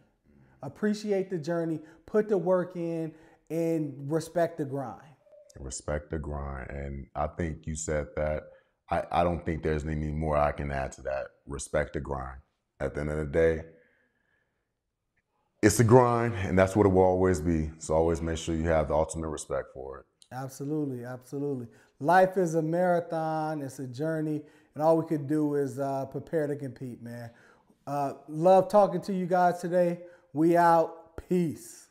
Appreciate 0.63 1.31
the 1.31 1.39
journey, 1.39 1.81
put 2.07 2.29
the 2.29 2.39
work 2.39 2.77
in, 2.77 3.13
and 3.51 3.95
respect 4.11 4.59
the 4.59 4.65
grind. 4.65 5.01
Respect 5.59 6.11
the 6.11 6.19
grind. 6.19 6.71
And 6.71 7.07
I 7.15 7.27
think 7.29 7.67
you 7.67 7.75
said 7.75 8.07
that. 8.17 8.45
I, 8.89 9.03
I 9.11 9.25
don't 9.25 9.45
think 9.45 9.63
there's 9.63 9.85
any 9.85 10.13
more 10.13 10.37
I 10.37 10.53
can 10.53 10.71
add 10.71 10.93
to 10.93 11.03
that. 11.03 11.27
Respect 11.47 11.95
the 11.95 12.01
grind. 12.01 12.39
At 12.79 12.95
the 12.95 13.01
end 13.01 13.11
of 13.11 13.19
the 13.19 13.27
day, 13.27 13.63
it's 15.63 15.81
a 15.81 15.85
grind, 15.85 16.35
and 16.35 16.59
that's 16.59 16.77
what 16.77 16.87
it 16.87 16.91
will 16.91 17.03
always 17.03 17.41
be. 17.41 17.71
So 17.79 17.95
always 17.95 18.21
make 18.21 18.39
sure 18.39 18.55
you 18.55 18.69
have 18.69 18.89
the 18.89 18.95
ultimate 18.95 19.29
respect 19.29 19.69
for 19.73 20.01
it. 20.01 20.07
Absolutely, 20.33 21.05
absolutely. 21.05 21.67
Life 22.01 22.37
is 22.37 22.55
a 22.57 22.63
marathon. 22.63 23.63
It's 23.63 23.79
a 23.79 23.87
journey, 23.87 24.43
and 24.75 24.83
all 24.83 24.97
we 24.97 25.07
could 25.07 25.27
do 25.27 25.55
is 25.55 25.79
uh, 25.79 26.07
prepare 26.07 26.47
to 26.47 26.57
compete, 26.57 27.03
man. 27.03 27.31
Uh, 27.87 28.15
love 28.29 28.69
talking 28.69 29.01
to 29.03 29.13
you 29.13 29.27
guys 29.27 29.61
today. 29.61 30.01
We 30.33 30.57
out. 30.57 31.17
Peace. 31.29 31.86